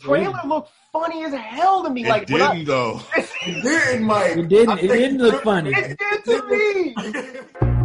Trailer 0.00 0.40
looked 0.46 0.70
funny 0.92 1.24
as 1.24 1.34
hell 1.34 1.84
to 1.84 1.90
me. 1.90 2.04
It 2.04 2.08
like 2.08 2.28
when 2.28 2.42
I- 2.42 2.52
didn't 2.54 2.66
though. 2.68 3.00
It 3.42 3.62
didn't, 3.62 4.04
Mike. 4.04 4.36
It 4.36 4.48
didn't. 4.48 4.78
It 4.78 4.88
didn't 4.88 5.18
look 5.18 5.42
funny. 5.42 5.70
it 5.74 5.98
did 5.98 6.24
to 6.24 6.46
me. 6.48 6.94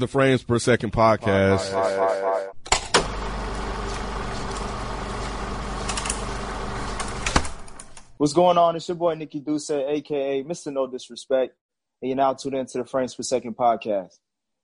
The 0.00 0.08
Frames 0.08 0.42
Per 0.42 0.58
Second 0.58 0.92
podcast. 0.92 1.70
What's 8.16 8.32
going 8.32 8.56
on? 8.56 8.76
It's 8.76 8.88
your 8.88 8.94
boy 8.96 9.14
Nikki 9.14 9.40
Duce, 9.40 9.70
aka 9.70 10.42
Mr. 10.44 10.72
No 10.72 10.86
Disrespect, 10.86 11.54
and 12.00 12.08
you're 12.08 12.16
now 12.16 12.32
tuned 12.32 12.54
into 12.56 12.78
the 12.78 12.84
Frames 12.84 13.14
Per 13.14 13.22
Second 13.22 13.56
podcast. 13.56 14.14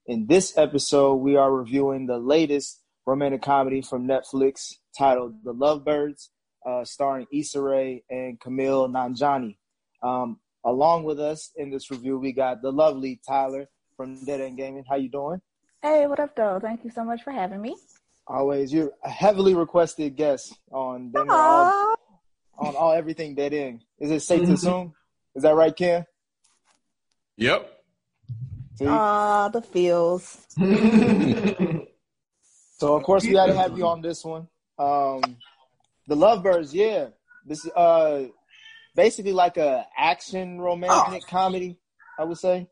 In 0.07 0.27
this 0.27 0.57
episode, 0.57 1.17
we 1.17 1.37
are 1.37 1.53
reviewing 1.53 2.07
the 2.07 2.19
latest 2.19 2.81
romantic 3.07 3.43
comedy 3.43 3.83
from 3.83 4.07
Netflix 4.07 4.75
titled 4.97 5.45
The 5.45 5.53
Lovebirds, 5.53 6.31
uh, 6.67 6.85
starring 6.85 7.27
Issa 7.33 7.61
Rae 7.61 8.03
and 8.11 8.39
Kumail 8.41 8.91
Nanjiani. 8.91 9.57
Um, 10.03 10.39
along 10.65 11.05
with 11.05 11.21
us 11.21 11.51
in 11.57 11.71
this 11.71 11.91
review, 11.91 12.19
we 12.19 12.33
got 12.33 12.63
the 12.63 12.73
lovely 12.73 13.21
Tyler 13.27 13.69
from 13.97 14.25
Dead 14.25 14.41
End 14.41 14.57
Gaming. 14.57 14.85
How 14.89 14.97
you 14.97 15.11
doing? 15.11 15.41
Hey, 15.83 16.07
what 16.07 16.21
up, 16.21 16.37
though? 16.37 16.59
Thank 16.61 16.85
you 16.85 16.91
so 16.91 17.05
much 17.05 17.23
for 17.23 17.33
having 17.33 17.61
me. 17.61 17.77
Always, 18.27 18.73
you're 18.73 18.93
a 19.05 19.11
heavily 19.11 19.55
requested 19.55 20.17
guest 20.17 20.55
on 20.71 21.11
damn 21.11 21.31
all, 21.31 21.95
on 22.59 22.77
all 22.77 22.93
everything 22.93 23.35
Dead 23.35 23.53
End. 23.53 23.83
Is 23.99 24.11
it 24.11 24.21
safe 24.21 24.47
to 24.47 24.53
assume? 24.53 24.95
Is 25.35 25.43
that 25.43 25.55
right, 25.55 25.75
Ken? 25.75 26.05
Yep. 27.37 27.83
See? 28.79 28.87
Aw, 28.87 29.49
the 29.49 29.63
feels. 29.63 30.47
So 32.81 32.97
of 32.97 33.03
course 33.03 33.25
we 33.25 33.35
had 33.35 33.47
to 33.49 33.55
have 33.55 33.77
you 33.77 33.87
on 33.87 34.01
this 34.01 34.25
one. 34.25 34.49
Um, 34.81 35.37
the 36.07 36.17
Lovebirds, 36.17 36.73
yeah. 36.73 37.09
This 37.47 37.65
is 37.65 37.71
uh 37.73 38.25
basically 38.97 39.33
like 39.33 39.57
a 39.57 39.87
action 39.97 40.61
romantic 40.61 41.27
comedy, 41.27 41.79
I 42.19 42.25
would 42.25 42.39
say. 42.39 42.67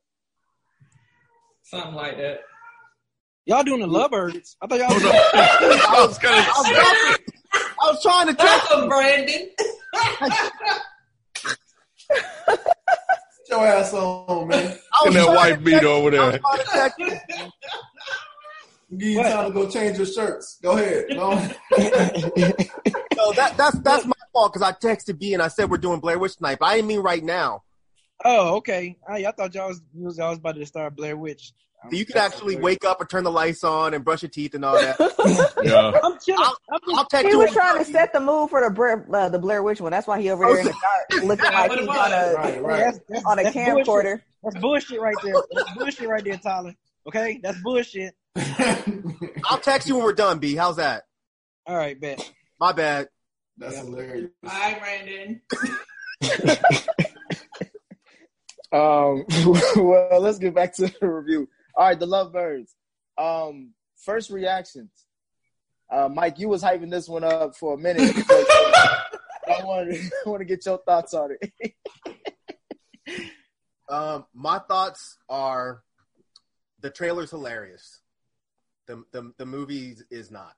Something 1.63 1.95
like 1.95 2.17
that. 2.17 2.41
Y'all 3.47 3.63
doing 3.63 3.81
the 3.81 3.87
lovebirds? 3.87 4.57
I 4.63 4.67
thought 4.67 4.79
y'all. 4.79 4.89
Oh, 4.93 4.99
no. 5.01 5.11
I 5.89 6.07
was 6.07 6.19
gonna 6.19 6.37
I 6.37 6.53
was, 6.57 6.71
about 6.71 7.17
to- 7.17 7.23
I 7.83 7.91
was 7.91 8.03
trying 8.03 8.27
to 8.29 8.35
catch 8.35 8.71
Welcome, 8.71 8.89
Brandon. 8.89 9.49
Get 12.09 13.49
your 13.51 13.67
ass 13.67 13.93
on, 13.95 14.49
man. 14.49 14.79
I 14.93 15.07
and 15.07 15.15
was 15.15 15.25
that 15.25 15.35
white 15.35 15.55
to 15.55 15.61
beat 15.61 15.73
catch- 15.75 15.85
over 15.85 16.11
there. 16.11 16.39
trying 16.39 16.59
to 16.59 16.65
catch 16.65 16.93
you. 16.99 17.11
Give 18.97 19.09
you 19.09 19.19
What? 19.19 19.31
time 19.31 19.47
to 19.47 19.53
go 19.53 19.69
change 19.69 19.97
your 19.99 20.07
shirts. 20.07 20.59
Go 20.63 20.73
ahead. 20.73 21.07
Go 21.11 21.31
on. 21.33 21.55
No, 23.17 23.33
that 23.33 23.57
that's 23.57 23.77
that's 23.81 24.07
my 24.07 24.13
fault 24.33 24.53
because 24.53 24.63
I 24.63 24.71
texted 24.73 25.19
B 25.19 25.35
and 25.35 25.43
I 25.43 25.49
said 25.49 25.69
we're 25.69 25.77
doing 25.79 25.99
Blair 25.99 26.21
Witch 26.21 26.37
tonight, 26.37 26.59
but 26.61 26.67
I 26.67 26.77
didn't 26.77 26.87
mean 26.87 27.01
right 27.01 27.23
now. 27.23 27.65
Oh, 28.25 28.57
okay. 28.59 28.97
I, 29.09 29.27
I 29.27 29.33
thought 29.33 29.53
y'all 29.55 29.69
was, 29.69 29.83
you 29.93 30.05
was 30.05 30.19
y'all 30.19 30.31
was 30.31 30.39
about 30.39 30.55
to 30.55 30.65
start 30.65 30.95
Blair 30.95 31.17
Witch. 31.17 31.53
So 31.91 31.97
you 31.97 32.07
can 32.07 32.17
actually 32.17 32.57
wake 32.57 32.85
up 32.85 33.01
and 33.01 33.11
turn 33.11 33.25
the 33.25 33.31
lights 33.31 33.65
on 33.65 33.93
and 33.95 34.05
brush 34.05 34.23
your 34.23 34.31
teeth 34.31 34.55
and 34.55 34.65
all 34.65 34.75
that. 34.75 34.97
Yeah. 35.65 35.99
I'm 36.03 36.17
chilling. 36.21 36.43
I'll, 36.43 36.57
I'm 36.73 36.79
just, 36.87 36.99
I'll 36.99 37.05
text 37.07 37.29
He 37.29 37.35
was 37.37 37.51
trying 37.53 37.79
to 37.79 37.85
set 37.85 38.13
the 38.13 38.21
mood 38.21 38.51
for 38.51 38.61
the 38.63 38.71
Blair, 38.71 39.05
uh, 39.13 39.29
the 39.29 39.39
Blair 39.41 39.63
Witch 39.65 39.81
one. 39.81 39.91
That's 39.91 40.07
why 40.07 40.21
he 40.21 40.31
over 40.31 40.45
there 40.47 40.59
in 40.61 40.67
the 40.67 40.73
dark, 40.73 41.25
looking 41.25 41.45
like 41.45 41.69
what 41.71 41.79
it 41.79 41.81
he's 41.81 41.89
on 41.89 42.13
a 42.13 42.35
Right, 42.35 42.63
right. 42.63 42.79
that's, 42.79 43.01
that's, 43.09 43.25
on 43.25 43.39
a 43.41 43.43
that's 43.43 43.55
bullshit. 43.57 43.87
camcorder. 43.87 44.21
That's 44.45 44.59
bullshit 44.59 45.01
right 45.01 45.17
there. 45.25 45.35
That's 45.53 45.75
bullshit 45.75 46.09
right 46.09 46.25
there, 46.25 46.37
Tyler. 46.37 46.75
Okay, 47.09 47.41
that's 47.43 47.61
bullshit. 47.63 48.15
I'll 49.45 49.59
text 49.59 49.89
you 49.89 49.97
when 49.97 50.05
we're 50.05 50.13
done, 50.13 50.39
B. 50.39 50.55
How's 50.55 50.77
that? 50.77 51.05
All 51.67 51.77
right, 51.77 52.01
bet. 52.01 52.33
My 52.61 52.73
bad. 52.73 53.09
That's 53.57 53.79
hilarious. 53.79 54.31
Bye, 54.43 54.79
Brandon. 54.81 55.43
Um, 58.71 59.25
well, 59.77 60.21
let's 60.21 60.39
get 60.39 60.55
back 60.55 60.75
to 60.75 60.93
the 61.01 61.09
review. 61.09 61.49
All 61.75 61.87
right, 61.87 61.99
the 61.99 62.07
Lovebirds. 62.07 62.75
Um, 63.17 63.73
first 63.97 64.31
reactions. 64.31 64.91
Uh, 65.91 66.09
Mike, 66.09 66.39
you 66.39 66.49
was 66.49 66.63
hyping 66.63 66.91
this 66.91 67.09
one 67.09 67.25
up 67.25 67.57
for 67.57 67.75
a 67.75 67.79
minute. 67.79 68.15
I 68.29 69.65
want 69.65 69.91
to 69.91 70.11
I 70.27 70.29
want 70.29 70.41
to 70.41 70.45
get 70.45 70.67
your 70.67 70.79
thoughts 70.79 71.15
on 71.15 71.31
it. 71.41 71.75
Um, 73.89 74.27
my 74.35 74.59
thoughts 74.59 75.17
are 75.31 75.83
the 76.83 76.91
trailer's 76.91 77.31
hilarious. 77.31 78.01
The, 78.89 79.05
the 79.13 79.33
the 79.37 79.47
movie 79.47 79.97
is 80.11 80.31
not. 80.31 80.57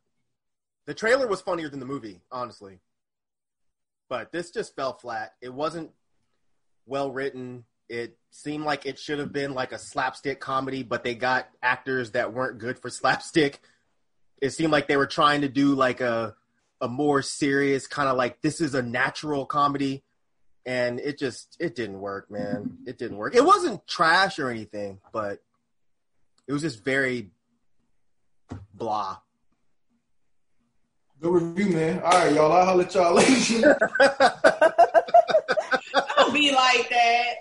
The 0.86 0.94
trailer 0.94 1.26
was 1.26 1.40
funnier 1.40 1.68
than 1.68 1.80
the 1.80 1.86
movie, 1.86 2.20
honestly. 2.32 2.78
But 4.08 4.32
this 4.32 4.50
just 4.50 4.74
fell 4.74 4.94
flat. 4.94 5.34
It 5.42 5.52
wasn't 5.52 5.90
well 6.86 7.10
written. 7.10 7.64
It 7.88 8.16
seemed 8.30 8.64
like 8.64 8.86
it 8.86 8.98
should 8.98 9.18
have 9.18 9.32
been 9.32 9.52
like 9.52 9.72
a 9.72 9.78
slapstick 9.78 10.40
comedy, 10.40 10.82
but 10.82 11.04
they 11.04 11.14
got 11.14 11.48
actors 11.62 12.12
that 12.12 12.32
weren't 12.32 12.58
good 12.58 12.78
for 12.78 12.88
slapstick. 12.90 13.60
It 14.40 14.50
seemed 14.50 14.72
like 14.72 14.88
they 14.88 14.96
were 14.96 15.06
trying 15.06 15.42
to 15.42 15.48
do 15.48 15.74
like 15.74 16.00
a 16.00 16.34
a 16.80 16.88
more 16.88 17.20
serious 17.20 17.86
kind 17.86 18.08
of 18.08 18.16
like 18.16 18.40
this 18.40 18.60
is 18.60 18.74
a 18.74 18.80
natural 18.80 19.44
comedy 19.44 20.02
and 20.64 20.98
it 21.00 21.18
just 21.18 21.56
it 21.58 21.74
didn't 21.74 22.00
work, 22.00 22.30
man. 22.30 22.78
It 22.86 22.98
didn't 22.98 23.16
work. 23.16 23.34
It 23.34 23.44
wasn't 23.44 23.86
trash 23.86 24.38
or 24.38 24.50
anything, 24.50 25.00
but 25.12 25.42
it 26.46 26.52
was 26.52 26.62
just 26.62 26.84
very 26.84 27.30
blah. 28.74 29.18
Good 31.20 31.32
review, 31.32 31.74
man. 31.74 32.00
All 32.02 32.10
right, 32.10 32.32
y'all. 32.32 32.52
I'll 32.52 32.64
holler 32.64 32.84
at 32.84 32.94
y'all 32.94 33.14
later. 33.14 33.78
Don't 36.16 36.32
be 36.32 36.52
like 36.52 36.88
that. 36.88 37.34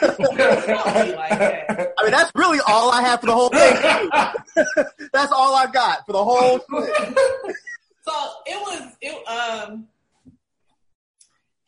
Don't 0.00 0.36
be 0.36 1.14
like 1.14 1.38
that. 1.38 1.92
I 1.98 2.02
mean, 2.02 2.12
that's 2.12 2.32
really 2.34 2.60
all 2.66 2.90
I 2.90 3.02
have 3.02 3.20
for 3.20 3.26
the 3.26 3.34
whole 3.34 3.50
thing. 3.50 3.76
that's 5.12 5.32
all 5.32 5.54
I've 5.54 5.72
got 5.72 6.06
for 6.06 6.12
the 6.12 6.24
whole 6.24 6.58
thing. 6.58 7.14
So 8.00 8.12
it 8.46 8.60
was 8.60 8.96
it 9.02 9.28
um 9.28 9.88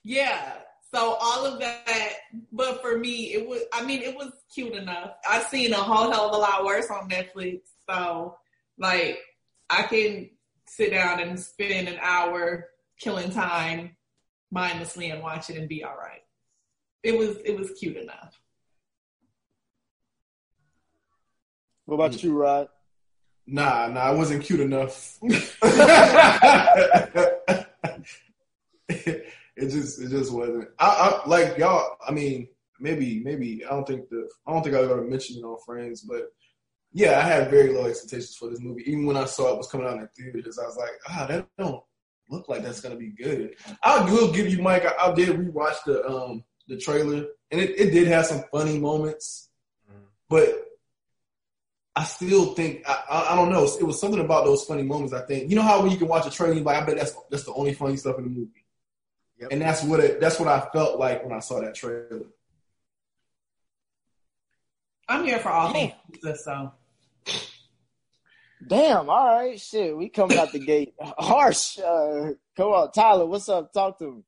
yeah. 0.05 0.53
So 0.95 1.17
all 1.21 1.45
of 1.45 1.59
that, 1.59 2.13
but 2.53 2.81
for 2.81 2.97
me, 2.97 3.35
it 3.35 3.49
was. 3.49 3.63
I 3.73 3.85
mean, 3.85 4.03
it 4.03 4.15
was 4.15 4.31
cute 4.55 4.75
enough. 4.75 5.15
I've 5.29 5.47
seen 5.47 5.73
a 5.73 5.77
whole 5.77 6.13
hell 6.13 6.29
of 6.29 6.35
a 6.35 6.39
lot 6.39 6.65
worse 6.65 6.89
on 6.89 7.09
Netflix. 7.11 7.63
So, 7.91 8.37
like, 8.79 9.19
I 9.71 9.83
can 9.83 10.31
sit 10.67 10.91
down 10.91 11.21
and 11.21 11.39
spend 11.39 11.89
an 11.89 11.99
hour 12.01 12.69
killing 12.99 13.31
time 13.31 13.97
mindlessly 14.51 15.11
and 15.11 15.23
watch 15.23 15.51
it 15.51 15.57
and 15.57 15.69
be 15.69 15.85
all 15.85 15.97
right. 15.97 16.23
It 17.03 17.19
was. 17.19 17.37
It 17.45 17.59
was 17.59 17.73
cute 17.73 17.97
enough. 17.99 18.41
What 21.85 21.97
about 21.97 22.23
you, 22.23 22.33
Rod? 22.33 22.69
Nah, 23.47 23.89
nah, 23.89 24.01
I 24.01 24.11
wasn't 24.13 24.43
cute 24.43 24.61
enough. 24.61 25.19
it 25.23 25.31
just, 29.59 30.01
it 30.01 30.09
just 30.09 30.33
wasn't. 30.33 30.69
I, 30.79 31.21
I 31.25 31.29
like 31.29 31.59
y'all. 31.59 31.99
I 32.07 32.11
mean, 32.11 32.49
maybe, 32.81 33.21
maybe 33.23 33.65
I 33.67 33.71
don't 33.71 33.87
think 33.87 34.09
the, 34.09 34.31
I 34.47 34.53
don't 34.53 34.63
think 34.63 34.75
I 34.75 34.83
ever 34.83 35.03
mentioned 35.03 35.41
it 35.41 35.45
on 35.45 35.59
Friends, 35.67 36.01
but 36.01 36.33
yeah, 36.97 37.19
I 37.19 37.23
had 37.23 37.51
very 37.51 37.73
low 37.73 37.87
expectations 37.87 38.37
for 38.37 38.49
this 38.49 38.61
movie. 38.61 38.85
Even 38.87 39.05
when 39.05 39.17
I 39.17 39.25
saw 39.25 39.53
it 39.53 39.57
was 39.59 39.67
coming 39.67 39.87
out 39.89 39.99
in 39.99 40.09
theaters, 40.17 40.59
I 40.61 40.65
was 40.65 40.77
like, 40.77 40.93
ah, 41.09 41.27
that 41.29 41.49
don't 41.59 41.83
look 42.31 42.49
like 42.49 42.63
that's 42.63 42.81
gonna 42.81 42.95
be 42.97 43.09
good. 43.09 43.57
I 43.83 44.05
will 44.11 44.33
give 44.33 44.49
you, 44.49 44.63
Mike. 44.63 44.87
I, 44.87 45.11
I 45.11 45.13
did 45.13 45.29
rewatch 45.31 45.77
the 45.85 46.09
um 46.09 46.45
the 46.69 46.79
trailer, 46.79 47.27
and 47.51 47.61
it, 47.61 47.79
it 47.79 47.91
did 47.91 48.07
have 48.07 48.27
some 48.27 48.45
funny 48.53 48.79
moments, 48.79 49.51
but 50.29 50.49
I 51.97 52.05
still 52.05 52.55
think 52.55 52.89
I, 52.89 53.03
I, 53.11 53.33
I 53.33 53.37
don't 53.37 53.51
know. 53.51 53.65
It 53.65 53.83
was 53.85 54.01
something 54.01 54.21
about 54.21 54.45
those 54.45 54.65
funny 54.65 54.85
moments. 54.85 55.13
I 55.13 55.23
think 55.23 55.51
you 55.51 55.57
know 55.57 55.63
how 55.63 55.83
when 55.83 55.91
you 55.91 55.99
can 55.99 56.09
watch 56.09 56.27
a 56.27 56.31
trailer, 56.31 56.55
you're 56.55 56.63
like 56.63 56.81
I 56.81 56.87
bet 56.87 56.97
that's 56.97 57.15
that's 57.29 57.45
the 57.45 57.53
only 57.55 57.75
funny 57.75 57.97
stuff 57.97 58.19
in 58.19 58.25
the 58.25 58.31
movie, 58.31 58.65
Yep. 59.41 59.49
and 59.51 59.61
that's 59.61 59.83
what 59.83 59.99
it 59.99 60.21
that's 60.21 60.39
what 60.39 60.49
I 60.49 60.61
felt 60.73 60.99
like 61.01 61.25
when 61.25 61.33
I 61.33 61.41
saw 61.41 61.61
that 61.61 61.75
trailer. 61.75 62.23
I'm 65.09 65.25
here 65.25 65.39
for 65.39 65.51
all 65.51 65.73
things. 65.73 65.93
So 66.45 66.73
Damn. 68.67 69.11
All 69.11 69.37
right. 69.37 69.61
Shit. 69.61 69.97
We 69.97 70.09
coming 70.09 70.39
out 70.39 70.53
the 70.53 70.59
gate 70.59 70.95
harsh. 71.01 71.79
Uh, 71.79 72.33
come 72.57 72.69
on, 72.69 72.93
Tyler. 72.93 73.27
What's 73.27 73.49
up? 73.49 73.73
Talk 73.73 73.99
to 73.99 74.13
me. 74.13 74.23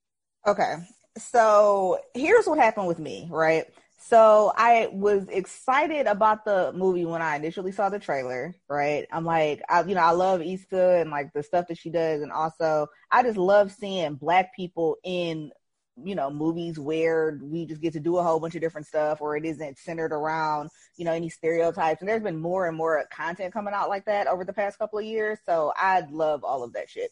Okay. 0.46 0.74
So 1.18 1.98
here's 2.14 2.46
what 2.46 2.58
happened 2.58 2.88
with 2.88 2.98
me, 2.98 3.28
right? 3.30 3.64
So 3.98 4.52
I 4.56 4.88
was 4.92 5.26
excited 5.28 6.06
about 6.06 6.44
the 6.44 6.72
movie 6.74 7.06
when 7.06 7.22
I 7.22 7.36
initially 7.36 7.72
saw 7.72 7.88
the 7.88 7.98
trailer, 7.98 8.54
right? 8.68 9.06
I'm 9.10 9.24
like, 9.24 9.62
I, 9.68 9.82
you 9.82 9.94
know, 9.94 10.02
I 10.02 10.10
love 10.12 10.42
Issa 10.42 10.98
and 11.00 11.10
like 11.10 11.32
the 11.32 11.42
stuff 11.42 11.66
that 11.68 11.78
she 11.78 11.90
does. 11.90 12.22
And 12.22 12.30
also 12.30 12.88
I 13.10 13.22
just 13.22 13.38
love 13.38 13.72
seeing 13.72 14.14
black 14.14 14.54
people 14.54 14.96
in, 15.02 15.50
you 16.02 16.14
know, 16.14 16.31
movies 16.31 16.78
where 16.78 17.38
we 17.43 17.64
just 17.64 17.81
get 17.81 17.93
to 17.94 18.00
do 18.00 18.19
a 18.19 18.22
whole 18.22 18.38
bunch 18.38 18.54
of 18.54 18.60
different 18.60 18.87
stuff 18.87 19.20
or 19.20 19.37
it 19.37 19.44
isn't 19.44 19.78
centered 19.78 20.12
around, 20.12 20.70
you 20.96 21.04
know, 21.04 21.12
any 21.12 21.31
stereotypes. 21.31 22.00
And 22.00 22.08
there's 22.08 22.22
been 22.22 22.40
more 22.40 22.66
and 22.66 22.76
more 22.76 23.04
content 23.10 23.52
coming 23.52 23.75
out 23.75 23.88
like 23.88 24.04
that 24.04 24.26
over 24.26 24.44
the 24.44 24.52
past 24.52 24.78
couple 24.78 24.98
of 24.98 25.04
years. 25.04 25.38
So 25.46 25.72
I 25.76 26.02
love 26.10 26.44
all 26.44 26.62
of 26.62 26.75
that 26.75 26.90
shit. 26.90 27.10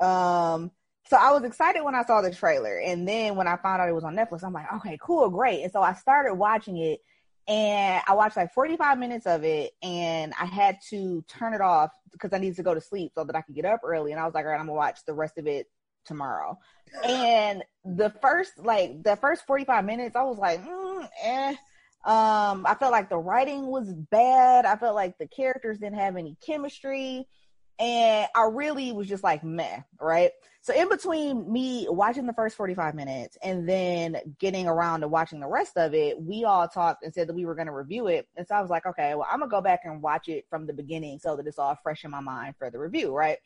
Um, 0.00 0.70
so 1.08 1.16
I 1.16 1.32
was 1.32 1.44
excited 1.44 1.82
when 1.82 1.94
I 1.94 2.04
saw 2.04 2.22
the 2.22 2.32
trailer. 2.32 2.78
And 2.78 3.06
then 3.06 3.34
when 3.34 3.48
I 3.48 3.56
found 3.56 3.82
out 3.82 3.88
it 3.88 3.94
was 3.94 4.04
on 4.04 4.14
Netflix, 4.14 4.44
I'm 4.44 4.52
like, 4.52 4.72
okay, 4.76 4.96
cool, 5.00 5.28
great. 5.28 5.62
And 5.62 5.72
so 5.72 5.82
I 5.82 5.94
started 5.94 6.34
watching 6.34 6.76
it 6.78 7.00
and 7.48 8.02
I 8.06 8.14
watched 8.14 8.36
like 8.36 8.52
45 8.52 8.98
minutes 8.98 9.26
of 9.26 9.42
it 9.42 9.72
and 9.82 10.32
I 10.40 10.44
had 10.44 10.78
to 10.90 11.24
turn 11.28 11.54
it 11.54 11.60
off 11.60 11.90
because 12.12 12.32
I 12.32 12.38
needed 12.38 12.56
to 12.56 12.62
go 12.62 12.72
to 12.72 12.80
sleep 12.80 13.12
so 13.14 13.24
that 13.24 13.34
I 13.34 13.40
could 13.40 13.56
get 13.56 13.64
up 13.64 13.80
early. 13.84 14.12
And 14.12 14.20
I 14.20 14.24
was 14.24 14.34
like, 14.34 14.44
all 14.44 14.52
right, 14.52 14.60
I'm 14.60 14.66
gonna 14.66 14.76
watch 14.76 15.00
the 15.06 15.14
rest 15.14 15.38
of 15.38 15.46
it 15.46 15.66
tomorrow. 16.04 16.58
And 17.04 17.64
the 17.84 18.10
first, 18.22 18.58
like 18.58 19.02
the 19.02 19.16
first 19.16 19.46
45 19.46 19.84
minutes, 19.84 20.16
I 20.16 20.22
was 20.22 20.38
like, 20.38 20.64
mm, 20.64 21.08
eh. 21.22 21.54
Um, 22.04 22.66
I 22.66 22.74
felt 22.78 22.90
like 22.90 23.08
the 23.08 23.18
writing 23.18 23.66
was 23.66 23.92
bad. 23.92 24.66
I 24.66 24.76
felt 24.76 24.96
like 24.96 25.18
the 25.18 25.28
characters 25.28 25.78
didn't 25.78 25.98
have 25.98 26.16
any 26.16 26.36
chemistry. 26.44 27.28
And 27.78 28.28
I 28.34 28.42
really 28.52 28.92
was 28.92 29.08
just 29.08 29.24
like, 29.24 29.42
meh, 29.42 29.80
right? 30.00 30.30
So 30.60 30.72
in 30.72 30.88
between 30.88 31.50
me 31.52 31.86
watching 31.88 32.26
the 32.26 32.32
first 32.32 32.56
45 32.56 32.94
minutes 32.94 33.36
and 33.42 33.68
then 33.68 34.16
getting 34.38 34.68
around 34.68 35.00
to 35.00 35.08
watching 35.08 35.40
the 35.40 35.48
rest 35.48 35.76
of 35.76 35.92
it, 35.92 36.20
we 36.20 36.44
all 36.44 36.68
talked 36.68 37.02
and 37.02 37.12
said 37.12 37.28
that 37.28 37.34
we 37.34 37.44
were 37.44 37.56
going 37.56 37.66
to 37.66 37.72
review 37.72 38.06
it. 38.06 38.28
And 38.36 38.46
so 38.46 38.54
I 38.54 38.60
was 38.60 38.70
like, 38.70 38.86
okay, 38.86 39.16
well, 39.16 39.26
I'm 39.28 39.40
going 39.40 39.50
to 39.50 39.56
go 39.56 39.60
back 39.60 39.80
and 39.84 40.00
watch 40.00 40.28
it 40.28 40.44
from 40.48 40.66
the 40.66 40.72
beginning 40.72 41.18
so 41.18 41.34
that 41.34 41.46
it's 41.48 41.58
all 41.58 41.76
fresh 41.82 42.04
in 42.04 42.12
my 42.12 42.20
mind 42.20 42.54
for 42.58 42.70
the 42.70 42.78
review, 42.78 43.12
right? 43.12 43.38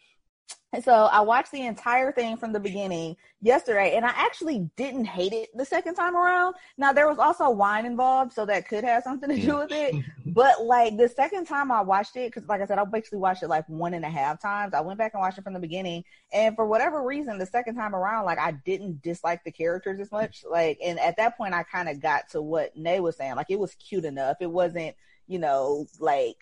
And 0.77 0.85
so 0.85 0.93
I 0.93 1.21
watched 1.21 1.53
the 1.53 1.65
entire 1.65 2.13
thing 2.13 2.37
from 2.37 2.53
the 2.53 2.61
beginning 2.61 3.17
yesterday, 3.41 3.97
and 3.97 4.05
I 4.05 4.11
actually 4.11 4.69
didn't 4.77 5.07
hate 5.07 5.33
it 5.33 5.49
the 5.55 5.65
second 5.65 5.95
time 5.95 6.15
around. 6.15 6.55
Now 6.77 6.93
there 6.93 7.09
was 7.09 7.19
also 7.19 7.49
wine 7.49 7.87
involved, 7.87 8.35
so 8.35 8.45
that 8.45 8.69
could 8.69 8.85
have 8.85 9.03
something 9.03 9.31
to 9.31 9.41
do 9.41 9.57
with 9.57 9.73
it. 9.73 9.95
but 10.27 10.65
like 10.65 10.99
the 10.99 11.09
second 11.09 11.47
time 11.47 11.73
I 11.73 11.81
watched 11.81 12.17
it, 12.17 12.31
because 12.31 12.47
like 12.47 12.61
I 12.61 12.67
said, 12.67 12.79
I 12.79 12.85
basically 12.85 13.21
watched 13.21 13.43
it 13.43 13.49
like 13.49 13.67
one 13.69 13.95
and 13.95 14.05
a 14.05 14.11
half 14.11 14.39
times. 14.39 14.75
I 14.75 14.83
went 14.83 14.99
back 14.99 15.15
and 15.15 15.21
watched 15.23 15.39
it 15.39 15.45
from 15.45 15.55
the 15.55 15.61
beginning, 15.61 16.05
and 16.31 16.55
for 16.55 16.67
whatever 16.67 17.03
reason, 17.03 17.39
the 17.39 17.47
second 17.47 17.77
time 17.77 17.95
around, 17.95 18.27
like 18.27 18.39
I 18.39 18.51
didn't 18.51 19.01
dislike 19.01 19.45
the 19.45 19.53
characters 19.53 19.99
as 19.99 20.13
much. 20.13 20.45
Like, 20.47 20.79
and 20.85 21.01
at 21.01 21.17
that 21.17 21.39
point, 21.39 21.55
I 21.55 21.63
kind 21.63 21.89
of 21.89 22.01
got 22.01 22.29
to 22.33 22.43
what 22.43 22.77
Nay 22.77 23.01
was 23.01 23.17
saying. 23.17 23.37
Like 23.37 23.51
it 23.51 23.59
was 23.59 23.75
cute 23.77 24.05
enough. 24.05 24.37
It 24.41 24.51
wasn't, 24.51 24.95
you 25.27 25.39
know, 25.39 25.87
like 26.01 26.37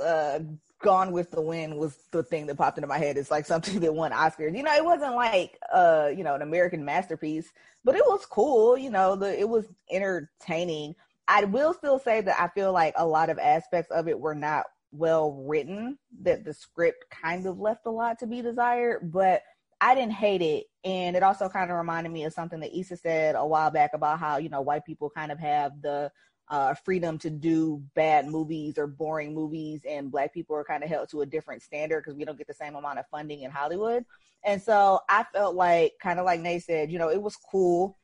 uh 0.00 0.40
Gone 0.84 1.12
with 1.12 1.30
the 1.30 1.40
Wind 1.40 1.78
was 1.78 1.96
the 2.10 2.22
thing 2.22 2.46
that 2.46 2.56
popped 2.56 2.78
into 2.78 2.86
my 2.86 2.98
head. 2.98 3.16
It's 3.16 3.30
like 3.30 3.46
something 3.46 3.80
that 3.80 3.94
won 3.94 4.12
Oscars. 4.12 4.56
You 4.56 4.62
know, 4.62 4.74
it 4.74 4.84
wasn't 4.84 5.14
like 5.14 5.58
uh, 5.72 6.10
you 6.14 6.22
know, 6.22 6.34
an 6.34 6.42
American 6.42 6.84
masterpiece, 6.84 7.50
but 7.84 7.96
it 7.96 8.04
was 8.06 8.26
cool, 8.26 8.76
you 8.76 8.90
know, 8.90 9.16
the 9.16 9.38
it 9.38 9.48
was 9.48 9.64
entertaining. 9.90 10.94
I 11.26 11.44
will 11.44 11.72
still 11.72 11.98
say 11.98 12.20
that 12.20 12.38
I 12.38 12.48
feel 12.48 12.72
like 12.72 12.92
a 12.96 13.06
lot 13.06 13.30
of 13.30 13.38
aspects 13.38 13.90
of 13.90 14.08
it 14.08 14.20
were 14.20 14.34
not 14.34 14.66
well 14.92 15.32
written, 15.32 15.98
that 16.20 16.44
the 16.44 16.52
script 16.52 17.06
kind 17.10 17.46
of 17.46 17.58
left 17.58 17.86
a 17.86 17.90
lot 17.90 18.18
to 18.18 18.26
be 18.26 18.42
desired, 18.42 19.10
but 19.10 19.42
I 19.80 19.94
didn't 19.94 20.12
hate 20.12 20.42
it. 20.42 20.66
And 20.84 21.16
it 21.16 21.22
also 21.22 21.48
kind 21.48 21.70
of 21.70 21.78
reminded 21.78 22.12
me 22.12 22.24
of 22.24 22.34
something 22.34 22.60
that 22.60 22.78
Issa 22.78 22.98
said 22.98 23.36
a 23.36 23.46
while 23.46 23.70
back 23.70 23.90
about 23.94 24.20
how, 24.20 24.36
you 24.36 24.50
know, 24.50 24.60
white 24.60 24.84
people 24.84 25.10
kind 25.10 25.32
of 25.32 25.38
have 25.38 25.72
the 25.82 26.12
uh, 26.48 26.74
freedom 26.84 27.18
to 27.18 27.30
do 27.30 27.82
bad 27.94 28.28
movies 28.28 28.78
or 28.78 28.86
boring 28.86 29.34
movies, 29.34 29.82
and 29.88 30.10
black 30.10 30.34
people 30.34 30.56
are 30.56 30.64
kind 30.64 30.82
of 30.82 30.88
held 30.88 31.08
to 31.10 31.22
a 31.22 31.26
different 31.26 31.62
standard 31.62 32.02
because 32.02 32.14
we 32.14 32.24
don't 32.24 32.38
get 32.38 32.46
the 32.46 32.54
same 32.54 32.74
amount 32.74 32.98
of 32.98 33.06
funding 33.10 33.42
in 33.42 33.50
Hollywood. 33.50 34.04
And 34.44 34.60
so 34.60 35.00
I 35.08 35.24
felt 35.32 35.54
like, 35.54 35.94
kind 36.00 36.18
of 36.18 36.26
like 36.26 36.40
Nate 36.40 36.62
said, 36.62 36.92
you 36.92 36.98
know, 36.98 37.10
it 37.10 37.22
was 37.22 37.36
cool. 37.36 37.96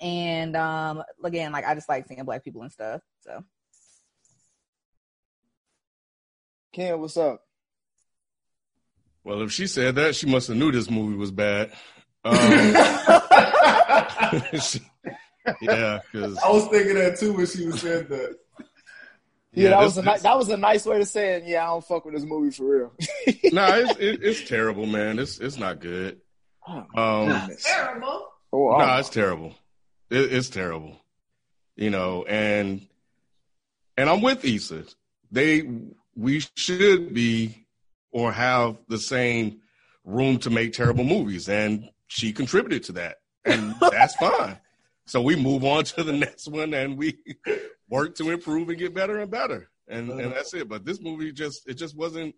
And 0.00 0.56
um, 0.56 1.04
again, 1.22 1.52
like 1.52 1.64
I 1.64 1.74
just 1.74 1.88
like 1.88 2.08
seeing 2.08 2.24
black 2.24 2.42
people 2.42 2.62
and 2.62 2.72
stuff. 2.72 3.00
So, 3.20 3.44
Ken, 6.72 6.98
what's 6.98 7.16
up? 7.16 7.44
Well, 9.22 9.42
if 9.42 9.52
she 9.52 9.68
said 9.68 9.94
that, 9.94 10.16
she 10.16 10.26
must 10.26 10.48
have 10.48 10.56
knew 10.56 10.72
this 10.72 10.90
movie 10.90 11.16
was 11.16 11.30
bad. 11.30 11.72
Um, 12.24 12.36
she- 14.60 14.80
yeah, 15.60 16.00
because 16.12 16.38
I 16.38 16.50
was 16.50 16.66
thinking 16.68 16.94
that 16.94 17.18
too 17.18 17.32
when 17.32 17.46
she 17.46 17.66
was 17.66 17.80
saying 17.80 18.06
that. 18.08 18.36
Yeah, 19.54 19.68
that 19.68 19.80
this- 19.80 19.96
was 19.96 19.98
a 19.98 20.02
ni- 20.10 20.18
that 20.22 20.38
was 20.38 20.48
a 20.48 20.56
nice 20.56 20.86
way 20.86 20.96
to 20.96 21.04
say 21.04 21.34
it. 21.34 21.44
Yeah, 21.44 21.64
I 21.64 21.66
don't 21.66 21.84
fuck 21.84 22.06
with 22.06 22.14
this 22.14 22.24
movie 22.24 22.50
for 22.50 22.64
real. 22.64 22.92
no, 23.52 23.66
it's 23.66 23.90
it, 24.00 24.22
it's 24.22 24.48
terrible, 24.48 24.86
man. 24.86 25.18
It's 25.18 25.38
it's 25.40 25.58
not 25.58 25.78
good. 25.78 26.22
Oh, 26.66 26.86
Um, 26.94 27.50
Terrible. 27.62 28.28
Oh, 28.50 28.78
no, 28.78 28.96
it's 28.96 29.10
terrible. 29.10 29.54
It, 30.08 30.32
it's 30.32 30.48
terrible. 30.48 30.96
You 31.76 31.90
know, 31.90 32.24
and 32.24 32.86
and 33.98 34.08
I'm 34.08 34.22
with 34.22 34.42
Issa. 34.42 34.84
They 35.30 35.68
we 36.16 36.40
should 36.56 37.12
be 37.12 37.66
or 38.10 38.32
have 38.32 38.78
the 38.88 38.98
same 38.98 39.60
room 40.06 40.38
to 40.38 40.48
make 40.50 40.72
terrible 40.72 41.04
movies, 41.04 41.46
and 41.50 41.90
she 42.06 42.32
contributed 42.32 42.84
to 42.84 42.92
that, 42.92 43.16
and 43.44 43.74
that's 43.80 44.14
fine. 44.16 44.56
So 45.12 45.20
we 45.20 45.36
move 45.36 45.62
on 45.62 45.84
to 45.84 46.04
the 46.04 46.12
next 46.14 46.48
one, 46.48 46.72
and 46.72 46.96
we 46.96 47.18
work 47.86 48.14
to 48.14 48.30
improve 48.30 48.70
and 48.70 48.78
get 48.78 48.94
better 48.94 49.18
and 49.18 49.30
better, 49.30 49.68
and 49.86 50.08
and 50.08 50.18
mm-hmm. 50.18 50.30
that's 50.30 50.54
it. 50.54 50.70
But 50.70 50.86
this 50.86 51.02
movie 51.02 51.32
just 51.32 51.68
it 51.68 51.74
just 51.74 51.94
wasn't 51.94 52.34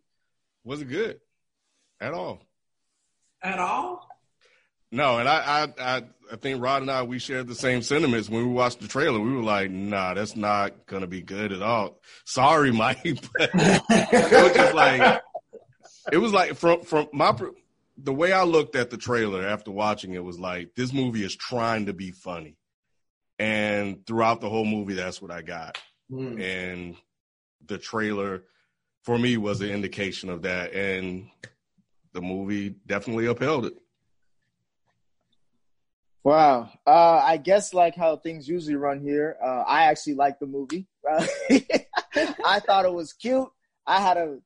wasn't 0.65 0.91
good 0.91 1.21
at 2.01 2.13
all. 2.13 2.43
At 3.41 3.61
all? 3.61 4.09
No, 4.91 5.19
and 5.19 5.29
I, 5.29 5.69
I, 5.79 5.97
I, 5.97 6.03
I 6.33 6.37
think 6.37 6.61
Rod 6.61 6.83
and 6.83 6.91
I 6.91 7.05
we 7.05 7.21
shared 7.21 7.47
the 7.47 7.55
same 7.55 7.81
sentiments 7.81 8.29
when 8.29 8.45
we 8.45 8.53
watched 8.53 8.81
the 8.81 8.89
trailer. 8.89 9.21
We 9.21 9.37
were 9.37 9.45
like, 9.45 9.71
"Nah, 9.71 10.15
that's 10.15 10.35
not 10.35 10.87
gonna 10.87 11.07
be 11.07 11.23
good 11.23 11.53
at 11.53 11.63
all." 11.63 12.01
Sorry, 12.25 12.73
Mike, 12.73 13.05
but 13.39 13.51
it 13.55 14.43
was 14.43 14.53
just 14.53 14.75
like 14.75 15.23
it 16.11 16.19
was 16.19 16.33
like 16.33 16.55
from 16.57 16.83
from 16.83 17.07
my 17.13 17.39
the 17.97 18.13
way 18.13 18.33
I 18.33 18.43
looked 18.43 18.75
at 18.75 18.91
the 18.91 18.97
trailer 18.97 19.47
after 19.47 19.71
watching 19.71 20.15
it 20.15 20.25
was 20.25 20.41
like 20.41 20.75
this 20.75 20.93
movie 20.93 21.23
is 21.23 21.37
trying 21.37 21.87
to 21.87 21.93
be 21.93 22.11
funny, 22.11 22.57
and 23.39 24.07
throughout 24.07 24.41
the 24.41 24.49
whole 24.49 24.65
movie, 24.65 24.95
that's 24.95 25.21
what 25.21 25.31
I 25.31 25.43
got. 25.43 25.79
Mm. 26.11 26.41
And 26.41 26.97
the 27.67 27.79
trailer 27.79 28.43
for 29.03 29.19
me 29.19 29.37
was 29.37 29.61
an 29.61 29.71
indication 29.71 30.31
of 30.31 30.43
that, 30.43 30.73
and 30.73 31.29
the 32.13 32.21
movie 32.21 32.75
definitely 32.87 33.27
upheld 33.27 33.67
it. 33.67 33.75
Wow. 36.23 36.71
Uh, 36.87 37.21
I 37.23 37.37
guess 37.37 37.75
like 37.75 37.95
how 37.95 38.17
things 38.17 38.49
usually 38.49 38.77
run 38.77 39.01
here. 39.01 39.37
Uh, 39.45 39.63
I 39.67 39.85
actually 39.85 40.15
liked 40.15 40.41
the 40.41 40.47
movie. 40.47 40.87
Uh, 41.09 41.27
I 42.47 42.61
thought 42.61 42.87
it 42.87 42.95
was 42.95 43.13
cute. 43.13 43.49
I 43.87 44.01
had 44.01 44.17
a, 44.17 44.39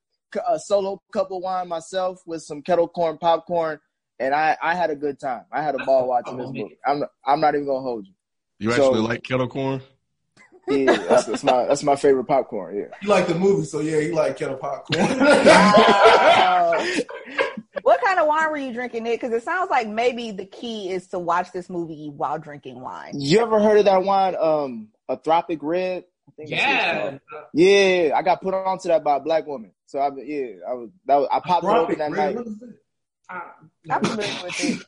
a 0.49 0.59
solo 0.59 1.01
cup 1.13 1.31
of 1.31 1.41
wine 1.41 1.69
myself 1.69 2.21
with 2.27 2.43
some 2.43 2.63
kettle 2.63 2.89
corn 2.89 3.17
popcorn, 3.19 3.79
and 4.19 4.35
I, 4.35 4.57
I 4.61 4.75
had 4.75 4.91
a 4.91 4.97
good 4.97 5.21
time. 5.21 5.45
I 5.53 5.63
had 5.63 5.77
a 5.77 5.85
ball 5.85 6.09
watching 6.09 6.37
this 6.37 6.51
movie. 6.53 6.79
I'm 6.85 7.05
I'm 7.25 7.41
not 7.41 7.55
even 7.55 7.67
gonna 7.67 7.81
hold 7.81 8.07
you. 8.09 8.13
You 8.59 8.73
So- 8.73 8.87
actually 8.87 9.01
like 9.07 9.23
kettle 9.23 9.49
corn? 9.49 9.83
Yeah, 10.71 10.97
that's, 11.09 11.25
that's 11.25 11.45
my 11.45 11.65
that's 11.65 11.83
my 11.83 11.97
favorite 11.97 12.25
popcorn. 12.25 12.77
Yeah. 12.77 12.85
You 13.01 13.09
like 13.09 13.27
the 13.27 13.35
movie, 13.35 13.65
so 13.65 13.81
yeah, 13.81 14.01
you 14.01 14.15
like 14.15 14.37
kettle 14.37 14.59
popcorn. 14.59 15.09
What 17.83 18.01
kind 18.05 18.19
of 18.19 18.27
wine 18.27 18.51
were 18.51 18.57
you 18.59 18.73
drinking, 18.75 19.05
Nick? 19.05 19.21
Because 19.21 19.35
it 19.35 19.43
sounds 19.45 19.71
like 19.71 19.89
maybe 19.89 20.31
the 20.31 20.45
key 20.45 20.91
is 20.91 21.07
to 21.09 21.19
watch 21.19 21.53
this 21.53 21.71
movie 21.71 22.11
while 22.15 22.39
drinking 22.39 22.81
wine. 22.81 23.19
You 23.19 23.41
ever 23.41 23.61
heard 23.63 23.79
of 23.79 23.87
that 23.87 24.03
wine, 24.03 24.35
um, 24.39 24.89
Apothic 25.09 25.61
Red? 25.63 26.05
I 26.29 26.33
think 26.37 26.51
that's 26.51 27.05
what 27.05 27.15
it's 27.15 27.23
Yeah. 27.55 28.09
Yeah, 28.09 28.15
I 28.17 28.21
got 28.23 28.43
put 28.43 28.53
onto 28.53 28.89
that 28.89 29.03
by 29.05 29.17
a 29.17 29.21
black 29.21 29.47
woman. 29.47 29.71
So 29.87 30.01
I, 30.01 30.11
yeah, 30.23 30.47
I 30.69 30.75
was, 30.75 30.91
that 31.07 31.17
was, 31.17 31.29
I 31.33 31.41
popped 31.41 31.65
it 31.65 31.69
open 31.69 31.99
that 31.99 32.11
Red, 32.11 32.35
night. 32.35 32.37
what 32.37 32.47
is? 32.47 32.63
I'm 33.91 34.05
familiar 34.05 34.45
with 34.45 34.65
it. 34.65 34.85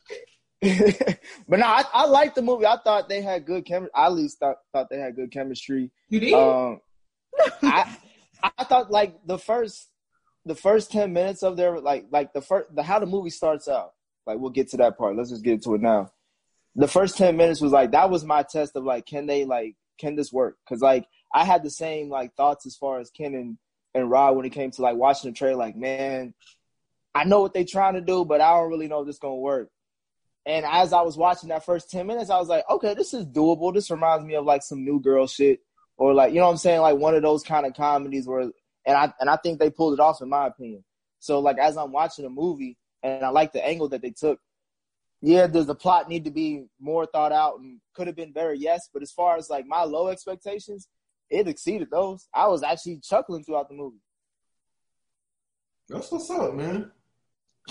but 1.47 1.59
no, 1.59 1.65
I, 1.65 1.83
I 1.91 2.05
liked 2.05 2.35
the 2.35 2.41
movie. 2.41 2.65
I 2.65 2.77
thought 2.83 3.09
they 3.09 3.21
had 3.21 3.45
good 3.45 3.65
chemistry. 3.65 3.91
I 3.95 4.05
at 4.05 4.13
least 4.13 4.39
thought 4.39 4.57
thought 4.71 4.89
they 4.89 4.99
had 4.99 5.15
good 5.15 5.31
chemistry. 5.31 5.89
you 6.09 6.19
did? 6.19 6.33
Um, 6.33 6.81
I 7.63 7.97
I 8.43 8.63
thought 8.65 8.91
like 8.91 9.15
the 9.25 9.39
first 9.39 9.89
the 10.45 10.55
first 10.55 10.91
ten 10.91 11.13
minutes 11.13 11.41
of 11.41 11.57
their 11.57 11.79
like 11.79 12.05
like 12.11 12.33
the 12.33 12.41
first 12.41 12.75
the 12.75 12.83
how 12.83 12.99
the 12.99 13.05
movie 13.07 13.31
starts 13.31 13.67
out. 13.67 13.93
Like 14.27 14.37
we'll 14.37 14.51
get 14.51 14.69
to 14.69 14.77
that 14.77 14.97
part. 14.97 15.15
Let's 15.15 15.31
just 15.31 15.43
get 15.43 15.63
to 15.63 15.75
it 15.75 15.81
now. 15.81 16.11
The 16.75 16.87
first 16.87 17.17
ten 17.17 17.37
minutes 17.37 17.59
was 17.59 17.71
like 17.71 17.91
that 17.91 18.11
was 18.11 18.23
my 18.23 18.43
test 18.43 18.75
of 18.75 18.83
like 18.83 19.07
can 19.07 19.25
they 19.25 19.45
like 19.45 19.75
can 19.99 20.15
this 20.15 20.31
work? 20.31 20.57
Because 20.63 20.81
like 20.81 21.07
I 21.33 21.43
had 21.43 21.63
the 21.63 21.71
same 21.71 22.09
like 22.09 22.35
thoughts 22.35 22.67
as 22.67 22.75
far 22.75 22.99
as 22.99 23.09
Ken 23.09 23.33
and 23.33 23.57
and 23.93 24.09
Rod 24.09 24.35
when 24.35 24.45
it 24.45 24.51
came 24.51 24.71
to 24.71 24.81
like 24.81 24.95
watching 24.95 25.31
the 25.31 25.35
trailer. 25.35 25.57
Like, 25.57 25.75
man, 25.75 26.33
I 27.13 27.23
know 27.23 27.41
what 27.41 27.53
they're 27.53 27.65
trying 27.65 27.95
to 27.95 28.01
do, 28.01 28.25
but 28.25 28.41
I 28.41 28.53
don't 28.53 28.69
really 28.69 28.87
know 28.87 29.01
if 29.01 29.07
this 29.07 29.17
gonna 29.17 29.35
work. 29.35 29.69
And 30.45 30.65
as 30.65 30.91
I 30.93 31.01
was 31.01 31.17
watching 31.17 31.49
that 31.49 31.65
first 31.65 31.91
ten 31.91 32.07
minutes, 32.07 32.29
I 32.29 32.39
was 32.39 32.49
like, 32.49 32.63
okay, 32.69 32.93
this 32.93 33.13
is 33.13 33.25
doable. 33.25 33.73
This 33.73 33.91
reminds 33.91 34.25
me 34.25 34.35
of 34.35 34.45
like 34.45 34.63
some 34.63 34.83
New 34.83 34.99
Girl 34.99 35.27
shit, 35.27 35.59
or 35.97 36.13
like 36.13 36.33
you 36.33 36.39
know 36.39 36.45
what 36.45 36.51
I'm 36.51 36.57
saying, 36.57 36.81
like 36.81 36.97
one 36.97 37.15
of 37.15 37.21
those 37.21 37.43
kind 37.43 37.65
of 37.65 37.75
comedies 37.75 38.27
where. 38.27 38.51
And 38.83 38.97
I 38.97 39.13
and 39.19 39.29
I 39.29 39.35
think 39.35 39.59
they 39.59 39.69
pulled 39.69 39.93
it 39.93 39.99
off 39.99 40.23
in 40.23 40.29
my 40.29 40.47
opinion. 40.47 40.83
So 41.19 41.39
like 41.39 41.59
as 41.59 41.77
I'm 41.77 41.91
watching 41.91 42.25
a 42.25 42.31
movie 42.31 42.79
and 43.03 43.23
I 43.23 43.29
like 43.29 43.53
the 43.53 43.63
angle 43.63 43.89
that 43.89 44.01
they 44.01 44.09
took, 44.09 44.39
yeah, 45.21 45.45
does 45.45 45.67
the 45.67 45.75
plot 45.75 46.09
need 46.09 46.25
to 46.25 46.31
be 46.31 46.65
more 46.79 47.05
thought 47.05 47.31
out 47.31 47.59
and 47.59 47.79
could 47.93 48.07
have 48.07 48.15
been 48.15 48.33
better? 48.33 48.55
Yes, 48.55 48.89
but 48.91 49.03
as 49.03 49.11
far 49.11 49.37
as 49.37 49.51
like 49.51 49.67
my 49.67 49.83
low 49.83 50.07
expectations, 50.07 50.87
it 51.29 51.47
exceeded 51.47 51.89
those. 51.91 52.27
I 52.33 52.47
was 52.47 52.63
actually 52.63 53.01
chuckling 53.03 53.43
throughout 53.43 53.69
the 53.69 53.75
movie. 53.75 54.01
That's 55.87 56.11
what's 56.11 56.29
up, 56.31 56.55
man. 56.55 56.91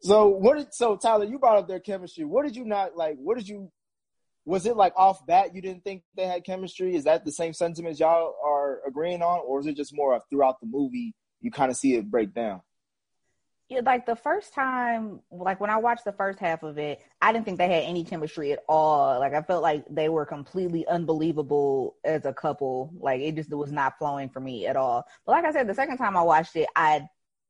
so 0.00 0.28
what 0.28 0.56
did 0.56 0.72
so 0.72 0.96
Tyler, 0.96 1.24
you 1.24 1.38
brought 1.38 1.58
up 1.58 1.68
their 1.68 1.80
chemistry. 1.80 2.24
What 2.24 2.44
did 2.44 2.56
you 2.56 2.64
not 2.64 2.96
like? 2.96 3.16
What 3.18 3.36
did 3.36 3.48
you 3.48 3.70
was 4.46 4.66
it 4.66 4.76
like 4.76 4.92
off 4.96 5.26
bat 5.26 5.54
you 5.54 5.62
didn't 5.62 5.84
think 5.84 6.02
they 6.16 6.26
had 6.26 6.44
chemistry? 6.44 6.94
Is 6.94 7.04
that 7.04 7.24
the 7.24 7.32
same 7.32 7.52
sentiments 7.52 8.00
y'all 8.00 8.34
are 8.44 8.80
agreeing 8.86 9.22
on, 9.22 9.40
or 9.46 9.60
is 9.60 9.66
it 9.66 9.76
just 9.76 9.94
more 9.94 10.14
of 10.14 10.22
throughout 10.30 10.60
the 10.60 10.66
movie 10.66 11.14
you 11.40 11.50
kind 11.50 11.70
of 11.70 11.76
see 11.76 11.94
it 11.94 12.10
break 12.10 12.34
down? 12.34 12.60
Like 13.70 14.06
the 14.06 14.14
first 14.14 14.52
time, 14.52 15.20
like 15.30 15.58
when 15.60 15.70
I 15.70 15.78
watched 15.78 16.04
the 16.04 16.12
first 16.12 16.38
half 16.38 16.62
of 16.62 16.78
it, 16.78 17.00
I 17.20 17.32
didn't 17.32 17.44
think 17.44 17.58
they 17.58 17.68
had 17.68 17.84
any 17.84 18.04
chemistry 18.04 18.52
at 18.52 18.60
all. 18.68 19.18
Like 19.18 19.34
I 19.34 19.42
felt 19.42 19.62
like 19.62 19.84
they 19.90 20.08
were 20.08 20.26
completely 20.26 20.86
unbelievable 20.86 21.96
as 22.04 22.24
a 22.24 22.32
couple. 22.32 22.92
Like 22.98 23.20
it 23.22 23.34
just 23.34 23.50
was 23.50 23.72
not 23.72 23.98
flowing 23.98 24.28
for 24.28 24.40
me 24.40 24.66
at 24.66 24.76
all. 24.76 25.04
But 25.24 25.32
like 25.32 25.44
I 25.44 25.52
said, 25.52 25.66
the 25.66 25.74
second 25.74 25.96
time 25.96 26.16
I 26.16 26.22
watched 26.22 26.54
it, 26.56 26.68
I 26.76 27.08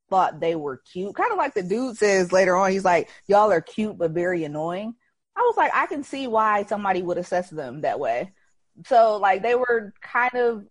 thought 0.08 0.40
they 0.40 0.54
were 0.54 0.80
cute. 0.92 1.14
Kind 1.14 1.32
of 1.32 1.38
like 1.38 1.54
the 1.54 1.62
dude 1.62 1.96
says 1.96 2.32
later 2.32 2.56
on, 2.56 2.70
he's 2.70 2.84
like, 2.84 3.10
"Y'all 3.26 3.50
are 3.50 3.60
cute 3.60 3.98
but 3.98 4.12
very 4.12 4.44
annoying." 4.44 4.94
I 5.36 5.40
was 5.40 5.56
like, 5.56 5.72
I 5.74 5.86
can 5.86 6.04
see 6.04 6.26
why 6.28 6.64
somebody 6.64 7.02
would 7.02 7.18
assess 7.18 7.50
them 7.50 7.80
that 7.80 7.98
way. 7.98 8.32
So 8.86 9.16
like 9.16 9.42
they 9.42 9.54
were 9.54 9.92
kind 10.00 10.34
of 10.34 10.64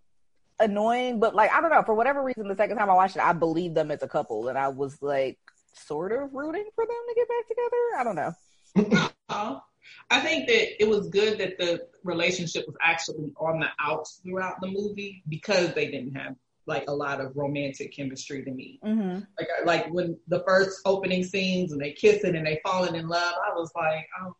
annoying, 0.63 1.19
but 1.19 1.35
like 1.35 1.51
I 1.51 1.61
don't 1.61 1.71
know, 1.71 1.83
for 1.83 1.93
whatever 1.93 2.23
reason, 2.23 2.47
the 2.47 2.55
second 2.55 2.77
time 2.77 2.89
I 2.89 2.93
watched 2.93 3.15
it, 3.15 3.21
I 3.21 3.33
believed 3.33 3.75
them 3.75 3.91
as 3.91 4.03
a 4.03 4.07
couple, 4.07 4.47
and 4.47 4.57
I 4.57 4.69
was 4.69 5.01
like 5.01 5.37
sort 5.73 6.11
of 6.11 6.33
rooting 6.33 6.65
for 6.75 6.85
them 6.85 6.95
to 7.07 7.15
get 7.15 7.27
back 7.27 7.47
together. 7.47 7.77
I 7.97 8.03
don't 8.03 8.15
know. 8.15 9.61
I 10.09 10.19
think 10.19 10.47
that 10.47 10.81
it 10.81 10.87
was 10.87 11.09
good 11.09 11.39
that 11.39 11.57
the 11.57 11.87
relationship 12.03 12.65
was 12.67 12.75
actually 12.81 13.31
on 13.37 13.59
the 13.59 13.69
outs 13.79 14.21
throughout 14.23 14.61
the 14.61 14.67
movie 14.67 15.23
because 15.27 15.73
they 15.73 15.89
didn't 15.89 16.15
have 16.15 16.35
like 16.65 16.85
a 16.87 16.93
lot 16.93 17.19
of 17.19 17.35
romantic 17.35 17.93
chemistry 17.95 18.43
to 18.43 18.51
me. 18.51 18.79
Mm-hmm. 18.83 19.19
Like 19.37 19.47
like 19.65 19.93
when 19.93 20.17
the 20.27 20.43
first 20.47 20.79
opening 20.85 21.23
scenes 21.23 21.71
and 21.71 21.81
they 21.81 21.91
kissing 21.91 22.35
and 22.35 22.45
they 22.45 22.59
falling 22.63 22.95
in 22.95 23.07
love, 23.07 23.33
I 23.45 23.53
was 23.53 23.71
like, 23.75 24.07
oh, 24.21 24.35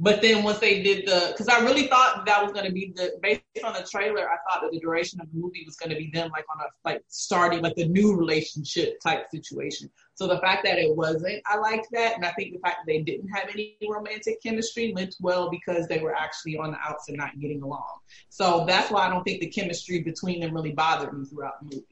but 0.00 0.22
then 0.22 0.42
once 0.44 0.58
they 0.58 0.82
did 0.82 1.06
the, 1.06 1.28
because 1.32 1.48
I 1.48 1.60
really 1.60 1.86
thought 1.86 2.24
that 2.26 2.42
was 2.42 2.52
going 2.52 2.66
to 2.66 2.72
be 2.72 2.92
the, 2.94 3.18
based 3.22 3.42
on 3.64 3.72
the 3.72 3.86
trailer, 3.90 4.28
I 4.28 4.36
thought 4.48 4.62
that 4.62 4.70
the 4.72 4.78
duration 4.78 5.20
of 5.20 5.30
the 5.32 5.38
movie 5.38 5.64
was 5.66 5.76
going 5.76 5.90
to 5.90 5.96
be 5.96 6.10
them 6.12 6.30
like 6.30 6.44
on 6.54 6.60
a, 6.60 6.68
like 6.88 7.02
starting 7.08 7.62
like 7.62 7.74
the 7.74 7.88
new 7.88 8.16
relationship 8.16 9.00
type 9.00 9.26
situation. 9.30 9.90
So 10.14 10.26
the 10.26 10.38
fact 10.40 10.64
that 10.64 10.78
it 10.78 10.96
wasn't, 10.96 11.42
I 11.46 11.56
liked 11.58 11.88
that. 11.92 12.16
And 12.16 12.24
I 12.24 12.32
think 12.32 12.52
the 12.52 12.60
fact 12.60 12.78
that 12.78 12.86
they 12.86 13.02
didn't 13.02 13.28
have 13.28 13.48
any 13.52 13.76
romantic 13.88 14.42
chemistry 14.42 14.92
went 14.92 15.14
well 15.20 15.50
because 15.50 15.86
they 15.86 15.98
were 15.98 16.14
actually 16.14 16.56
on 16.58 16.72
the 16.72 16.78
outs 16.78 17.08
and 17.08 17.16
not 17.16 17.38
getting 17.40 17.62
along. 17.62 17.98
So 18.28 18.64
that's 18.66 18.90
why 18.90 19.06
I 19.06 19.10
don't 19.10 19.24
think 19.24 19.40
the 19.40 19.48
chemistry 19.48 20.02
between 20.02 20.40
them 20.40 20.54
really 20.54 20.72
bothered 20.72 21.12
me 21.12 21.24
throughout 21.24 21.60
the 21.60 21.76
movie. 21.76 21.86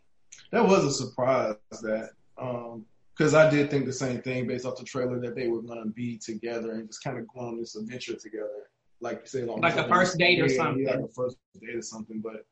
That 0.53 0.65
was 0.65 0.85
a 0.85 0.93
surprise 0.93 1.57
that, 1.71 2.11
um, 2.39 2.85
because 3.17 3.35
I 3.35 3.49
did 3.49 3.71
think 3.71 3.87
the 3.87 3.93
same 3.93 4.21
thing 4.21 4.47
based 4.47 4.67
off 4.67 4.77
the 4.77 4.85
trailer 4.85 5.19
that 5.21 5.35
they 5.35 5.49
were 5.49 5.63
gonna 5.63 5.87
be 5.87 6.19
together 6.19 6.73
and 6.73 6.87
just 6.87 7.03
kind 7.03 7.19
of 7.19 7.27
go 7.29 7.41
on 7.41 7.59
this 7.59 7.75
adventure 7.77 8.15
together, 8.15 8.69
like 9.01 9.21
you 9.23 9.27
said, 9.27 9.47
like 9.47 9.77
a 9.77 9.89
first 9.89 10.19
date 10.19 10.41
or 10.41 10.49
something, 10.49 10.85
like 10.85 10.97
a 10.97 11.09
first 11.09 11.39
date 11.61 11.75
or 11.75 11.83
something. 11.83 12.21
But 12.21 12.45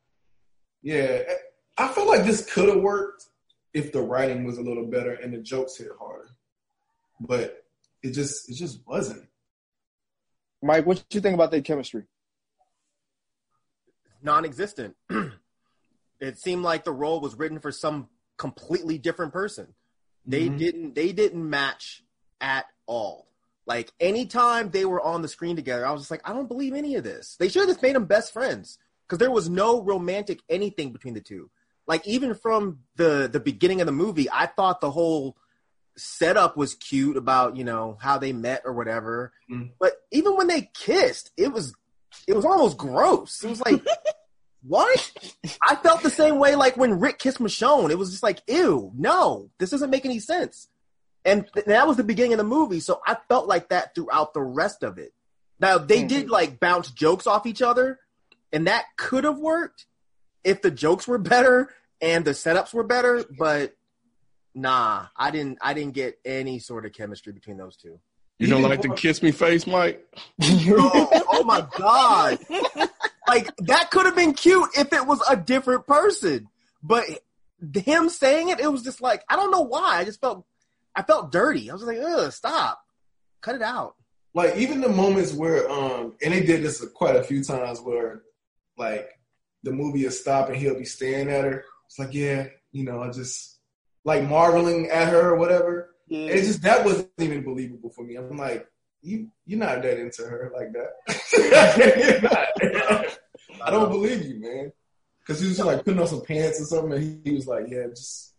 yeah, 0.82 1.22
I 1.76 1.88
feel 1.88 2.06
like 2.06 2.24
this 2.24 2.52
could 2.52 2.68
have 2.68 2.80
worked 2.80 3.26
if 3.74 3.92
the 3.92 4.00
writing 4.00 4.44
was 4.44 4.58
a 4.58 4.62
little 4.62 4.86
better 4.86 5.12
and 5.12 5.34
the 5.34 5.38
jokes 5.38 5.76
hit 5.76 5.88
harder, 5.98 6.30
but 7.20 7.64
it 8.02 8.12
just 8.12 8.48
it 8.48 8.54
just 8.54 8.86
wasn't. 8.86 9.26
Mike, 10.62 10.86
what 10.86 11.04
you 11.10 11.20
think 11.20 11.34
about 11.34 11.50
their 11.50 11.60
chemistry? 11.60 12.04
Non-existent. 14.22 14.96
it 16.20 16.38
seemed 16.38 16.62
like 16.62 16.84
the 16.84 16.92
role 16.92 17.20
was 17.20 17.34
written 17.34 17.60
for 17.60 17.70
some 17.70 18.08
completely 18.38 18.96
different 18.96 19.30
person. 19.30 19.74
They 20.26 20.46
mm-hmm. 20.46 20.56
didn't 20.56 20.94
they 20.94 21.12
didn't 21.12 21.48
match 21.48 22.02
at 22.40 22.66
all. 22.86 23.28
Like 23.66 23.92
anytime 23.98 24.70
they 24.70 24.84
were 24.84 25.00
on 25.00 25.22
the 25.22 25.28
screen 25.28 25.56
together, 25.56 25.86
I 25.86 25.92
was 25.92 26.02
just 26.02 26.10
like, 26.10 26.28
I 26.28 26.32
don't 26.32 26.48
believe 26.48 26.74
any 26.74 26.96
of 26.96 27.04
this. 27.04 27.36
They 27.38 27.48
should 27.48 27.60
have 27.60 27.70
just 27.70 27.82
made 27.82 27.94
them 27.94 28.04
best 28.04 28.32
friends 28.32 28.78
because 29.06 29.18
there 29.18 29.30
was 29.30 29.48
no 29.48 29.82
romantic 29.82 30.40
anything 30.48 30.92
between 30.92 31.14
the 31.14 31.20
two. 31.20 31.50
Like 31.86 32.06
even 32.06 32.34
from 32.34 32.80
the 32.96 33.28
the 33.30 33.40
beginning 33.40 33.80
of 33.80 33.86
the 33.86 33.92
movie, 33.92 34.28
I 34.30 34.46
thought 34.46 34.80
the 34.80 34.90
whole 34.90 35.36
setup 35.96 36.56
was 36.56 36.74
cute 36.74 37.16
about 37.16 37.56
you 37.56 37.64
know 37.64 37.98
how 38.00 38.18
they 38.18 38.32
met 38.32 38.62
or 38.64 38.72
whatever. 38.72 39.32
Mm. 39.50 39.72
But 39.78 39.94
even 40.10 40.36
when 40.36 40.46
they 40.46 40.70
kissed, 40.74 41.30
it 41.36 41.52
was 41.52 41.74
it 42.26 42.34
was 42.34 42.44
almost 42.44 42.76
gross. 42.76 43.42
It 43.44 43.50
was 43.50 43.60
like 43.60 43.82
what? 44.66 45.12
I 45.62 45.76
felt 45.76 46.02
the 46.02 46.10
same 46.10 46.38
way 46.38 46.54
like 46.54 46.76
when 46.76 46.98
Rick 47.00 47.18
kissed 47.18 47.38
Michonne. 47.38 47.90
It 47.90 47.98
was 47.98 48.10
just 48.10 48.22
like, 48.22 48.42
ew, 48.46 48.92
no, 48.96 49.50
this 49.58 49.70
doesn't 49.70 49.90
make 49.90 50.04
any 50.04 50.18
sense. 50.18 50.68
And 51.24 51.46
th- 51.52 51.66
that 51.66 51.86
was 51.86 51.96
the 51.96 52.04
beginning 52.04 52.32
of 52.32 52.38
the 52.38 52.44
movie, 52.44 52.80
so 52.80 53.00
I 53.06 53.16
felt 53.28 53.46
like 53.46 53.68
that 53.70 53.94
throughout 53.94 54.34
the 54.34 54.42
rest 54.42 54.82
of 54.82 54.98
it. 54.98 55.12
Now 55.60 55.78
they 55.78 55.98
mm-hmm. 55.98 56.06
did 56.08 56.30
like 56.30 56.60
bounce 56.60 56.90
jokes 56.90 57.26
off 57.26 57.46
each 57.46 57.62
other, 57.62 57.98
and 58.52 58.66
that 58.66 58.84
could 58.96 59.24
have 59.24 59.38
worked 59.38 59.86
if 60.44 60.62
the 60.62 60.70
jokes 60.70 61.08
were 61.08 61.18
better 61.18 61.70
and 62.00 62.24
the 62.24 62.32
setups 62.32 62.74
were 62.74 62.84
better, 62.84 63.24
but 63.38 63.74
nah, 64.54 65.06
I 65.16 65.30
didn't 65.30 65.58
I 65.62 65.74
didn't 65.74 65.94
get 65.94 66.18
any 66.24 66.58
sort 66.58 66.86
of 66.86 66.92
chemistry 66.92 67.32
between 67.32 67.56
those 67.56 67.76
two. 67.76 67.98
You 68.38 68.48
don't 68.48 68.62
like 68.62 68.82
the 68.82 68.90
kiss 68.90 69.22
me 69.22 69.30
face, 69.30 69.66
Mike? 69.66 70.04
oh, 70.42 71.22
oh 71.30 71.44
my 71.44 71.66
god. 71.76 72.38
like 73.26 73.54
that 73.58 73.90
could 73.90 74.06
have 74.06 74.16
been 74.16 74.34
cute 74.34 74.70
if 74.76 74.92
it 74.92 75.06
was 75.06 75.22
a 75.28 75.36
different 75.36 75.86
person. 75.86 76.48
But 76.82 77.04
him 77.74 78.08
saying 78.08 78.50
it, 78.50 78.60
it 78.60 78.70
was 78.70 78.82
just 78.82 79.00
like 79.00 79.22
I 79.28 79.36
don't 79.36 79.50
know 79.50 79.62
why. 79.62 79.98
I 79.98 80.04
just 80.04 80.20
felt 80.20 80.44
I 80.94 81.02
felt 81.02 81.32
dirty. 81.32 81.70
I 81.70 81.74
was 81.74 81.82
like, 81.82 81.98
ugh, 81.98 82.32
stop. 82.32 82.80
Cut 83.40 83.54
it 83.54 83.62
out. 83.62 83.94
Like 84.34 84.56
even 84.56 84.80
the 84.80 84.88
moments 84.88 85.32
where 85.32 85.70
um 85.70 86.14
and 86.22 86.32
they 86.32 86.44
did 86.44 86.62
this 86.62 86.84
quite 86.94 87.16
a 87.16 87.22
few 87.22 87.42
times 87.42 87.80
where 87.80 88.22
like 88.76 89.08
the 89.62 89.72
movie 89.72 90.04
is 90.04 90.20
stop 90.20 90.48
and 90.48 90.56
he'll 90.56 90.78
be 90.78 90.84
staring 90.84 91.30
at 91.30 91.44
her. 91.44 91.64
It's 91.86 91.98
like, 91.98 92.14
yeah, 92.14 92.46
you 92.72 92.84
know, 92.84 93.02
I 93.02 93.10
just 93.10 93.58
like 94.04 94.28
marveling 94.28 94.88
at 94.90 95.08
her 95.08 95.30
or 95.30 95.36
whatever. 95.36 95.90
Yeah. 96.08 96.26
It's 96.26 96.46
just 96.46 96.62
that 96.62 96.84
wasn't 96.84 97.10
even 97.18 97.42
believable 97.42 97.90
for 97.90 98.04
me. 98.04 98.16
I'm 98.16 98.36
like, 98.36 98.68
you 99.04 99.28
you're 99.46 99.58
not 99.58 99.82
that 99.82 100.00
into 100.00 100.22
her 100.22 100.50
like 100.56 100.72
that. 100.72 100.92
I 103.62 103.70
don't 103.70 103.90
believe 103.90 104.24
you, 104.24 104.40
man. 104.40 104.72
Because 105.20 105.40
he 105.40 105.48
was 105.48 105.58
like 105.60 105.84
putting 105.84 106.00
on 106.00 106.06
some 106.06 106.22
pants 106.22 106.60
or 106.60 106.64
something, 106.64 106.92
and 106.92 107.02
he, 107.02 107.30
he 107.30 107.36
was 107.36 107.46
like, 107.46 107.64
"Yeah, 107.68 107.86
just 107.88 108.34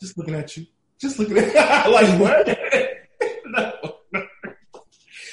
just 0.00 0.18
looking 0.18 0.34
at 0.34 0.56
you, 0.56 0.66
just 1.00 1.18
looking 1.18 1.38
at 1.38 1.86
like 1.90 2.20
what." 2.20 2.58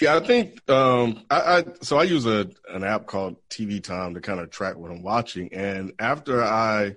Yeah, 0.02 0.16
I 0.16 0.22
think 0.22 0.70
um, 0.70 1.26
I, 1.30 1.58
I, 1.58 1.66
so. 1.82 1.98
I 1.98 2.04
use 2.04 2.26
a 2.26 2.50
an 2.70 2.86
app 2.86 3.06
called 3.06 3.36
TV 3.50 3.84
Time 3.84 4.14
to 4.14 4.22
kind 4.22 4.40
of 4.40 4.50
track 4.50 4.78
what 4.78 4.92
I'm 4.92 5.04
watching, 5.04 5.54
and 5.54 5.92
after 6.00 6.42
I 6.42 6.96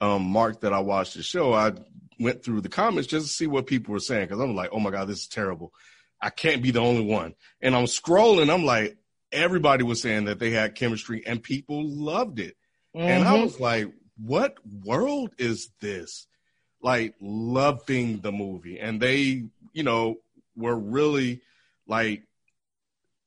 um, 0.00 0.22
marked 0.22 0.62
that 0.62 0.72
I 0.72 0.80
watched 0.80 1.16
the 1.16 1.22
show, 1.22 1.52
I 1.52 1.72
went 2.18 2.42
through 2.42 2.62
the 2.62 2.70
comments 2.70 3.08
just 3.08 3.26
to 3.26 3.32
see 3.32 3.46
what 3.46 3.66
people 3.66 3.92
were 3.92 4.00
saying 4.00 4.26
because 4.26 4.40
I'm 4.40 4.54
like, 4.54 4.70
oh 4.72 4.80
my 4.80 4.90
god, 4.90 5.06
this 5.08 5.20
is 5.20 5.26
terrible. 5.26 5.74
I 6.20 6.30
can't 6.30 6.62
be 6.62 6.70
the 6.70 6.80
only 6.80 7.04
one. 7.04 7.34
And 7.60 7.74
I'm 7.74 7.84
scrolling. 7.84 8.52
I'm 8.52 8.64
like, 8.64 8.96
everybody 9.32 9.84
was 9.84 10.02
saying 10.02 10.24
that 10.24 10.38
they 10.38 10.50
had 10.50 10.74
chemistry 10.74 11.22
and 11.26 11.42
people 11.42 11.84
loved 11.84 12.40
it. 12.40 12.56
Mm-hmm. 12.94 13.06
And 13.06 13.24
I 13.28 13.34
mm-hmm. 13.34 13.44
was 13.44 13.60
like, 13.60 13.92
what 14.16 14.56
world 14.84 15.30
is 15.38 15.70
this? 15.80 16.26
Like 16.82 17.14
loving 17.20 18.20
the 18.20 18.32
movie. 18.32 18.78
And 18.78 19.00
they, 19.00 19.44
you 19.72 19.82
know, 19.82 20.16
were 20.56 20.76
really 20.76 21.40
like 21.86 22.22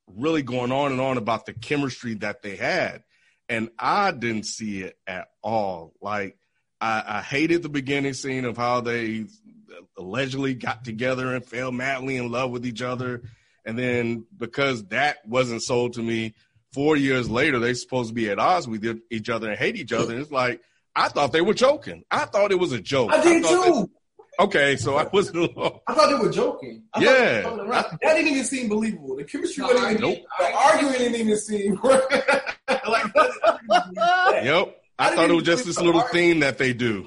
really 0.08 0.44
going 0.44 0.72
on 0.72 0.92
and 0.92 1.02
on 1.02 1.18
about 1.18 1.46
the 1.46 1.54
chemistry 1.54 2.16
that 2.16 2.42
they 2.42 2.56
had. 2.56 3.04
And 3.50 3.70
I 3.78 4.12
didn't 4.12 4.46
see 4.46 4.82
it 4.82 4.98
at 5.08 5.28
all. 5.42 5.94
Like 6.02 6.38
I, 6.80 7.04
I 7.08 7.22
hated 7.22 7.64
the 7.64 7.70
beginning 7.70 8.14
scene 8.14 8.46
of 8.46 8.58
how 8.58 8.82
they 8.82 9.26
allegedly 9.98 10.54
got 10.54 10.84
together 10.86 11.34
and 11.36 11.46
fell 11.46 11.72
madly 11.72 12.18
in 12.18 12.32
love 12.32 12.52
with 12.52 12.66
each 12.66 12.82
other. 12.82 13.22
And 13.66 13.78
then 13.80 14.26
because 14.38 14.84
that 14.88 15.18
wasn't 15.26 15.62
sold 15.64 15.94
to 15.94 16.02
me 16.04 16.34
four 16.74 16.96
years 16.98 17.30
later 17.30 17.60
they're 17.60 17.76
supposed 17.76 18.10
to 18.10 18.14
be 18.16 18.30
at 18.30 18.40
odds 18.40 18.68
with 18.68 18.84
each 19.12 19.30
other 19.30 19.50
and 19.50 19.58
hate 19.60 19.76
each 19.78 19.94
other. 19.94 20.14
And 20.14 20.22
it's 20.22 20.32
like 20.32 20.62
I 20.96 21.08
thought 21.10 21.32
they 21.32 21.42
were 21.42 21.54
joking. 21.54 22.04
I 22.12 22.26
thought 22.26 22.52
it 22.52 22.60
was 22.60 22.72
a 22.72 22.80
joke. 22.82 23.12
I 23.12 23.24
did 23.24 23.44
thought 23.44 23.66
too. 23.66 23.90
they- 24.38 24.44
okay, 24.44 24.76
so 24.76 24.96
I 24.98 25.06
wasn't 25.14 25.38
alone. 25.38 25.80
I 25.88 25.94
thought 25.94 26.08
they 26.10 26.24
were 26.26 26.32
joking. 26.32 26.84
I 26.94 27.02
Yeah. 27.04 27.10
thought 27.10 27.24
they 27.24 27.44
were 27.44 27.44
coming 27.58 27.72
around. 27.72 27.86
that 28.02 28.14
didn't 28.16 28.32
even 28.32 28.44
seem 28.46 28.70
believable. 28.70 29.16
The 29.16 29.24
chemistry 29.24 29.62
No, 29.62 29.68
wasn't 29.70 29.86
I- 29.86 29.92
even. 29.92 30.02
Nope. 30.02 30.18
The 30.40 30.54
arguing 30.54 30.94
didn't 30.94 31.16
even 31.22 31.38
seem 31.38 31.80
like. 31.84 32.10
that. 32.10 32.56
Yep. 34.44 34.78
I 35.00 35.10
I, 35.10 35.16
thought 35.16 35.30
it 35.30 35.34
was 35.34 35.44
just 35.44 35.66
this 35.66 35.80
little 35.80 36.02
art- 36.02 36.12
thing 36.12 36.42
that 36.42 36.58
they 36.58 36.74
do. 36.74 37.06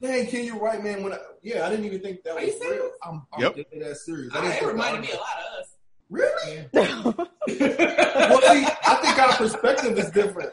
Dang, 0.00 0.26
Ken, 0.26 0.44
you're 0.44 0.58
right, 0.58 0.82
man. 0.82 1.02
When 1.02 1.12
I, 1.12 1.18
yeah, 1.42 1.66
I 1.66 1.70
didn't 1.70 1.84
even 1.84 2.00
think 2.00 2.22
that 2.24 2.32
Are 2.32 2.40
was 2.40 2.46
you 2.60 2.70
real. 2.70 2.90
I'm, 3.04 3.26
I'm 3.32 3.40
Yep. 3.42 3.54
dead 3.56 3.66
that 3.82 3.96
serious. 3.98 4.34
I 4.34 4.38
I, 4.38 4.40
didn't 4.40 4.52
it 4.52 4.58
think 4.60 4.72
reminded 4.72 5.00
me 5.02 5.10
a 5.10 5.16
lot 5.16 5.26
of 5.38 5.60
us. 5.60 5.76
Really? 6.08 6.64
Yeah. 6.72 7.02
well, 8.30 8.40
see, 8.40 8.66
I 8.86 8.94
think 9.02 9.18
our 9.18 9.32
perspective 9.36 9.98
is 9.98 10.10
different. 10.10 10.50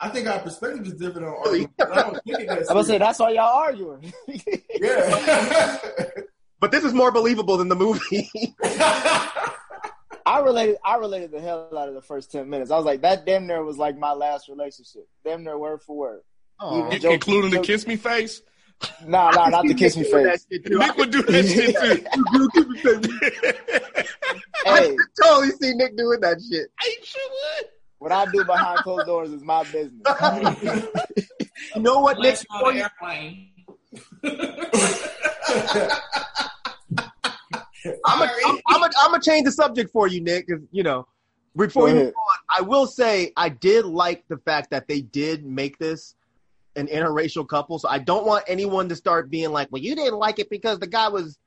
I 0.00 0.08
think 0.10 0.26
our 0.28 0.38
perspective 0.38 0.86
is 0.86 0.94
different 0.94 1.26
on 1.28 1.34
arguing. 1.44 1.70
I 1.80 1.84
don't 2.02 2.24
think 2.24 2.40
it 2.40 2.48
that 2.48 2.58
I'm 2.70 2.74
gonna 2.74 2.84
say 2.84 2.98
that's 2.98 3.18
why 3.18 3.30
y'all 3.30 3.44
arguing. 3.58 4.12
Yeah. 4.80 5.78
But 6.60 6.70
this 6.70 6.82
is 6.84 6.94
more 6.94 7.10
believable 7.12 7.58
than 7.58 7.68
the 7.68 7.74
movie. 7.74 8.30
I 10.26 10.40
related. 10.42 10.76
I 10.82 10.96
related 10.96 11.30
the 11.32 11.40
hell 11.40 11.68
out 11.76 11.88
of 11.88 11.94
the 11.94 12.00
first 12.00 12.32
ten 12.32 12.48
minutes. 12.48 12.70
I 12.70 12.76
was 12.76 12.86
like, 12.86 13.02
that 13.02 13.26
damn 13.26 13.46
near 13.46 13.62
was 13.62 13.76
like 13.76 13.98
my 13.98 14.12
last 14.12 14.48
relationship. 14.48 15.06
Damn 15.24 15.44
near 15.44 15.58
word 15.58 15.82
for 15.82 15.94
word. 15.94 16.20
Aw. 16.60 16.78
Yeah. 16.78 16.94
I- 16.94 16.98
Joke- 16.98 17.12
including 17.12 17.50
the 17.50 17.60
kiss 17.60 17.86
me 17.86 17.96
face. 17.96 18.40
Nah, 19.06 19.30
nah, 19.32 19.48
not 19.48 19.66
the 19.66 19.74
kiss 19.74 19.96
me 19.96 20.04
face. 20.04 20.46
Nick 20.50 20.96
would 20.96 21.10
do 21.10 21.22
that 21.22 21.46
shit 21.46 21.76
too. 21.80 22.04
Hey, 24.64 24.96
totally 25.22 25.50
see 25.60 25.74
Nick 25.74 25.94
doing 25.96 26.20
that 26.20 26.40
shit. 26.40 26.68
I 26.80 26.96
sure 27.02 27.20
would. 27.30 27.66
what 27.98 28.12
I 28.12 28.24
do 28.24 28.44
behind 28.44 28.82
closed 28.82 29.06
doors 29.06 29.30
is 29.30 29.42
my 29.42 29.62
business. 29.64 30.02
You 31.76 31.82
know 31.82 32.00
what, 32.00 32.18
Nick? 32.18 32.24
Let's 32.24 32.44
go 32.44 32.66
on 32.66 32.74
the 32.74 32.82
airplane. 32.82 33.50
I'm 38.06 38.18
gonna 38.18 38.32
I'm, 38.46 38.58
I'm 38.68 38.80
gonna 38.80 38.92
I'm 39.00 39.20
change 39.20 39.44
the 39.44 39.52
subject 39.52 39.90
for 39.90 40.06
you, 40.08 40.20
Nick. 40.20 40.48
'cause, 40.48 40.60
you 40.72 40.82
know, 40.82 41.06
before 41.56 41.82
Go 41.88 41.88
you 41.88 41.94
move 41.96 42.06
on, 42.16 42.38
I 42.58 42.60
will 42.62 42.86
say 42.86 43.32
I 43.36 43.48
did 43.48 43.84
like 43.84 44.24
the 44.28 44.38
fact 44.38 44.70
that 44.70 44.88
they 44.88 45.00
did 45.00 45.44
make 45.44 45.78
this 45.78 46.14
an 46.76 46.88
interracial 46.88 47.46
couple. 47.48 47.78
So 47.78 47.88
I 47.88 47.98
don't 47.98 48.26
want 48.26 48.44
anyone 48.48 48.88
to 48.88 48.96
start 48.96 49.30
being 49.30 49.50
like, 49.50 49.68
"Well, 49.70 49.82
you 49.82 49.94
didn't 49.94 50.18
like 50.18 50.38
it 50.38 50.50
because 50.50 50.78
the 50.78 50.86
guy 50.86 51.08
was 51.08 51.38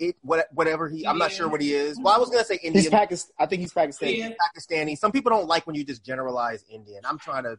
it 0.00 0.16
what 0.22 0.48
whatever 0.52 0.88
he. 0.88 1.06
I'm 1.06 1.18
not 1.18 1.30
sure 1.30 1.48
what 1.48 1.60
he 1.60 1.74
is. 1.74 1.98
Well, 2.00 2.14
I 2.14 2.18
was 2.18 2.30
gonna 2.30 2.44
say 2.44 2.56
He's 2.56 2.72
Indian, 2.74 2.90
Pakistan. 2.90 3.32
I 3.38 3.46
think 3.46 3.60
he's 3.60 3.72
Pakistani. 3.72 4.18
Yeah. 4.18 4.30
Pakistani. 4.30 4.98
Some 4.98 5.12
people 5.12 5.30
don't 5.30 5.46
like 5.46 5.66
when 5.66 5.76
you 5.76 5.84
just 5.84 6.04
generalize 6.04 6.64
Indian. 6.68 7.02
I'm 7.04 7.18
trying 7.18 7.44
to 7.44 7.58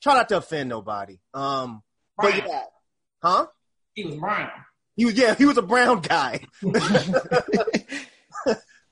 try 0.00 0.14
not 0.14 0.28
to 0.30 0.38
offend 0.38 0.68
nobody. 0.68 1.18
Um, 1.34 1.82
but 2.16 2.36
yeah, 2.36 2.62
huh? 3.22 3.46
He 3.94 4.04
was 4.04 4.14
brown. 4.16 4.50
He 4.96 5.04
was 5.04 5.14
yeah, 5.14 5.34
he 5.34 5.44
was 5.44 5.58
a 5.58 5.62
brown 5.62 6.00
guy. 6.00 6.40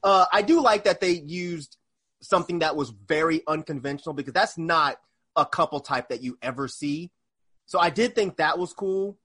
uh, 0.02 0.26
I 0.32 0.42
do 0.42 0.60
like 0.60 0.84
that 0.84 1.00
they 1.00 1.12
used 1.12 1.76
something 2.20 2.58
that 2.60 2.76
was 2.76 2.90
very 2.90 3.42
unconventional 3.46 4.12
because 4.14 4.32
that's 4.32 4.58
not 4.58 4.98
a 5.38 5.46
couple 5.46 5.80
type 5.80 6.08
that 6.08 6.22
you 6.22 6.36
ever 6.42 6.68
see. 6.68 7.10
So 7.66 7.78
I 7.78 7.90
did 7.90 8.14
think 8.14 8.36
that 8.36 8.58
was 8.58 8.72
cool, 8.72 9.18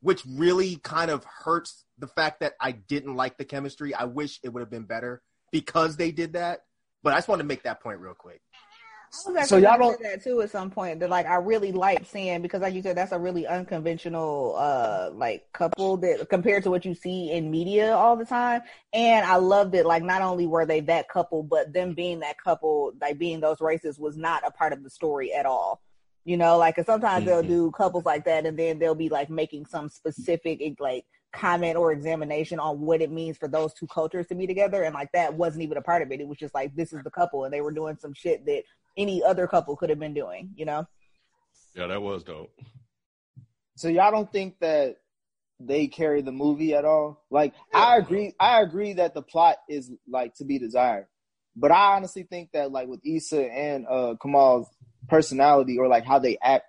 which 0.00 0.22
really 0.26 0.76
kind 0.76 1.10
of 1.10 1.24
hurts 1.24 1.84
the 1.98 2.08
fact 2.08 2.40
that 2.40 2.54
I 2.60 2.72
didn't 2.72 3.14
like 3.14 3.38
the 3.38 3.44
chemistry. 3.44 3.94
I 3.94 4.04
wish 4.04 4.40
it 4.42 4.50
would 4.50 4.60
have 4.60 4.70
been 4.70 4.84
better 4.84 5.22
because 5.52 5.96
they 5.96 6.10
did 6.10 6.34
that. 6.34 6.64
But 7.02 7.12
I 7.12 7.18
just 7.18 7.28
wanted 7.28 7.44
to 7.44 7.48
make 7.48 7.62
that 7.62 7.80
point 7.80 8.00
real 8.00 8.14
quick. 8.14 8.40
I 9.26 9.30
was 9.30 9.48
So 9.48 9.56
y'all 9.56 9.78
don't- 9.78 10.00
that 10.02 10.22
too 10.22 10.40
at 10.42 10.50
some 10.50 10.70
point. 10.70 11.00
That 11.00 11.10
like 11.10 11.26
I 11.26 11.36
really 11.36 11.72
like 11.72 12.04
seeing 12.06 12.42
because 12.42 12.60
like 12.62 12.74
you 12.74 12.82
said, 12.82 12.96
that's 12.96 13.12
a 13.12 13.18
really 13.18 13.46
unconventional 13.46 14.54
uh 14.56 15.10
like 15.14 15.50
couple 15.52 15.96
that 15.98 16.28
compared 16.28 16.62
to 16.64 16.70
what 16.70 16.84
you 16.84 16.94
see 16.94 17.30
in 17.30 17.50
media 17.50 17.94
all 17.94 18.16
the 18.16 18.24
time. 18.24 18.62
And 18.92 19.24
I 19.26 19.36
loved 19.36 19.74
it. 19.74 19.86
Like 19.86 20.02
not 20.02 20.22
only 20.22 20.46
were 20.46 20.66
they 20.66 20.80
that 20.80 21.08
couple, 21.08 21.42
but 21.42 21.72
them 21.72 21.94
being 21.94 22.20
that 22.20 22.36
couple, 22.42 22.92
like 23.00 23.18
being 23.18 23.40
those 23.40 23.60
races 23.60 23.98
was 23.98 24.16
not 24.16 24.42
a 24.46 24.50
part 24.50 24.72
of 24.72 24.82
the 24.82 24.90
story 24.90 25.32
at 25.32 25.46
all. 25.46 25.80
You 26.24 26.36
know, 26.36 26.58
like 26.58 26.74
'cause 26.76 26.86
sometimes 26.86 27.24
they'll 27.24 27.42
Mhm. 27.42 27.48
do 27.48 27.70
couples 27.70 28.04
like 28.04 28.24
that, 28.24 28.46
and 28.46 28.58
then 28.58 28.78
they'll 28.80 28.96
be 28.96 29.08
like 29.08 29.30
making 29.30 29.66
some 29.66 29.88
specific 29.88 30.60
like 30.80 31.04
comment 31.32 31.76
or 31.76 31.92
examination 31.92 32.58
on 32.58 32.80
what 32.80 33.02
it 33.02 33.10
means 33.12 33.36
for 33.36 33.46
those 33.46 33.72
two 33.74 33.86
cultures 33.86 34.26
to 34.26 34.34
be 34.34 34.46
together, 34.46 34.82
and 34.82 34.94
like 34.94 35.12
that 35.12 35.34
wasn't 35.34 35.62
even 35.62 35.76
a 35.76 35.82
part 35.82 36.02
of 36.02 36.10
it. 36.10 36.20
It 36.20 36.26
was 36.26 36.38
just 36.38 36.54
like 36.54 36.74
this 36.74 36.92
is 36.92 37.02
the 37.04 37.10
couple, 37.10 37.44
and 37.44 37.52
they 37.54 37.60
were 37.60 37.70
doing 37.72 37.96
some 38.00 38.12
shit 38.14 38.44
that 38.46 38.62
any 38.96 39.22
other 39.22 39.46
couple 39.46 39.76
could 39.76 39.90
have 39.90 39.98
been 39.98 40.14
doing. 40.14 40.50
You 40.56 40.64
know, 40.64 40.86
Yeah, 41.74 41.86
that 41.88 42.02
was 42.02 42.24
dope. 42.24 42.52
So 43.76 43.88
y'all 43.88 44.10
don't 44.10 44.30
think 44.30 44.58
that 44.60 44.96
they 45.60 45.86
carry 45.86 46.22
the 46.22 46.32
movie 46.32 46.74
at 46.74 46.84
all? 46.84 47.24
Like 47.30 47.54
I 47.74 47.96
agree 47.96 48.34
I 48.38 48.60
agree 48.62 48.94
that 48.94 49.14
the 49.14 49.22
plot 49.22 49.56
is 49.68 49.90
like 50.08 50.34
to 50.36 50.44
be 50.44 50.58
desired. 50.58 51.06
But 51.54 51.70
I 51.70 51.96
honestly 51.96 52.24
think 52.24 52.52
that 52.52 52.70
like 52.70 52.88
with 52.88 53.00
Issa 53.04 53.50
and 53.50 53.86
uh 53.86 54.14
Kumail's 54.22 54.68
personality 55.08 55.78
or 55.78 55.88
like 55.88 56.04
how 56.04 56.18
they 56.18 56.38
act, 56.42 56.64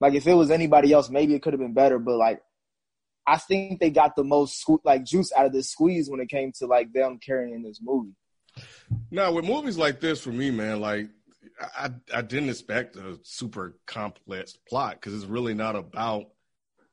like 0.00 0.14
if 0.14 0.26
it 0.26 0.34
was 0.34 0.50
anybody 0.50 0.92
else, 0.92 1.10
maybe 1.10 1.34
it 1.34 1.42
could 1.42 1.52
have 1.52 1.60
been 1.60 1.74
better. 1.74 1.98
But 1.98 2.16
like 2.16 2.42
I 3.26 3.38
think 3.38 3.80
they 3.80 3.90
got 3.90 4.16
the 4.16 4.24
most 4.24 4.64
sque- 4.66 4.84
like 4.84 5.04
juice 5.04 5.32
out 5.36 5.46
of 5.46 5.52
this 5.52 5.70
squeeze 5.70 6.10
when 6.10 6.20
it 6.20 6.28
came 6.28 6.52
to 6.58 6.66
like 6.66 6.92
them 6.92 7.18
carrying 7.24 7.62
this 7.62 7.80
movie. 7.82 8.14
Now, 9.10 9.32
with 9.32 9.44
movies 9.44 9.76
like 9.76 10.00
this, 10.00 10.20
for 10.20 10.30
me, 10.30 10.50
man, 10.50 10.80
like 10.80 11.08
I, 11.60 11.90
I 12.12 12.22
didn't 12.22 12.48
expect 12.48 12.96
a 12.96 13.18
super 13.22 13.76
complex 13.86 14.56
plot 14.68 14.96
because 15.00 15.14
it's 15.14 15.30
really 15.30 15.54
not 15.54 15.76
about, 15.76 16.26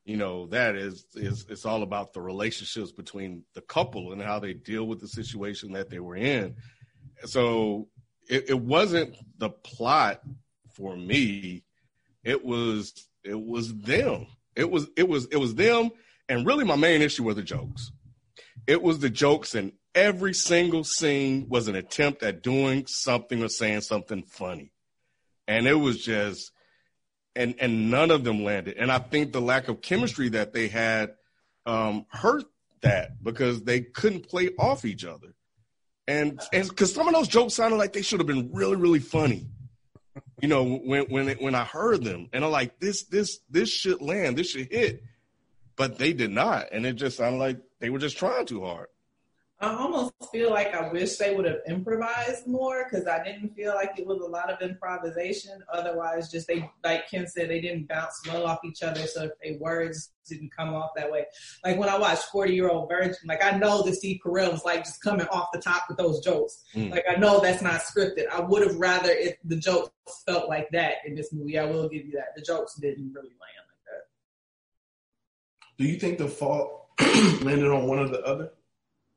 you 0.06 0.18
know, 0.18 0.48
that 0.48 0.76
is 0.76 1.06
is 1.16 1.46
it's 1.50 1.66
all 1.66 1.84
about 1.84 2.14
the 2.14 2.22
relationships 2.22 2.92
between 2.92 3.44
the 3.54 3.62
couple 3.62 4.12
and 4.12 4.22
how 4.22 4.40
they 4.40 4.54
deal 4.54 4.86
with 4.86 5.00
the 5.00 5.08
situation 5.08 5.74
that 5.74 5.90
they 5.90 6.00
were 6.00 6.16
in. 6.16 6.56
So 7.26 7.88
it, 8.30 8.50
it 8.50 8.60
wasn't 8.60 9.16
the 9.38 9.50
plot 9.50 10.22
for 10.74 10.96
me. 10.96 11.64
It 12.24 12.44
was 12.44 13.08
it 13.24 13.40
was 13.40 13.76
them. 13.76 14.28
It 14.56 14.70
was 14.70 14.88
it 14.96 15.08
was 15.08 15.26
it 15.32 15.38
was 15.38 15.56
them, 15.56 15.92
and 16.30 16.46
really 16.46 16.66
my 16.66 16.76
main 16.76 17.02
issue 17.02 17.24
were 17.24 17.34
the 17.34 17.44
jokes. 17.44 17.92
It 18.68 18.82
was 18.82 19.00
the 19.00 19.10
jokes 19.10 19.56
and 19.56 19.72
every 19.94 20.34
single 20.34 20.84
scene 20.84 21.48
was 21.50 21.68
an 21.68 21.76
attempt 21.76 22.24
at 22.24 22.44
doing 22.44 22.86
something 22.88 23.44
or 23.44 23.50
saying 23.50 23.82
something 23.82 24.24
funny. 24.24 24.72
And 25.48 25.68
it 25.68 25.76
was 25.76 26.04
just 26.04 26.52
and 27.36 27.56
and 27.60 27.92
none 27.92 28.12
of 28.12 28.24
them 28.24 28.44
landed. 28.44 28.78
And 28.78 28.92
I 28.92 29.00
think 29.00 29.32
the 29.32 29.42
lack 29.42 29.68
of 29.68 29.82
chemistry 29.82 30.30
that 30.30 30.54
they 30.54 30.68
had 30.68 31.14
um 31.66 32.06
hurt 32.10 32.46
that 32.82 33.24
because 33.24 33.64
they 33.64 33.82
couldn't 33.82 34.28
play 34.28 34.50
off 34.58 34.86
each 34.86 35.06
other. 35.06 35.34
And 36.08 36.40
and 36.52 36.68
because 36.68 36.94
some 36.94 37.08
of 37.08 37.14
those 37.14 37.28
jokes 37.28 37.54
sounded 37.54 37.78
like 37.78 37.94
they 37.94 38.02
should 38.02 38.20
have 38.20 38.28
been 38.28 38.52
really, 38.54 38.76
really 38.76 39.00
funny. 39.00 39.48
You 40.42 40.48
know, 40.48 40.64
when 40.64 41.06
when 41.06 41.30
it, 41.30 41.42
when 41.42 41.56
I 41.56 41.64
heard 41.64 42.04
them 42.04 42.30
and 42.34 42.44
I'm 42.44 42.52
like, 42.52 42.80
this 42.80 43.04
this 43.04 43.40
this 43.50 43.70
should 43.70 44.02
land, 44.02 44.38
this 44.38 44.52
should 44.52 44.72
hit. 44.72 45.04
But 45.78 45.98
they 45.98 46.14
did 46.14 46.32
not. 46.32 46.68
And 46.72 46.86
it 46.86 46.94
just 46.94 47.18
sounded 47.18 47.40
like 47.40 47.60
they 47.80 47.90
were 47.90 48.00
just 48.00 48.18
trying 48.18 48.46
too 48.46 48.64
hard. 48.64 48.88
I 49.62 49.76
almost 49.76 50.14
feel 50.32 50.50
like 50.50 50.74
I 50.74 50.92
wish 50.92 51.18
they 51.18 51.36
would 51.36 51.46
have 51.46 51.60
improvised 51.68 52.48
more 52.48 52.88
because 52.90 53.06
I 53.06 53.24
didn't 53.24 53.50
feel 53.56 53.76
like 53.76 53.92
it 53.96 54.08
was 54.08 54.20
a 54.20 54.26
lot 54.26 54.50
of 54.50 54.60
improvisation. 54.60 55.62
Otherwise, 55.72 56.32
just 56.32 56.48
they, 56.48 56.68
like 56.84 57.08
Ken 57.08 57.28
said, 57.28 57.48
they 57.48 57.62
didn't 57.62 57.88
bounce 57.88 58.20
well 58.28 58.48
off 58.48 58.58
each 58.66 58.82
other. 58.82 59.06
So 59.06 59.26
if 59.26 59.32
their 59.44 59.60
words 59.60 60.14
didn't 60.28 60.52
come 60.56 60.74
off 60.74 60.92
that 60.96 61.12
way, 61.12 61.26
like 61.64 61.78
when 61.78 61.90
I 61.90 62.00
watched 62.00 62.24
Forty 62.24 62.56
Year 62.56 62.70
Old 62.70 62.90
Virgin, 62.90 63.14
like 63.26 63.44
I 63.44 63.56
know 63.56 63.84
that 63.84 63.94
Steve 63.94 64.20
Carell 64.26 64.52
was 64.52 64.66
like 64.66 64.84
just 64.84 65.04
coming 65.04 65.28
off 65.28 65.50
the 65.54 65.62
top 65.62 65.84
with 65.88 66.00
those 66.00 66.22
jokes. 66.22 66.64
Mm. 66.74 66.90
Like 66.90 67.06
I 67.08 67.20
know 67.20 67.40
that's 67.40 67.62
not 67.62 67.82
scripted. 67.82 68.30
I 68.30 68.42
would 68.42 68.66
have 68.66 68.78
rather 68.78 69.12
if 69.12 69.38
the 69.44 69.58
jokes 69.58 69.92
felt 70.26 70.50
like 70.50 70.72
that 70.72 70.96
in 71.06 71.14
this 71.14 71.32
movie. 71.32 71.60
I 71.60 71.66
will 71.66 71.88
give 71.88 72.08
you 72.08 72.14
that. 72.14 72.36
The 72.36 72.42
jokes 72.42 72.76
didn't 72.82 73.14
really 73.14 73.30
land 73.30 73.68
like 73.70 73.86
that. 73.86 75.78
Do 75.78 75.86
you 75.86 76.00
think 76.00 76.18
the 76.18 76.28
fault 76.28 76.88
landed 77.00 77.70
on 77.72 77.86
one 77.86 78.00
or 78.00 78.08
the 78.08 78.24
other? 78.24 78.54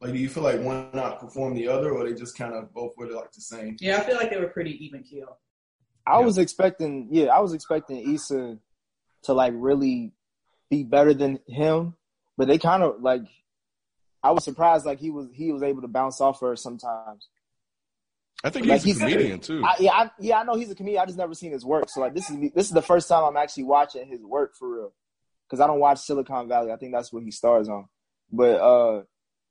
Like, 0.04 0.12
do 0.12 0.18
you 0.18 0.28
feel 0.28 0.42
like 0.42 0.60
one 0.60 0.90
outperformed 0.92 1.54
the 1.56 1.66
other, 1.68 1.90
or 1.92 2.04
they 2.06 2.14
just 2.14 2.36
kind 2.36 2.52
of 2.54 2.72
both 2.74 2.92
were 2.98 3.06
like 3.06 3.32
the 3.32 3.40
same? 3.40 3.76
Yeah, 3.80 3.96
I 3.96 4.00
feel 4.00 4.16
like 4.16 4.30
they 4.30 4.36
were 4.38 4.48
pretty 4.48 4.84
even 4.84 5.02
keel. 5.02 5.38
I 6.06 6.20
Yeah. 6.20 6.26
was 6.26 6.36
expecting, 6.36 7.08
yeah, 7.10 7.26
I 7.26 7.40
was 7.40 7.54
expecting 7.54 8.12
Issa 8.14 8.58
to 9.22 9.32
like 9.32 9.54
really 9.56 10.12
be 10.70 10.84
better 10.84 11.14
than 11.14 11.40
him, 11.48 11.96
but 12.36 12.48
they 12.48 12.58
kind 12.58 12.82
of 12.82 13.00
like. 13.00 13.22
I 14.22 14.30
was 14.30 14.42
surprised, 14.44 14.86
like 14.86 15.00
he 15.00 15.10
was 15.10 15.28
he 15.34 15.52
was 15.52 15.62
able 15.62 15.82
to 15.82 15.88
bounce 15.88 16.20
off 16.20 16.40
her 16.40 16.54
sometimes. 16.56 17.28
I 18.42 18.50
think 18.50 18.66
Like, 18.66 18.82
he's 18.82 19.00
a 19.00 19.04
he's- 19.04 19.12
comedian 19.14 19.40
too. 19.40 19.62
I, 19.64 19.74
yeah, 19.80 19.92
I, 19.92 20.10
yeah, 20.18 20.38
I 20.40 20.44
know 20.44 20.54
he's 20.54 20.70
a 20.70 20.74
comedian. 20.74 21.02
I 21.02 21.06
just 21.06 21.16
never 21.18 21.34
seen 21.34 21.52
his 21.52 21.64
work, 21.64 21.88
so 21.88 22.00
like 22.00 22.14
this 22.14 22.28
is 22.30 22.36
this 22.54 22.66
is 22.66 22.72
the 22.72 22.82
first 22.82 23.08
time 23.08 23.24
I'm 23.24 23.36
actually 23.38 23.64
watching 23.64 24.06
his 24.06 24.22
work 24.22 24.54
for 24.58 24.68
real. 24.74 24.92
Because 25.48 25.60
I 25.60 25.66
don't 25.66 25.78
watch 25.80 25.98
Silicon 26.00 26.48
Valley. 26.48 26.72
I 26.72 26.76
think 26.76 26.92
that's 26.92 27.12
what 27.12 27.22
he 27.22 27.30
stars 27.30 27.68
on. 27.68 27.86
But 28.32 28.60
uh, 28.60 29.02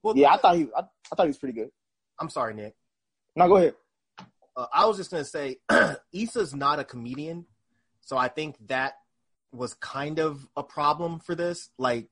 Well, 0.03 0.17
yeah, 0.17 0.33
I 0.33 0.37
thought 0.37 0.55
he 0.57 0.67
I, 0.75 0.81
I 0.81 1.15
thought 1.15 1.23
he 1.23 1.27
was 1.27 1.37
pretty 1.37 1.57
good. 1.57 1.69
I'm 2.19 2.29
sorry, 2.29 2.53
Nick. 2.53 2.75
No, 3.35 3.47
go 3.47 3.55
ahead. 3.55 3.75
Uh, 4.55 4.67
I 4.71 4.85
was 4.85 4.97
just 4.97 5.09
gonna 5.09 5.25
say, 5.25 5.57
Issa's 6.13 6.53
not 6.53 6.79
a 6.79 6.83
comedian, 6.83 7.45
so 8.01 8.17
I 8.17 8.27
think 8.27 8.55
that 8.67 8.95
was 9.51 9.73
kind 9.75 10.19
of 10.19 10.47
a 10.55 10.63
problem 10.63 11.19
for 11.19 11.35
this. 11.35 11.69
Like, 11.77 12.07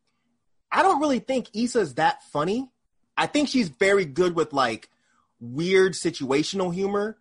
I 0.71 0.81
don't 0.81 1.01
really 1.01 1.19
think 1.19 1.49
Issa's 1.53 1.95
that 1.95 2.23
funny. 2.23 2.69
I 3.17 3.27
think 3.27 3.49
she's 3.49 3.69
very 3.69 4.05
good 4.05 4.35
with 4.35 4.53
like 4.53 4.89
weird 5.39 5.93
situational 5.93 6.73
humor, 6.73 7.17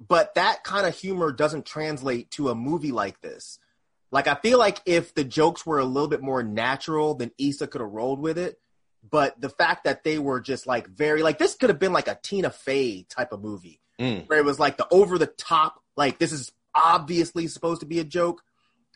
but 0.00 0.34
that 0.34 0.64
kind 0.64 0.86
of 0.86 0.96
humor 0.96 1.32
doesn't 1.32 1.66
translate 1.66 2.30
to 2.32 2.48
a 2.48 2.54
movie 2.54 2.92
like 2.92 3.20
this. 3.20 3.58
Like, 4.10 4.26
I 4.26 4.34
feel 4.34 4.58
like 4.58 4.80
if 4.84 5.14
the 5.14 5.24
jokes 5.24 5.64
were 5.64 5.78
a 5.78 5.84
little 5.84 6.08
bit 6.08 6.22
more 6.22 6.42
natural, 6.42 7.14
then 7.14 7.30
Issa 7.38 7.66
could 7.66 7.80
have 7.80 7.90
rolled 7.90 8.20
with 8.20 8.38
it. 8.38 8.58
But 9.08 9.40
the 9.40 9.48
fact 9.50 9.84
that 9.84 10.04
they 10.04 10.18
were 10.18 10.40
just 10.40 10.66
like 10.66 10.86
very 10.88 11.22
like 11.22 11.38
this 11.38 11.54
could 11.54 11.70
have 11.70 11.78
been 11.78 11.92
like 11.92 12.08
a 12.08 12.18
Tina 12.22 12.50
Fey 12.50 13.02
type 13.08 13.32
of 13.32 13.42
movie 13.42 13.78
Mm. 14.00 14.26
where 14.28 14.38
it 14.38 14.44
was 14.44 14.58
like 14.58 14.78
the 14.78 14.86
over 14.90 15.18
the 15.18 15.26
top, 15.26 15.80
like 15.96 16.18
this 16.18 16.32
is 16.32 16.50
obviously 16.74 17.46
supposed 17.46 17.80
to 17.80 17.86
be 17.86 18.00
a 18.00 18.04
joke. 18.04 18.42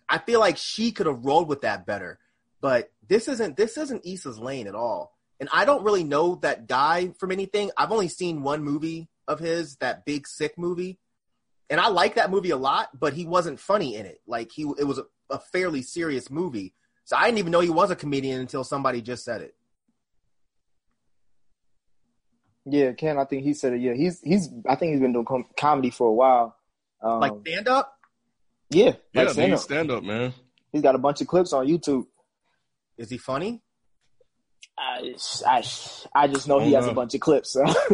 I 0.08 0.18
feel 0.18 0.40
like 0.40 0.56
she 0.56 0.90
could 0.90 1.06
have 1.06 1.24
rolled 1.24 1.48
with 1.48 1.60
that 1.60 1.84
better. 1.86 2.18
But 2.60 2.90
this 3.06 3.28
isn't 3.28 3.56
this 3.56 3.76
isn't 3.76 4.06
Issa's 4.06 4.38
lane 4.38 4.66
at 4.66 4.74
all. 4.74 5.12
And 5.38 5.48
I 5.52 5.64
don't 5.66 5.84
really 5.84 6.02
know 6.02 6.36
that 6.36 6.66
guy 6.66 7.08
from 7.18 7.30
anything. 7.30 7.70
I've 7.76 7.92
only 7.92 8.08
seen 8.08 8.42
one 8.42 8.62
movie 8.62 9.08
of 9.28 9.38
his, 9.38 9.76
that 9.76 10.06
big 10.06 10.26
sick 10.26 10.56
movie. 10.56 10.98
And 11.68 11.78
I 11.78 11.88
like 11.88 12.14
that 12.14 12.30
movie 12.30 12.50
a 12.50 12.56
lot, 12.56 12.98
but 12.98 13.12
he 13.12 13.26
wasn't 13.26 13.60
funny 13.60 13.96
in 13.96 14.06
it. 14.06 14.20
Like 14.26 14.50
he 14.50 14.62
it 14.78 14.84
was 14.84 14.98
a, 14.98 15.04
a 15.30 15.38
fairly 15.38 15.82
serious 15.82 16.30
movie. 16.30 16.72
So 17.04 17.16
I 17.16 17.26
didn't 17.26 17.38
even 17.38 17.52
know 17.52 17.60
he 17.60 17.70
was 17.70 17.90
a 17.90 17.96
comedian 17.96 18.40
until 18.40 18.64
somebody 18.64 19.02
just 19.02 19.24
said 19.24 19.42
it. 19.42 19.54
Yeah, 22.68 22.92
Ken. 22.92 23.16
I 23.18 23.24
think 23.24 23.44
he 23.44 23.54
said 23.54 23.74
it. 23.74 23.80
Yeah, 23.80 23.94
he's 23.94 24.20
he's. 24.20 24.48
I 24.68 24.74
think 24.74 24.92
he's 24.92 25.00
been 25.00 25.12
doing 25.12 25.24
com- 25.24 25.46
comedy 25.58 25.90
for 25.90 26.08
a 26.08 26.12
while. 26.12 26.56
Um, 27.02 27.20
Like 27.20 27.32
stand 27.46 27.68
up? 27.68 27.92
yeah, 28.70 28.92
Yeah, 29.12 29.28
stand 29.28 29.46
dude, 29.50 29.54
up. 29.54 29.60
stand 29.60 29.90
up, 29.92 30.02
man. 30.02 30.32
He's 30.72 30.82
got 30.82 30.94
a 30.96 30.98
bunch 30.98 31.20
of 31.20 31.28
clips 31.28 31.52
on 31.52 31.66
YouTube. 31.68 32.06
Is 32.98 33.08
he 33.10 33.18
funny? 33.18 33.62
I, 34.78 35.14
I, 35.46 35.62
I 36.14 36.26
just 36.28 36.48
know 36.48 36.58
he 36.58 36.72
has 36.72 36.86
no. 36.86 36.90
a 36.92 36.94
bunch 36.94 37.14
of 37.14 37.20
clips. 37.20 37.52
So. 37.52 37.62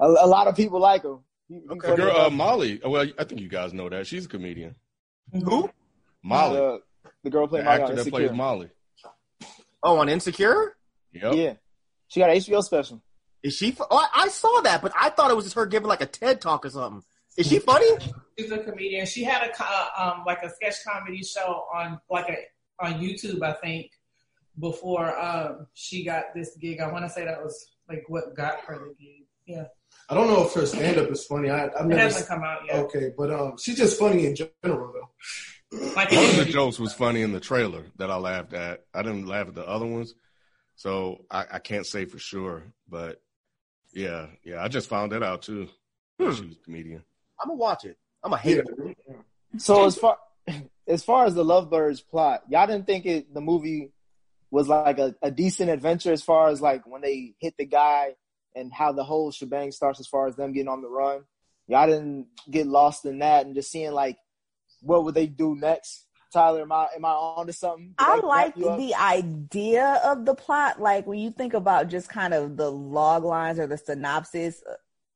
a, 0.00 0.06
a 0.06 0.26
lot 0.26 0.48
of 0.48 0.56
people 0.56 0.80
like 0.80 1.04
him. 1.04 1.20
He- 1.48 1.54
he 1.60 1.68
Okay. 1.70 1.90
The 1.90 1.96
girl, 1.96 2.16
uh. 2.16 2.30
Molly. 2.30 2.80
Well, 2.84 3.06
I 3.18 3.24
think 3.24 3.40
you 3.40 3.48
guys 3.48 3.72
know 3.72 3.88
that 3.88 4.06
she's 4.06 4.26
a 4.26 4.28
comedian. 4.28 4.74
Who? 5.32 5.70
Molly, 6.22 6.56
The, 6.56 6.80
the 7.24 7.30
girl 7.30 7.46
the 7.46 7.50
playing 7.50 7.64
Molly 7.66 7.80
actor 7.80 7.92
on 7.92 7.96
that 7.96 8.10
plays 8.10 8.32
Molly. 8.32 8.68
Oh, 9.82 9.98
on 9.98 10.08
Insecure? 10.08 10.74
Yep. 11.12 11.34
Yeah, 11.34 11.52
she 12.08 12.20
got 12.20 12.30
an 12.30 12.36
HBO 12.36 12.62
special. 12.62 13.02
Is 13.44 13.54
she? 13.54 13.76
Oh, 13.78 13.96
I, 13.96 14.24
I 14.24 14.28
saw 14.28 14.62
that, 14.62 14.80
but 14.80 14.92
I 14.98 15.10
thought 15.10 15.30
it 15.30 15.36
was 15.36 15.44
just 15.44 15.54
her 15.54 15.66
giving 15.66 15.86
like 15.86 16.00
a 16.00 16.06
TED 16.06 16.40
talk 16.40 16.64
or 16.64 16.70
something. 16.70 17.02
Is 17.36 17.46
she 17.46 17.58
funny? 17.58 17.86
She's 18.38 18.50
a 18.50 18.58
comedian. 18.58 19.04
She 19.06 19.22
had 19.22 19.48
a 19.48 19.52
co- 19.52 19.88
um 19.98 20.22
like 20.26 20.42
a 20.42 20.50
sketch 20.50 20.76
comedy 20.86 21.22
show 21.22 21.66
on 21.74 22.00
like 22.10 22.28
a 22.30 22.36
on 22.84 22.94
YouTube, 22.94 23.42
I 23.42 23.52
think, 23.52 23.90
before 24.58 25.18
um 25.20 25.66
she 25.74 26.04
got 26.04 26.34
this 26.34 26.56
gig. 26.56 26.80
I 26.80 26.90
want 26.90 27.04
to 27.04 27.10
say 27.10 27.26
that 27.26 27.42
was 27.42 27.72
like 27.86 28.04
what 28.08 28.34
got 28.34 28.60
her 28.60 28.78
the 28.78 28.94
gig. 28.94 29.26
Yeah, 29.46 29.64
I 30.08 30.14
don't 30.14 30.28
know 30.28 30.46
if 30.46 30.54
her 30.54 30.64
stand 30.64 30.96
up 30.96 31.10
is 31.10 31.26
funny. 31.26 31.50
I, 31.50 31.66
I've 31.66 31.84
it 31.84 31.88
never. 31.88 32.00
hasn't 32.00 32.26
come 32.26 32.42
out 32.42 32.60
yet. 32.66 32.76
Okay, 32.76 33.10
but 33.16 33.30
um, 33.30 33.58
she's 33.58 33.76
just 33.76 33.98
funny 33.98 34.24
in 34.24 34.34
general 34.36 34.92
though. 34.92 35.10
Like 35.94 36.12
One 36.12 36.24
of 36.24 36.36
the 36.36 36.46
jokes 36.46 36.78
was 36.78 36.94
funny 36.94 37.20
in 37.20 37.32
the 37.32 37.40
trailer 37.40 37.84
that 37.96 38.10
I 38.10 38.16
laughed 38.16 38.54
at. 38.54 38.84
I 38.94 39.02
didn't 39.02 39.26
laugh 39.26 39.48
at 39.48 39.54
the 39.54 39.68
other 39.68 39.86
ones, 39.86 40.14
so 40.76 41.24
I, 41.30 41.44
I 41.52 41.58
can't 41.58 41.84
say 41.84 42.06
for 42.06 42.18
sure. 42.18 42.62
But 42.88 43.20
yeah, 43.94 44.26
yeah, 44.44 44.62
I 44.62 44.68
just 44.68 44.88
found 44.88 45.12
that 45.12 45.22
out 45.22 45.42
too. 45.42 45.68
Hmm. 46.18 46.32
She 46.32 46.42
was 46.46 46.56
a 46.56 46.64
comedian. 46.64 47.02
I'm 47.40 47.48
gonna 47.48 47.58
watch 47.58 47.84
it. 47.84 47.96
I'm 48.22 48.30
gonna 48.30 48.42
hate 48.42 48.56
Yeah. 48.56 48.84
it. 49.12 49.16
So 49.58 49.84
as 49.86 49.96
far 49.96 50.18
as 50.86 51.02
far 51.04 51.24
as 51.26 51.34
the 51.34 51.44
Lovebirds 51.44 52.00
plot, 52.02 52.42
y'all 52.48 52.66
didn't 52.66 52.86
think 52.86 53.06
it 53.06 53.32
the 53.32 53.40
movie 53.40 53.92
was 54.50 54.68
like 54.68 54.98
a, 54.98 55.14
a 55.22 55.30
decent 55.30 55.70
adventure 55.70 56.12
as 56.12 56.22
far 56.22 56.48
as 56.48 56.60
like 56.60 56.86
when 56.86 57.02
they 57.02 57.34
hit 57.40 57.54
the 57.58 57.64
guy 57.64 58.14
and 58.54 58.72
how 58.72 58.92
the 58.92 59.02
whole 59.02 59.32
shebang 59.32 59.72
starts 59.72 59.98
as 59.98 60.06
far 60.06 60.28
as 60.28 60.36
them 60.36 60.52
getting 60.52 60.68
on 60.68 60.80
the 60.82 60.88
run. 60.88 61.22
Y'all 61.66 61.86
didn't 61.88 62.26
get 62.50 62.66
lost 62.66 63.04
in 63.04 63.18
that 63.20 63.46
and 63.46 63.54
just 63.54 63.70
seeing 63.70 63.92
like 63.92 64.16
what 64.80 65.04
would 65.04 65.14
they 65.14 65.26
do 65.26 65.56
next. 65.56 66.03
Tyler, 66.34 66.62
am 66.62 66.72
I 66.72 66.88
am 66.96 67.04
I 67.04 67.10
on 67.10 67.46
to 67.46 67.52
something? 67.52 67.94
Did 67.96 68.04
I 68.04 68.14
wrap 68.14 68.24
like 68.24 68.54
the 68.56 68.94
idea 68.94 70.00
of 70.04 70.26
the 70.26 70.34
plot. 70.34 70.80
Like 70.80 71.06
when 71.06 71.20
you 71.20 71.30
think 71.30 71.54
about 71.54 71.88
just 71.88 72.08
kind 72.08 72.34
of 72.34 72.56
the 72.56 72.70
log 72.70 73.22
lines 73.24 73.60
or 73.60 73.68
the 73.68 73.78
synopsis 73.78 74.62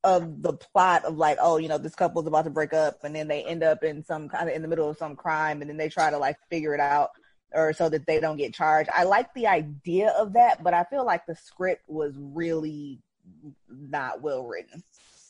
of 0.05 0.41
the 0.41 0.53
plot 0.53 1.03
of 1.03 1.17
like, 1.17 1.37
oh, 1.41 1.57
you 1.57 1.67
know, 1.67 1.77
this 1.77 1.93
couple's 1.93 2.25
about 2.25 2.45
to 2.45 2.49
break 2.49 2.73
up 2.73 3.03
and 3.03 3.13
then 3.13 3.27
they 3.27 3.43
end 3.43 3.63
up 3.63 3.83
in 3.83 4.01
some 4.01 4.29
kind 4.29 4.49
of 4.49 4.55
in 4.55 4.61
the 4.61 4.67
middle 4.69 4.89
of 4.89 4.95
some 4.95 5.17
crime 5.17 5.59
and 5.59 5.69
then 5.69 5.75
they 5.75 5.89
try 5.89 6.09
to 6.09 6.17
like 6.17 6.37
figure 6.49 6.73
it 6.73 6.79
out 6.79 7.09
or 7.51 7.73
so 7.73 7.89
that 7.89 8.07
they 8.07 8.21
don't 8.21 8.37
get 8.37 8.53
charged. 8.53 8.89
I 8.93 9.03
like 9.03 9.33
the 9.33 9.47
idea 9.47 10.11
of 10.11 10.33
that, 10.33 10.63
but 10.63 10.73
I 10.73 10.85
feel 10.85 11.05
like 11.05 11.25
the 11.25 11.35
script 11.35 11.83
was 11.89 12.13
really 12.17 13.01
not 13.69 14.21
well 14.21 14.45
written. 14.45 14.83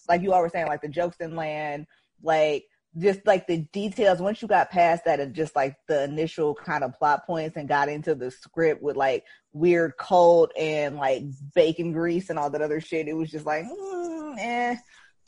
Like 0.07 0.21
you 0.21 0.33
all 0.33 0.41
were 0.41 0.49
saying, 0.49 0.67
like 0.67 0.81
the 0.81 0.87
jokes 0.87 1.17
didn't 1.17 1.35
land, 1.35 1.87
like 2.21 2.65
just 2.97 3.25
like 3.25 3.45
the 3.47 3.57
details 3.71 4.19
once 4.19 4.41
you 4.41 4.47
got 4.47 4.71
past 4.71 5.05
that 5.05 5.19
and 5.19 5.33
just 5.35 5.55
like 5.55 5.75
the 5.87 6.03
initial 6.03 6.55
kind 6.55 6.83
of 6.83 6.93
plot 6.97 7.25
points 7.25 7.55
and 7.55 7.67
got 7.69 7.87
into 7.89 8.15
the 8.15 8.31
script 8.31 8.81
with 8.81 8.95
like 8.95 9.23
weird 9.53 9.95
cult 9.97 10.51
and 10.57 10.95
like 10.97 11.23
bacon 11.53 11.91
grease 11.91 12.29
and 12.29 12.39
all 12.39 12.49
that 12.49 12.61
other 12.61 12.81
shit 12.81 13.07
it 13.07 13.13
was 13.13 13.29
just 13.31 13.45
like 13.45 13.63
mm, 13.65 14.35
eh. 14.39 14.75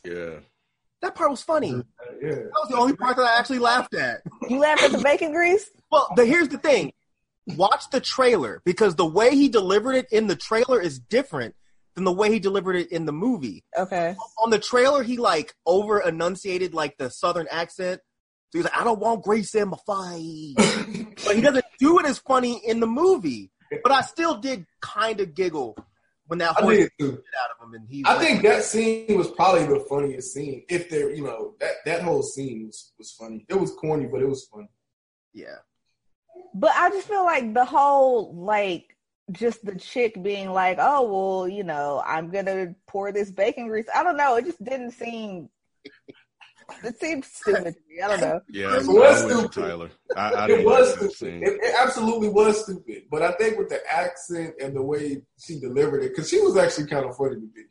Yeah. 0.04 0.39
That 1.02 1.15
part 1.15 1.30
was 1.32 1.41
funny. 1.41 1.71
That 1.74 1.86
Yeah. 2.21 2.30
was 2.30 2.69
the 2.69 2.78
only 2.78 2.95
part 2.95 3.15
that 3.17 3.24
I 3.26 3.38
actually 3.39 3.60
laughed 3.60 3.93
at. 3.95 4.21
you 4.50 4.58
laughed 4.60 4.84
at 4.84 4.91
the 4.91 4.97
bacon 5.00 5.32
grease 5.32 5.69
Well, 5.91 6.08
the, 6.15 6.26
here's 6.26 6.50
the 6.50 6.58
thing. 6.58 6.91
Watch 7.56 7.89
the 7.91 8.00
trailer 8.00 8.62
because 8.65 8.95
the 8.95 9.06
way 9.06 9.36
he 9.36 9.50
delivered 9.50 9.93
it 9.93 10.08
in 10.12 10.28
the 10.28 10.36
trailer 10.36 10.80
is 10.82 11.00
different 11.00 11.56
than 11.95 12.04
the 12.06 12.12
way 12.12 12.32
he 12.32 12.39
delivered 12.39 12.75
it 12.75 12.91
in 12.91 13.06
the 13.06 13.12
movie. 13.12 13.63
okay 13.77 14.15
On 14.41 14.49
the 14.49 14.60
trailer, 14.60 15.04
he 15.04 15.17
like 15.17 15.54
over 15.65 15.99
enunciated 16.01 16.73
like 16.73 16.97
the 16.97 17.10
southern 17.10 17.47
accent. 17.51 18.01
So 18.51 18.60
he's 18.60 18.65
like, 18.65 18.77
I 18.77 18.84
don't 18.84 18.99
want 18.99 19.23
Grace 19.23 19.56
in 19.56 19.69
my 19.69 19.77
fight. 19.86 20.54
but 21.25 21.36
he 21.36 21.41
doesn't 21.41 21.65
do 21.80 21.99
it 21.99 22.06
as 22.06 22.19
funny 22.19 22.62
in 22.65 22.80
the 22.80 22.88
movie. 22.88 23.51
But 23.84 23.93
I 23.93 24.01
still 24.01 24.38
did 24.38 24.65
kind 24.82 25.21
of 25.21 25.34
giggle 25.34 25.77
when 26.27 26.39
that 26.39 26.58
I 26.58 26.62
horse 26.62 26.89
did 26.99 27.13
out 27.13 27.51
of 27.58 27.65
him. 27.65 27.73
And 27.73 27.88
he 27.89 28.04
I 28.06 28.13
like, 28.15 28.27
think 28.27 28.41
that 28.43 28.63
scene 28.63 29.17
was 29.17 29.32
probably 29.32 29.65
the 29.67 29.86
funniest 29.89 30.34
scene. 30.34 30.63
If 30.69 30.89
there, 30.89 31.13
you 31.13 31.23
know, 31.23 31.56
that 31.62 31.75
that 31.86 32.01
whole 32.01 32.23
scene 32.23 32.65
was 32.67 32.91
was 32.97 33.12
funny. 33.12 33.45
It 33.47 33.56
was 33.56 33.71
corny, 33.75 34.08
but 34.08 34.21
it 34.21 34.27
was 34.27 34.45
funny. 34.51 34.69
yeah. 35.34 35.56
but 36.54 36.71
i 36.75 36.89
just 36.89 37.08
feel 37.08 37.23
like 37.25 37.54
the 37.54 37.65
whole 37.65 38.34
like 38.36 38.95
just 39.32 39.63
the 39.65 39.76
chick 39.76 40.22
being 40.22 40.52
like 40.52 40.78
oh 40.80 41.04
well 41.04 41.48
you 41.48 41.63
know 41.63 42.02
i'm 42.06 42.30
gonna 42.30 42.74
pour 42.88 43.12
this 43.12 43.32
bacon 43.32 43.67
grease 43.67 43.86
i 43.96 44.04
don't 44.04 44.17
know 44.17 44.36
it 44.36 44.46
just 44.46 44.63
didn't 44.63 44.91
seem 44.91 45.50
it 46.84 47.00
seemed 47.00 47.26
stupid 47.26 47.74
to 47.76 47.80
me 47.89 48.02
i 48.02 48.08
don't 48.08 48.22
know 48.22 48.39
Yeah. 48.50 48.78
It 48.80 48.88
was 48.88 49.24
with 49.24 49.32
stupid. 49.52 49.52
Tyler. 49.67 49.89
I, 50.15 50.32
I 50.32 50.50
it 50.50 50.65
was 50.65 50.94
stupid. 50.94 51.44
It, 51.44 51.60
it 51.62 51.76
absolutely 51.78 52.30
was 52.30 52.63
stupid. 52.63 53.04
But 53.12 53.22
I 53.24 53.32
think 53.34 53.58
with 53.58 53.70
the 53.70 53.80
accent 53.91 54.56
and 54.62 54.76
the 54.76 54.82
way 54.82 55.22
she 55.39 55.60
delivered 55.60 56.04
it, 56.04 56.10
because 56.10 56.30
she 56.30 56.39
was 56.39 56.56
actually 56.58 56.88
kind 56.88 57.06
of 57.06 57.15
funny 57.17 57.36
to 57.36 57.41
me. 57.41 57.63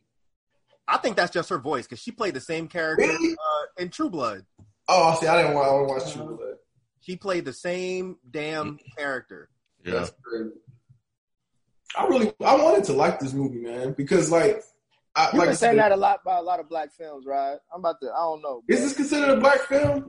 I 0.89 0.99
think 0.99 1.17
that's 1.17 1.31
just 1.33 1.49
her 1.51 1.59
voice 1.59 1.87
because 1.87 2.01
she 2.03 2.11
played 2.11 2.35
the 2.35 2.41
same 2.41 2.67
character 2.69 3.07
Really? 3.07 3.33
uh, 3.35 3.83
in 3.83 3.89
True 3.91 4.11
Blood. 4.11 4.45
Oh, 4.89 5.17
see, 5.21 5.27
I 5.29 5.41
didn't 5.43 5.55
want, 5.55 5.69
I 5.69 5.73
didn't 5.73 5.87
watch 5.89 6.13
True 6.13 6.37
Blood. 6.37 6.55
She 7.01 7.17
played 7.17 7.45
the 7.45 7.53
same 7.53 8.17
damn 8.31 8.79
character. 8.99 9.49
Yeah. 9.85 10.07
That's 11.97 12.07
crazy. 12.09 12.17
I 12.17 12.19
really, 12.19 12.33
I 12.45 12.55
wanted 12.63 12.85
to 12.85 12.93
like 12.93 13.19
this 13.21 13.33
movie, 13.33 13.59
man, 13.61 13.93
because 13.93 14.31
like, 14.31 14.63
I, 15.17 15.27
You've 15.27 15.35
like 15.35 15.49
been 15.49 15.57
saying 15.57 15.77
that 15.79 15.93
a 15.93 15.97
lot 15.97 16.21
about 16.25 16.41
a 16.43 16.45
lot 16.45 16.61
of 16.61 16.69
black 16.69 16.93
films, 16.93 17.27
right? 17.27 17.57
I'm 17.75 17.81
about 17.81 18.01
to. 18.03 18.11
I 18.11 18.17
don't 18.19 18.43
know. 18.43 18.63
is 18.69 18.81
this 18.81 18.95
considered 18.95 19.31
a 19.31 19.41
black 19.41 19.61
film? 19.63 20.09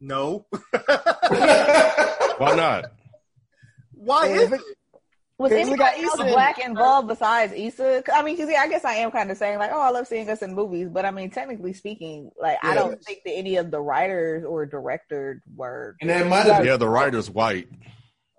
No. 0.00 0.46
Why 2.38 2.54
not? 2.56 2.84
Why 3.92 4.26
is 4.28 4.50
it? 4.52 4.54
it- 4.60 4.76
Was 5.36 5.50
Because 5.50 5.66
we 5.68 5.72
anybody 5.72 6.02
else 6.04 6.16
black 6.16 6.58
involved 6.58 7.08
besides 7.08 7.52
Issa? 7.54 8.02
I 8.14 8.22
mean, 8.22 8.36
because 8.36 8.50
yeah, 8.50 8.60
I 8.60 8.68
guess 8.68 8.84
I 8.84 8.94
am 8.94 9.10
kind 9.10 9.30
of 9.30 9.36
saying 9.38 9.58
like, 9.58 9.70
oh, 9.72 9.80
I 9.80 9.90
love 9.90 10.06
seeing 10.06 10.28
us 10.28 10.42
in 10.42 10.54
movies, 10.54 10.88
but 10.90 11.04
I 11.06 11.10
mean, 11.10 11.30
technically 11.30 11.72
speaking, 11.72 12.30
like 12.40 12.58
I 12.62 12.74
don't 12.74 13.02
think 13.04 13.20
that 13.24 13.32
any 13.32 13.56
of 13.56 13.70
the 13.70 13.80
writers 13.80 14.44
or 14.44 14.64
directors 14.66 15.40
were. 15.54 15.96
and 16.00 16.08
that 16.10 16.26
might 16.26 16.44
have, 16.46 16.64
Yeah, 16.64 16.76
the 16.76 16.88
writer's 16.88 17.30
white. 17.30 17.68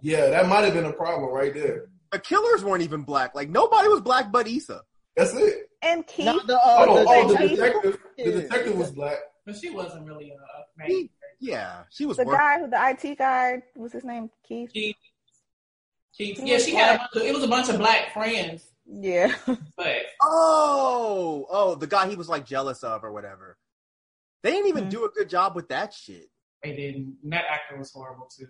yeah, 0.01 0.29
that 0.31 0.47
might 0.47 0.63
have 0.63 0.73
been 0.75 0.85
a 0.85 0.93
problem 0.93 1.31
right 1.31 1.53
there. 1.53 1.85
The 2.11 2.19
killers 2.19 2.63
weren't 2.63 2.83
even 2.83 3.03
black. 3.03 3.35
Like 3.35 3.49
nobody 3.49 3.87
was 3.87 4.01
black 4.01 4.31
but 4.31 4.47
Issa. 4.47 4.81
That's 5.15 5.33
it. 5.33 5.69
And 5.81 6.05
Keith, 6.07 6.25
Not 6.25 6.45
the, 6.47 6.55
uh, 6.57 6.59
Oh, 6.87 6.95
the, 6.95 7.05
oh, 7.09 7.27
the 7.27 7.37
the- 7.37 7.47
detective, 7.55 7.97
the 8.17 8.31
detective 8.31 8.77
was 8.77 8.91
black. 8.91 9.17
But 9.45 9.57
she 9.57 9.69
wasn't 9.71 10.05
really 10.05 10.31
a 10.31 10.35
main. 10.77 10.87
He- 10.89 11.11
Yeah, 11.39 11.83
she 11.89 12.05
was 12.05 12.17
the 12.17 12.23
working. 12.23 12.39
guy 12.39 12.59
who 12.59 12.67
the 12.69 13.09
IT 13.11 13.17
guy, 13.17 13.63
was 13.75 13.91
his 13.91 14.03
name? 14.03 14.29
Keith. 14.47 14.71
Keith, 14.71 14.95
Keith, 16.15 16.39
yeah, 16.43 16.57
she 16.59 16.75
had 16.75 16.95
a 16.95 16.97
bunch 16.99 17.15
of, 17.15 17.21
it 17.23 17.33
was 17.33 17.43
a 17.43 17.47
bunch 17.47 17.69
of 17.69 17.77
black 17.79 18.13
friends, 18.13 18.69
Yeah. 18.85 19.33
but 19.77 20.03
Oh, 20.21 21.47
oh, 21.49 21.75
the 21.75 21.87
guy 21.87 22.07
he 22.09 22.15
was 22.15 22.29
like 22.29 22.45
jealous 22.45 22.83
of 22.83 23.03
or 23.03 23.11
whatever. 23.11 23.57
They 24.43 24.51
didn't 24.51 24.67
even 24.67 24.85
Mhm. 24.85 24.89
do 24.91 25.05
a 25.05 25.09
good 25.09 25.29
job 25.29 25.55
with 25.55 25.69
that 25.69 25.93
shit. 25.93 26.29
They 26.63 26.75
didn't. 26.75 27.17
And 27.23 27.33
that 27.33 27.45
actor 27.49 27.77
was 27.77 27.91
horrible 27.91 28.27
too. 28.27 28.47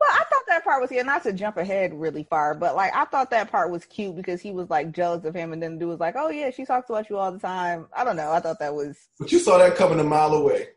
Well, 0.00 0.10
I 0.12 0.24
thought 0.30 0.42
that 0.48 0.64
part 0.64 0.80
was 0.80 0.90
here. 0.90 1.04
Not 1.04 1.22
to 1.24 1.32
jump 1.32 1.56
ahead 1.56 1.92
really 1.92 2.24
far, 2.24 2.54
but 2.54 2.74
like 2.74 2.94
I 2.94 3.04
thought 3.04 3.30
that 3.30 3.50
part 3.50 3.70
was 3.70 3.84
cute 3.84 4.16
because 4.16 4.40
he 4.40 4.50
was 4.50 4.70
like 4.70 4.92
jealous 4.92 5.24
of 5.24 5.34
him, 5.34 5.52
and 5.52 5.62
then 5.62 5.74
the 5.74 5.80
dude 5.80 5.88
was 5.88 6.00
like, 6.00 6.14
"Oh 6.16 6.30
yeah, 6.30 6.50
she 6.50 6.64
talks 6.64 6.88
about 6.88 7.10
you 7.10 7.18
all 7.18 7.32
the 7.32 7.38
time." 7.38 7.86
I 7.94 8.04
don't 8.04 8.16
know. 8.16 8.32
I 8.32 8.40
thought 8.40 8.58
that 8.60 8.74
was. 8.74 8.96
But 9.18 9.30
you 9.32 9.38
saw 9.38 9.58
that 9.58 9.76
coming 9.76 10.00
a 10.00 10.04
mile 10.04 10.32
away. 10.34 10.68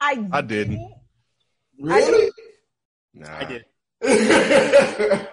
I 0.00 0.26
I 0.30 0.42
didn't. 0.42 0.92
Really? 1.80 2.30
Nah. 3.14 3.38
I 3.38 3.44
did. 3.44 3.64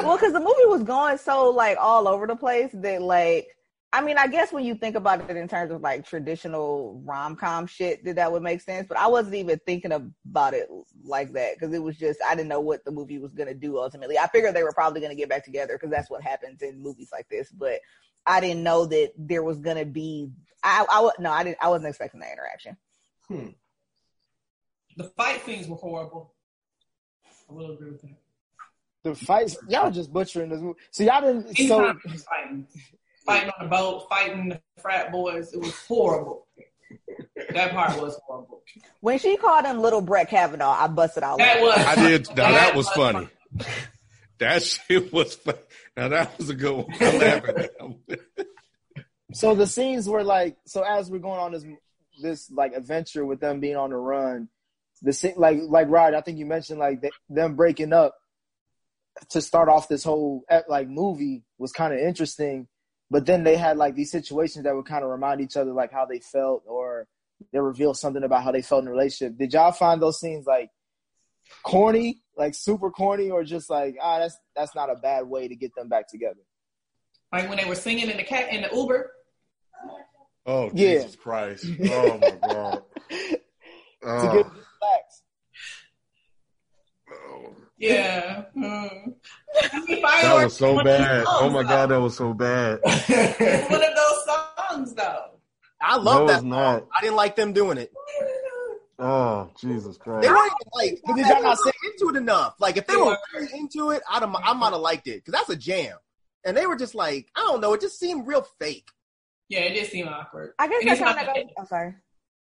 Well, 0.00 0.16
because 0.16 0.32
the 0.32 0.40
movie 0.40 0.66
was 0.66 0.82
going 0.84 1.18
so 1.18 1.50
like 1.50 1.76
all 1.80 2.08
over 2.08 2.26
the 2.26 2.36
place 2.36 2.70
that 2.74 3.02
like. 3.02 3.48
I 3.90 4.02
mean, 4.02 4.18
I 4.18 4.26
guess 4.26 4.52
when 4.52 4.64
you 4.64 4.74
think 4.74 4.96
about 4.96 5.30
it 5.30 5.36
in 5.36 5.48
terms 5.48 5.72
of 5.72 5.80
like 5.80 6.04
traditional 6.04 7.00
rom 7.06 7.36
com 7.36 7.66
shit, 7.66 8.04
that 8.04 8.16
that 8.16 8.30
would 8.30 8.42
make 8.42 8.60
sense. 8.60 8.86
But 8.86 8.98
I 8.98 9.06
wasn't 9.06 9.36
even 9.36 9.58
thinking 9.64 9.92
about 9.92 10.52
it 10.52 10.68
like 11.04 11.32
that 11.32 11.54
because 11.54 11.72
it 11.74 11.82
was 11.82 11.96
just 11.96 12.20
I 12.26 12.34
didn't 12.34 12.50
know 12.50 12.60
what 12.60 12.84
the 12.84 12.90
movie 12.90 13.18
was 13.18 13.32
gonna 13.32 13.54
do 13.54 13.78
ultimately. 13.78 14.18
I 14.18 14.26
figured 14.28 14.54
they 14.54 14.62
were 14.62 14.72
probably 14.72 15.00
gonna 15.00 15.14
get 15.14 15.30
back 15.30 15.44
together 15.44 15.74
because 15.74 15.90
that's 15.90 16.10
what 16.10 16.22
happens 16.22 16.60
in 16.60 16.82
movies 16.82 17.08
like 17.12 17.28
this. 17.30 17.50
But 17.50 17.80
I 18.26 18.40
didn't 18.40 18.62
know 18.62 18.84
that 18.86 19.12
there 19.16 19.42
was 19.42 19.58
gonna 19.58 19.86
be. 19.86 20.32
I 20.62 20.84
I 20.90 21.00
wa- 21.00 21.12
no, 21.18 21.30
I 21.30 21.42
didn't. 21.44 21.58
I 21.62 21.68
wasn't 21.68 21.88
expecting 21.88 22.20
that 22.20 22.32
interaction. 22.32 22.76
Hmm. 23.26 23.48
The 24.98 25.04
fight 25.04 25.46
scenes 25.46 25.66
were 25.66 25.76
horrible. 25.76 26.34
I 27.48 27.54
will 27.54 27.72
agree 27.72 27.92
with 27.92 28.02
that. 28.02 28.16
The 29.04 29.14
fights, 29.14 29.56
y'all 29.68 29.90
just 29.90 30.12
butchering 30.12 30.50
this 30.50 30.60
movie. 30.60 30.78
So 30.90 31.04
y'all 31.04 31.22
didn't. 31.22 31.56
So 31.56 31.84
Anytime 31.86 32.00
he 32.04 32.12
was 32.12 32.26
fighting, 33.28 33.50
fighting 33.50 33.52
on 33.58 33.64
the 33.64 33.70
boat, 33.70 34.08
fighting 34.08 34.48
the 34.48 34.60
frat 34.80 35.12
boys, 35.12 35.52
it 35.52 35.60
was 35.60 35.74
horrible. 35.86 36.46
that 37.50 37.72
part 37.72 38.00
was 38.00 38.18
horrible. 38.26 38.62
When 39.00 39.18
she 39.18 39.36
called 39.36 39.64
him 39.64 39.80
little 39.80 40.00
Brett 40.00 40.30
Kavanaugh, 40.30 40.76
I 40.78 40.88
busted 40.88 41.22
out. 41.22 41.38
That 41.38 41.60
was. 41.60 41.74
I 41.76 41.94
did. 41.94 42.28
Now 42.28 42.50
that 42.52 42.74
was 42.74 42.86
was 42.86 42.94
funny. 42.94 43.28
That 44.38 44.62
shit 44.62 45.12
was 45.12 45.34
funny. 45.34 45.58
Now 45.96 46.08
that 46.08 46.38
was 46.38 46.48
a 46.48 46.54
good 46.54 46.72
one. 46.72 46.86
I'm 47.00 47.18
laughing. 47.18 47.56
at 47.56 47.70
that. 48.06 48.46
so 49.32 49.54
the 49.54 49.66
scenes 49.66 50.08
were 50.08 50.22
like 50.24 50.56
so 50.64 50.82
as 50.82 51.10
we're 51.10 51.18
going 51.18 51.40
on 51.40 51.52
this 51.52 51.64
this 52.22 52.50
like 52.50 52.72
adventure 52.72 53.24
with 53.24 53.40
them 53.40 53.60
being 53.60 53.76
on 53.76 53.90
the 53.90 53.96
run 53.96 54.48
the 55.02 55.12
scene 55.12 55.34
like 55.36 55.58
like 55.68 55.88
Rod 55.88 56.14
I 56.14 56.20
think 56.20 56.38
you 56.38 56.46
mentioned 56.46 56.78
like 56.78 57.00
they, 57.00 57.10
them 57.28 57.56
breaking 57.56 57.92
up 57.92 58.14
to 59.30 59.40
start 59.40 59.68
off 59.68 59.88
this 59.88 60.04
whole 60.04 60.44
like 60.68 60.88
movie 60.88 61.44
was 61.58 61.72
kind 61.72 61.92
of 61.92 62.00
interesting 62.00 62.68
but 63.10 63.26
then 63.26 63.42
they 63.44 63.56
had 63.56 63.76
like 63.76 63.94
these 63.94 64.10
situations 64.10 64.64
that 64.64 64.74
would 64.74 64.86
kind 64.86 65.04
of 65.04 65.10
remind 65.10 65.40
each 65.40 65.56
other 65.56 65.72
like 65.72 65.92
how 65.92 66.04
they 66.04 66.20
felt 66.20 66.62
or 66.66 67.06
they 67.52 67.58
reveal 67.58 67.94
something 67.94 68.24
about 68.24 68.42
how 68.42 68.52
they 68.52 68.62
felt 68.62 68.80
in 68.80 68.84
the 68.86 68.90
relationship 68.90 69.36
did 69.38 69.52
y'all 69.52 69.72
find 69.72 70.02
those 70.02 70.18
scenes 70.20 70.46
like 70.46 70.70
corny 71.62 72.22
like 72.36 72.54
super 72.54 72.90
corny 72.90 73.30
or 73.30 73.44
just 73.44 73.70
like 73.70 73.96
ah 74.02 74.18
that's 74.18 74.36
that's 74.54 74.74
not 74.74 74.90
a 74.90 74.96
bad 74.96 75.26
way 75.26 75.48
to 75.48 75.56
get 75.56 75.74
them 75.74 75.88
back 75.88 76.08
together 76.08 76.40
Like 77.32 77.48
when 77.48 77.58
they 77.58 77.64
were 77.64 77.74
singing 77.74 78.10
in 78.10 78.16
the 78.16 78.24
cat 78.24 78.52
in 78.52 78.62
the 78.62 78.68
Uber. 78.74 79.10
Oh 80.46 80.70
Yeah. 80.72 80.94
Jesus 80.94 81.16
Christ! 81.16 81.66
Oh 81.90 82.18
my 82.18 82.48
God! 82.48 82.82
to 83.10 84.26
get 84.32 84.46
relaxed 84.46 85.22
Oh. 87.10 87.54
Yeah. 87.78 88.44
Mm. 88.56 89.14
I 89.72 89.80
mean, 89.86 90.02
That 90.02 90.44
was 90.44 90.56
so 90.56 90.70
is 90.70 90.74
one 90.76 90.78
of 90.80 90.84
those 90.86 90.98
bad. 90.98 91.24
Oh 91.28 91.50
my 91.50 91.62
though. 91.62 91.68
God, 91.68 91.86
that 91.90 92.00
was 92.00 92.16
so 92.16 92.34
bad. 92.34 92.80
It's 92.84 93.70
one 93.70 93.82
of 93.84 93.90
those 93.96 94.24
songs, 94.68 94.94
though. 94.94 95.24
I 95.80 95.96
love 95.96 96.20
No, 96.22 96.26
that. 96.26 96.34
it's 96.36 96.42
not. 96.44 96.86
I 96.96 97.00
didn't 97.00 97.16
like 97.16 97.36
them 97.36 97.52
doing 97.52 97.78
it. 97.78 97.92
Oh 99.00 99.48
Jesus 99.60 99.96
Christ! 99.96 100.22
They 100.22 100.28
weren't 100.28 100.52
even 100.52 100.70
like 100.74 101.16
did 101.16 101.26
y'all 101.26 101.34
weren't 101.36 101.44
not 101.44 101.58
say- 101.58 101.70
into 101.84 102.08
it 102.12 102.16
enough. 102.20 102.56
Like 102.58 102.76
if 102.76 102.86
they 102.88 102.96
were 102.96 103.16
really 103.32 103.48
into 103.56 103.90
it, 103.92 104.02
I'd 104.10 104.22
have, 104.22 104.34
I 104.34 104.52
might 104.54 104.72
have 104.72 104.80
liked 104.80 105.06
it 105.06 105.24
because 105.24 105.32
that's 105.38 105.50
a 105.50 105.56
jam. 105.56 105.96
And 106.44 106.56
they 106.56 106.66
were 106.66 106.74
just 106.74 106.96
like, 106.96 107.28
I 107.36 107.40
don't 107.42 107.60
know, 107.60 107.74
it 107.74 107.80
just 107.80 108.00
seemed 108.00 108.26
real 108.26 108.44
fake. 108.58 108.88
Yeah, 109.48 109.60
it 109.60 109.74
did 109.74 109.88
seem 109.88 110.08
awkward. 110.08 110.52
I 110.58 110.66
guess 110.66 110.80
And 110.80 110.88
that 110.88 110.92
it's 110.94 111.00
kind 111.00 111.16
not- 111.16 111.28
of 111.28 111.34
goes. 111.44 111.52
I'm 111.58 111.66
sorry. 111.66 111.94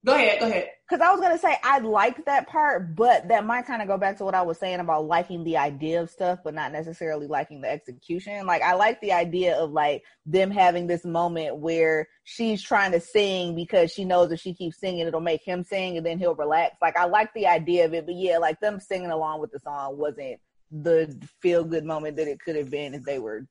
Go 0.05 0.15
ahead, 0.15 0.39
go 0.39 0.47
ahead. 0.47 0.69
Because 0.87 1.01
I 1.01 1.11
was 1.13 1.21
gonna 1.21 1.39
say 1.39 1.57
I 1.65 1.79
liked 1.79 2.27
that 2.27 2.47
part, 2.47 2.95
but 2.95 3.27
that 3.29 3.47
might 3.47 3.67
kind 3.67 3.81
of 3.81 3.89
go 3.89 3.97
back 3.97 4.19
to 4.19 4.25
what 4.25 4.35
I 4.35 4.43
was 4.43 4.59
saying 4.59 4.81
about 4.81 5.07
liking 5.07 5.43
the 5.45 5.57
idea 5.57 6.03
of 6.03 6.11
stuff, 6.11 6.41
but 6.45 6.53
not 6.53 6.73
necessarily 6.73 7.27
liking 7.27 7.63
the 7.63 7.71
execution. 7.71 8.47
Like 8.47 8.61
I 8.61 8.75
like 8.75 9.01
the 9.01 9.13
idea 9.13 9.57
of 9.57 9.73
like 9.73 10.03
them 10.27 10.51
having 10.51 10.87
this 10.87 11.05
moment 11.07 11.57
where 11.57 12.07
she's 12.25 12.63
trying 12.63 12.93
to 12.93 13.01
sing 13.01 13.55
because 13.55 13.93
she 13.93 14.05
knows 14.05 14.31
if 14.31 14.41
she 14.41 14.53
keeps 14.53 14.79
singing, 14.79 15.07
it'll 15.07 15.21
make 15.21 15.43
him 15.43 15.65
sing, 15.65 15.97
and 15.97 16.05
then 16.05 16.19
he'll 16.19 16.35
relax. 16.35 16.77
Like 16.83 16.99
I 16.99 17.07
like 17.07 17.33
the 17.33 17.47
idea 17.47 17.87
of 17.87 17.95
it, 17.95 18.05
but 18.05 18.15
yeah, 18.15 18.37
like 18.37 18.61
them 18.61 18.81
singing 18.81 19.11
along 19.11 19.41
with 19.41 19.53
the 19.53 19.61
song 19.61 19.97
wasn't 19.97 20.39
the 20.71 21.17
feel 21.41 21.65
good 21.65 21.85
moment 21.85 22.17
that 22.17 22.29
it 22.29 22.41
could 22.41 22.57
have 22.57 22.71
been 22.71 22.93
if 22.93 23.05
they 23.05 23.19
were 23.19 23.47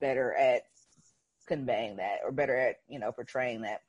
better 0.00 0.34
at 0.34 0.62
conveying 1.46 1.96
that 1.96 2.18
or 2.24 2.30
better 2.30 2.54
at 2.54 2.76
you 2.88 2.98
know 2.98 3.10
portraying 3.10 3.62
that. 3.62 3.80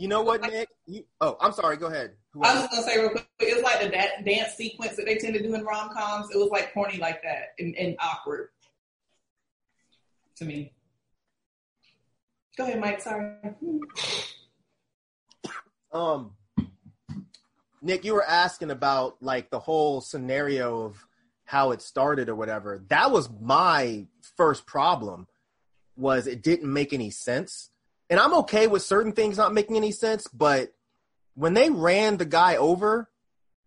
You 0.00 0.08
know 0.08 0.22
what, 0.22 0.40
Nick? 0.40 0.70
You, 0.86 1.04
oh, 1.20 1.36
I'm 1.42 1.52
sorry. 1.52 1.76
Go 1.76 1.88
ahead. 1.88 2.12
Who 2.32 2.42
I 2.42 2.54
was 2.54 2.62
just 2.62 2.72
gonna 2.72 2.86
say 2.86 2.98
real 2.98 3.10
quick, 3.10 3.28
it 3.38 3.54
was 3.54 3.62
like 3.62 3.82
the 3.82 3.90
da- 3.90 4.22
dance 4.24 4.54
sequence 4.54 4.96
that 4.96 5.04
they 5.04 5.16
tend 5.16 5.34
to 5.34 5.42
do 5.42 5.54
in 5.54 5.62
rom 5.62 5.90
coms. 5.92 6.34
It 6.34 6.38
was 6.38 6.48
like 6.48 6.72
corny 6.72 6.96
like 6.96 7.22
that 7.22 7.48
and, 7.58 7.76
and 7.76 7.96
awkward 8.00 8.48
to 10.36 10.46
me. 10.46 10.72
Go 12.56 12.64
ahead, 12.64 12.80
Mike. 12.80 13.02
Sorry. 13.02 13.34
Um, 15.92 16.30
Nick, 17.82 18.02
you 18.02 18.14
were 18.14 18.24
asking 18.24 18.70
about 18.70 19.16
like 19.20 19.50
the 19.50 19.58
whole 19.58 20.00
scenario 20.00 20.84
of 20.84 21.06
how 21.44 21.72
it 21.72 21.82
started 21.82 22.30
or 22.30 22.34
whatever. 22.34 22.82
That 22.88 23.10
was 23.10 23.28
my 23.38 24.06
first 24.38 24.64
problem. 24.64 25.26
Was 25.98 26.26
it 26.26 26.42
didn't 26.42 26.72
make 26.72 26.94
any 26.94 27.10
sense, 27.10 27.69
and 28.10 28.20
I'm 28.20 28.34
okay 28.40 28.66
with 28.66 28.82
certain 28.82 29.12
things 29.12 29.38
not 29.38 29.54
making 29.54 29.76
any 29.76 29.92
sense, 29.92 30.26
but 30.28 30.72
when 31.34 31.54
they 31.54 31.70
ran 31.70 32.18
the 32.18 32.26
guy 32.26 32.56
over, 32.56 33.08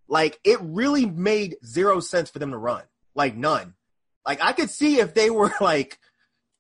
like 0.08 0.39
it 0.43 0.60
really 0.62 1.06
made 1.08 1.56
zero 1.65 1.99
sense 1.99 2.29
for 2.29 2.38
them 2.39 2.51
to 2.51 2.58
run, 2.58 2.84
like 3.15 3.36
none. 3.36 3.73
Like 4.25 4.43
I 4.43 4.51
could 4.53 4.69
see 4.69 4.99
if 4.99 5.15
they 5.15 5.29
were 5.32 5.51
like, 5.62 5.97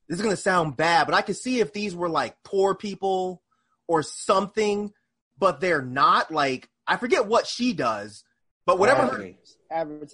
this 0.09 0.17
is 0.17 0.23
gonna 0.23 0.35
sound 0.35 0.77
bad, 0.77 1.05
but 1.05 1.13
I 1.13 1.21
could 1.21 1.37
see 1.37 1.59
if 1.59 1.73
these 1.73 1.95
were 1.95 2.09
like 2.09 2.35
poor 2.43 2.73
people 2.73 3.43
or 3.87 4.01
something 4.01 4.91
but 5.37 5.59
they're 5.59 5.81
not. 5.81 6.31
Like 6.31 6.69
I 6.87 6.97
forget 6.97 7.27
what 7.27 7.47
she 7.47 7.73
does, 7.73 8.23
but 8.65 8.79
whatever. 8.79 9.07
Her. 9.07 9.31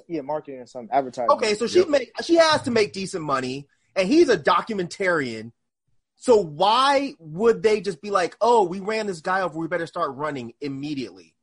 Yeah, 0.08 0.22
marketing 0.22 0.62
or 0.62 0.66
something, 0.66 0.90
advertising. 0.92 1.32
okay, 1.32 1.54
so 1.56 1.68
she 1.68 1.80
Yep. 1.80 1.90
make 1.90 2.12
she 2.24 2.36
has 2.36 2.64
to 2.64 2.72
make 2.72 2.94
decent 2.94 3.24
money, 3.24 3.68
and 3.96 4.08
he's 4.08 4.30
a 4.30 4.38
documentarian. 4.38 5.52
So 6.22 6.36
why 6.38 7.14
would 7.18 7.64
they 7.64 7.80
just 7.80 8.02
be 8.02 8.12
like, 8.12 8.36
"Oh, 8.42 8.64
we 8.66 8.82
ran 8.82 9.08
this 9.08 9.22
guy 9.22 9.42
over. 9.42 9.58
We 9.58 9.68
better 9.68 9.88
start 9.88 10.16
running 10.16 10.54
immediately"? 10.60 11.34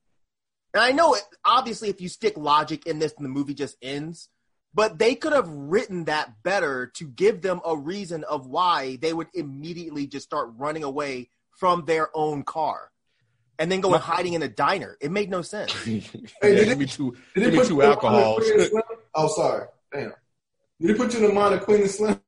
And 0.75 0.83
I 0.85 0.93
know, 0.93 1.15
it, 1.15 1.23
obviously, 1.45 1.89
if 1.89 2.01
you 2.03 2.11
stick 2.11 2.37
logic 2.37 2.87
in 2.87 2.99
this, 2.99 3.15
then 3.15 3.23
the 3.23 3.31
movie 3.31 3.55
just 3.55 3.77
ends. 3.81 4.29
But 4.75 4.99
they 4.99 5.15
could 5.15 5.33
have 5.33 5.49
written 5.49 6.05
that 6.05 6.43
better 6.43 6.89
to 6.97 7.07
give 7.09 7.41
them 7.41 7.63
a 7.65 7.75
reason 7.75 8.25
of 8.25 8.47
why 8.47 8.97
they 9.01 9.15
would 9.15 9.29
immediately 9.33 10.07
just 10.07 10.27
start 10.27 10.51
running 10.59 10.85
away 10.85 11.31
from 11.53 11.87
their 11.87 12.11
own 12.15 12.43
car, 12.43 12.91
and 13.59 13.73
then 13.73 13.81
go 13.81 13.95
and 13.95 14.03
hiding 14.03 14.35
in 14.35 14.43
a 14.43 14.49
diner. 14.49 14.99
It 15.01 15.11
made 15.11 15.31
no 15.31 15.41
sense. 15.41 15.73
did 15.87 16.05
yeah, 16.13 16.49
it- 16.49 16.65
give 16.67 16.79
me 16.79 16.85
two, 16.85 17.17
Did 17.35 17.45
give 17.45 17.53
me 17.55 17.59
put 17.61 17.69
two 17.69 17.75
you 17.77 17.81
in 17.81 17.87
the 17.89 17.95
alcohols. 17.95 18.13
mind 18.13 18.37
of 18.37 18.45
Queen 18.45 18.61
and 18.61 18.69
Slim? 18.69 18.83
Oh, 19.15 19.29
sorry. 19.35 19.67
Damn. 19.91 20.13
Did 20.79 20.91
he 20.91 20.95
put 20.95 21.13
you 21.15 21.21
in 21.21 21.27
the 21.29 21.33
mind 21.33 21.55
of 21.55 21.63
Queen 21.63 21.81
and 21.81 21.91
Slim? 21.91 22.21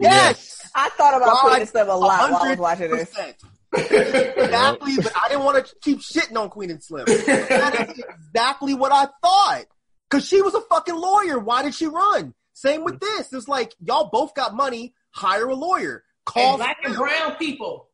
Yes. 0.00 0.70
I 0.74 0.88
thought 0.90 1.14
about 1.16 1.26
God, 1.26 1.42
putting 1.42 1.60
this 1.60 1.68
stuff 1.70 1.88
a 1.88 1.92
lot 1.92 2.30
while 2.32 2.42
I 2.42 2.50
was 2.50 2.58
watching 2.58 2.90
this. 2.90 3.10
100%. 3.14 3.34
Exactly, 3.76 4.96
but 5.02 5.12
I 5.16 5.28
didn't 5.28 5.42
want 5.44 5.66
to 5.66 5.74
keep 5.82 5.98
shitting 5.98 6.36
on 6.40 6.48
Queen 6.48 6.70
and 6.70 6.80
Slim. 6.82 7.06
That 7.06 7.88
is 7.88 8.04
exactly 8.28 8.72
what 8.74 8.92
I 8.92 9.08
thought. 9.20 9.64
Cause 10.10 10.24
she 10.28 10.40
was 10.42 10.54
a 10.54 10.60
fucking 10.60 10.94
lawyer. 10.94 11.40
Why 11.40 11.64
did 11.64 11.74
she 11.74 11.86
run? 11.86 12.34
Same 12.52 12.84
with 12.84 13.00
this. 13.00 13.32
It's 13.32 13.48
like 13.48 13.74
y'all 13.84 14.10
both 14.12 14.32
got 14.34 14.54
money. 14.54 14.94
Hire 15.10 15.46
a 15.48 15.54
lawyer. 15.56 16.04
Call 16.24 16.50
And 16.50 16.56
black 16.58 16.76
and 16.84 16.94
brown 16.94 17.34
people. 17.36 17.88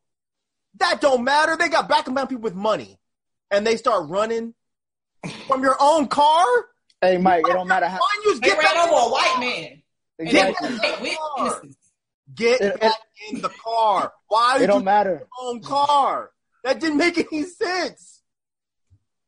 that 0.77 1.01
don't 1.01 1.23
matter. 1.23 1.57
They 1.57 1.67
got 1.69 1.87
black 1.87 2.05
and 2.05 2.13
brown 2.13 2.27
people 2.27 2.43
with 2.43 2.53
money, 2.55 2.99
and 3.49 3.65
they 3.65 3.75
start 3.75 4.07
running 4.07 4.53
from 5.47 5.63
your 5.63 5.77
own 5.79 6.07
car. 6.09 6.45
Hey, 7.01 7.17
Mike, 7.17 7.43
it 7.47 7.53
don't 7.53 7.67
matter 7.67 7.87
how. 7.87 7.97
You 8.23 8.31
just 8.31 8.41
They 8.43 8.49
get 8.49 8.59
ran 8.59 8.65
back 8.75 8.87
over 8.87 8.93
in 9.01 9.07
a 9.07 9.09
white 9.11 9.25
car? 9.31 9.39
man. 9.39 9.80
And 10.21 10.29
Get 10.29 10.43
they 10.59 10.67
Exactly. 10.67 10.77
back 10.77 10.99
in 11.01 11.03
the 11.03 11.17
car. 11.17 11.61
Get 12.35 12.61
It- 12.61 12.79
back 12.79 12.95
in 13.31 13.41
the 13.41 13.49
car. 13.49 14.13
Why 14.27 14.55
It 14.55 14.59
did 14.59 14.67
don't 14.67 14.79
you 14.79 14.85
matter. 14.85 15.11
your 15.11 15.27
own 15.49 15.61
car? 15.61 16.31
That 16.63 16.79
didn't 16.79 16.97
make 16.97 17.17
any 17.17 17.43
sense. 17.43 18.21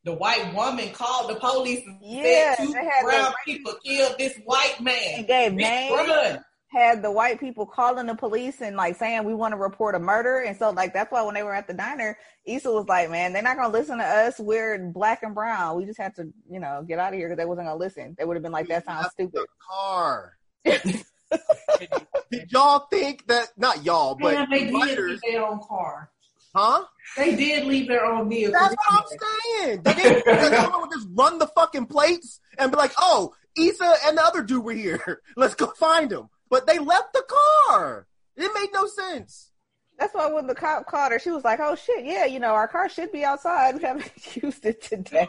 The 0.06 0.14
white 0.14 0.54
woman 0.54 0.92
called 0.92 1.30
the 1.32 1.36
police 1.40 1.84
and 1.88 1.98
Yeah, 2.02 2.56
said 2.56 2.66
two 2.68 2.74
they 2.74 2.86
had 2.86 3.04
brown 3.04 3.24
right- 3.26 3.34
people 3.46 3.74
killed 3.84 4.18
this 4.20 4.38
white 4.46 4.80
man. 4.82 5.22
It 5.22 5.28
gave 5.28 5.54
Bitch, 5.54 6.44
had 6.72 7.02
the 7.02 7.12
white 7.12 7.40
people 7.40 7.66
calling 7.66 8.06
the 8.08 8.16
police 8.16 8.60
and 8.62 8.76
like 8.76 8.96
saying 8.98 9.24
we 9.24 9.34
want 9.34 9.52
to 9.54 9.58
report 9.58 9.96
a 9.96 10.00
murder. 10.00 10.40
And 10.40 10.58
so 10.58 10.72
like 10.72 10.94
that's 10.94 11.12
why 11.12 11.22
when 11.22 11.36
they 11.36 11.44
were 11.44 11.54
at 11.54 11.68
the 11.68 11.74
diner, 11.74 12.18
Issa 12.46 12.72
was 12.72 12.88
like, 12.88 13.10
Man, 13.10 13.32
they're 13.34 13.42
not 13.44 13.56
gonna 13.58 13.70
listen 13.70 13.98
to 14.00 14.04
us. 14.04 14.40
We're 14.40 14.78
black 14.92 15.24
and 15.24 15.34
brown. 15.36 15.78
We 15.78 15.86
just 15.86 16.00
had 16.00 16.16
to, 16.16 16.32
you 16.50 16.60
know, 16.60 16.84
get 16.88 17.00
out 17.00 17.14
of 17.14 17.20
here 17.20 17.28
because 17.30 17.38
they 17.38 17.46
wasn't 17.46 17.68
gonna 17.68 17.80
listen. 17.80 18.16
They 18.18 18.26
would 18.26 18.36
have 18.36 18.44
been 18.44 18.52
like, 18.52 18.68
That 18.68 18.86
sounds 18.86 19.08
stupid. 19.12 19.34
The 19.42 19.48
car. 19.70 20.34
Did 20.66 22.52
y'all 22.52 22.88
think 22.92 23.28
that 23.28 23.50
not 23.58 23.84
y'all, 23.86 24.16
but 24.16 24.34
Man, 24.34 24.48
they 24.50 24.60
the 24.66 24.72
did 24.72 24.74
writers, 24.74 25.22
leave 25.24 25.34
their 25.34 25.46
own 25.46 25.60
car. 25.68 26.10
huh? 26.56 26.84
They 27.18 27.36
did 27.36 27.66
leave 27.66 27.88
their 27.88 28.06
own 28.06 28.30
vehicle. 28.30 28.54
That's 28.54 28.76
what 28.76 29.04
I'm 29.04 29.20
saying. 29.68 29.82
They 29.84 29.94
didn't 29.94 30.54
someone 30.56 30.82
would 30.82 30.92
just 30.92 31.08
run 31.14 31.40
the 31.40 31.48
fucking 31.48 31.88
plates 31.88 32.40
and 32.58 32.72
be 32.72 32.78
like, 32.78 32.94
"Oh, 32.98 33.34
Issa 33.58 33.94
and 34.06 34.18
the 34.18 34.24
other 34.26 34.44
dude 34.44 34.64
were 34.64 34.74
here. 34.74 35.22
Let's 35.36 35.56
go 35.56 35.68
find 35.78 36.10
them." 36.10 36.30
But 36.50 36.68
they 36.68 36.80
left 36.80 37.14
the 37.14 37.24
car. 37.68 38.08
It 38.36 38.52
made 38.54 38.70
no 38.74 38.88
sense. 38.88 39.52
That's 40.00 40.14
why 40.14 40.32
when 40.32 40.48
the 40.48 40.56
cop 40.56 40.88
called 40.88 41.12
her, 41.12 41.20
she 41.20 41.30
was 41.30 41.44
like, 41.44 41.60
"Oh 41.62 41.76
shit, 41.76 42.06
yeah, 42.06 42.26
you 42.26 42.40
know, 42.40 42.54
our 42.54 42.68
car 42.68 42.90
should 42.90 43.12
be 43.12 43.24
outside. 43.24 43.76
We 43.76 43.84
haven't 43.84 44.12
used 44.44 44.66
it 44.66 44.82
today. 44.82 45.28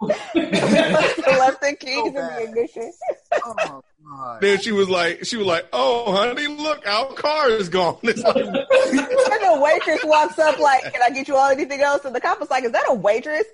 we 0.00 0.08
left 0.40 1.60
the 1.60 1.76
keys 1.78 2.06
in 2.06 2.14
the 2.14 2.42
ignition." 2.42 2.92
Oh 3.44 3.82
god. 4.04 4.40
Then 4.40 4.60
she 4.60 4.72
was 4.72 4.88
like, 4.88 5.24
she 5.26 5.36
was 5.36 5.46
like, 5.46 5.66
"Oh, 5.72 6.12
honey, 6.12 6.46
look, 6.46 6.86
our 6.86 7.12
car 7.12 7.50
is 7.50 7.68
gone." 7.68 7.98
It's 8.02 8.22
like, 8.22 8.36
and 8.36 8.54
the 8.54 9.60
waitress 9.60 10.00
walks 10.04 10.38
up 10.38 10.58
like, 10.58 10.82
"Can 10.92 11.02
I 11.02 11.10
get 11.10 11.28
you 11.28 11.36
all 11.36 11.50
anything 11.50 11.82
else?" 11.82 12.04
And 12.04 12.14
the 12.14 12.20
cop 12.20 12.40
was 12.40 12.50
like, 12.50 12.64
"Is 12.64 12.72
that 12.72 12.86
a 12.88 12.94
waitress?" 12.94 13.44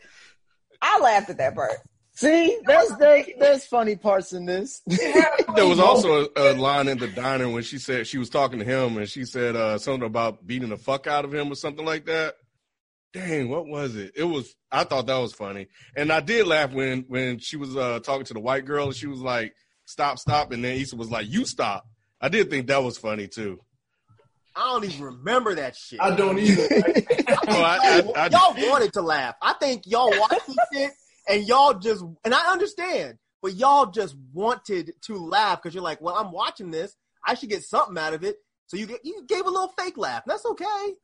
I 0.81 1.01
laughed 1.01 1.31
at 1.31 1.39
that 1.39 1.55
part. 1.55 1.77
See, 2.15 2.59
that's 2.67 2.95
there's 2.97 3.27
there's 3.39 3.65
funny 3.65 3.97
parts 3.97 4.33
in 4.35 4.45
this. 4.45 4.83
there 4.87 5.67
was 5.67 5.81
also 5.81 6.29
a, 6.37 6.53
a 6.53 6.53
line 6.53 6.89
in 6.89 6.99
the 6.99 7.09
diner 7.09 7.49
when 7.49 7.63
she 7.63 7.79
said 7.79 8.07
she 8.07 8.19
was 8.19 8.29
talking 8.29 8.59
to 8.59 8.65
him 8.65 8.99
and 8.99 9.09
she 9.09 9.25
said 9.25 9.57
uh, 9.57 9.79
something 9.79 10.07
about 10.07 10.47
beating 10.47 10.69
the 10.69 10.77
fuck 10.77 11.07
out 11.07 11.25
of 11.25 11.33
him 11.33 11.51
or 11.51 11.55
something 11.55 11.87
like 11.87 12.07
that. 12.07 12.35
Dang, 13.15 13.49
what 13.49 13.67
was 13.67 13.97
it? 13.97 14.13
It 14.15 14.25
was. 14.25 14.55
I 14.71 14.85
thought 14.85 15.07
that 15.07 15.19
was 15.19 15.33
funny, 15.33 15.69
and 15.97 16.13
I 16.13 16.21
did 16.21 16.47
laugh 16.47 16.73
when 16.73 17.07
when 17.09 17.39
she 17.39 17.57
was 17.57 17.77
uh, 17.77 18.01
talking 18.01 18.25
to 18.27 18.35
the 18.35 18.41
white 18.41 18.67
girl 18.67 18.87
and 18.87 18.97
she 18.97 19.07
was 19.07 19.21
like, 19.21 19.55
"Stop, 19.87 20.19
stop," 20.19 20.53
and 20.53 20.63
then 20.63 20.77
Issa 20.77 20.97
was 20.97 21.11
like, 21.11 21.27
"You 21.29 21.45
stop." 21.47 21.87
I 22.21 22.29
did 22.29 22.51
think 22.51 22.69
that 22.69 22.83
was 22.83 22.99
funny 22.99 23.27
too. 23.27 23.61
I 24.55 24.73
don't 24.73 24.85
even 24.85 25.03
remember 25.03 25.55
that 25.55 25.77
shit. 25.77 26.01
I 26.01 26.15
don't 26.15 26.39
either. 26.39 26.69
Oh, 27.49 27.61
I, 27.61 28.03
I, 28.17 28.25
I, 28.25 28.29
y'all 28.29 28.71
wanted 28.71 28.93
to 28.93 29.03
laugh. 29.03 29.35
I 29.43 29.55
think 29.55 29.83
y'all 29.87 30.11
watched 30.17 30.47
this 30.47 30.57
shit 30.73 30.93
and 31.29 31.47
y'all 31.47 31.75
just 31.75 32.05
and 32.25 32.35
I 32.35 32.53
understand, 32.53 33.19
but 33.41 33.55
y'all 33.55 33.87
just 33.87 34.17
wanted 34.33 34.93
to 35.03 35.17
laugh 35.17 35.63
because 35.63 35.75
you're 35.75 35.85
like, 35.85 36.01
well, 36.01 36.17
I'm 36.17 36.33
watching 36.33 36.71
this. 36.71 36.97
I 37.25 37.35
should 37.35 37.51
get 37.51 37.63
something 37.63 37.97
out 37.99 38.15
of 38.15 38.25
it. 38.25 38.37
So 38.67 38.77
you 38.77 38.89
you 39.03 39.25
gave 39.29 39.47
a 39.47 39.51
little 39.51 39.73
fake 39.79 39.99
laugh. 39.99 40.23
That's 40.27 40.45
okay. 40.47 40.95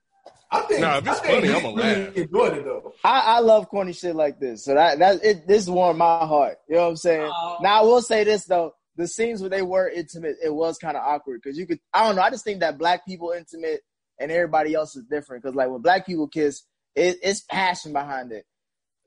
I 0.50 0.60
think. 0.62 0.80
Nah, 0.80 0.98
if 0.98 1.06
it's 1.06 1.20
I 1.20 1.26
funny, 1.26 1.48
we 1.48 1.54
I'ma 1.54 1.68
laugh. 1.70 2.16
Enjoyed 2.16 2.58
it 2.58 2.64
though. 2.64 2.94
I, 3.04 3.20
I 3.20 3.40
love 3.40 3.68
corny 3.68 3.92
shit 3.92 4.16
like 4.16 4.40
this. 4.40 4.64
So 4.64 4.74
that 4.74 4.98
that 4.98 5.24
it 5.24 5.46
this 5.46 5.68
warmed 5.68 5.98
my 5.98 6.26
heart. 6.26 6.58
You 6.68 6.76
know 6.76 6.84
what 6.84 6.88
I'm 6.90 6.96
saying? 6.96 7.30
Oh. 7.32 7.58
Now 7.60 7.80
I 7.80 7.84
will 7.84 8.02
say 8.02 8.24
this 8.24 8.44
though. 8.44 8.74
The 8.96 9.06
scenes 9.06 9.40
where 9.40 9.50
they 9.50 9.62
were 9.62 9.88
intimate, 9.88 10.36
it 10.42 10.52
was 10.52 10.76
kind 10.76 10.96
of 10.96 11.04
awkward 11.04 11.40
because 11.42 11.56
you 11.56 11.66
could 11.66 11.78
I 11.92 12.04
don't 12.04 12.16
know, 12.16 12.22
I 12.22 12.30
just 12.30 12.44
think 12.44 12.60
that 12.60 12.78
black 12.78 13.06
people 13.06 13.32
intimate 13.36 13.82
and 14.18 14.32
everybody 14.32 14.74
else 14.74 14.96
is 14.96 15.04
different. 15.04 15.44
Cause 15.44 15.54
like 15.54 15.70
when 15.70 15.82
black 15.82 16.04
people 16.04 16.26
kiss, 16.26 16.62
it, 16.96 17.18
it's 17.22 17.42
passion 17.42 17.92
behind 17.92 18.32
it. 18.32 18.44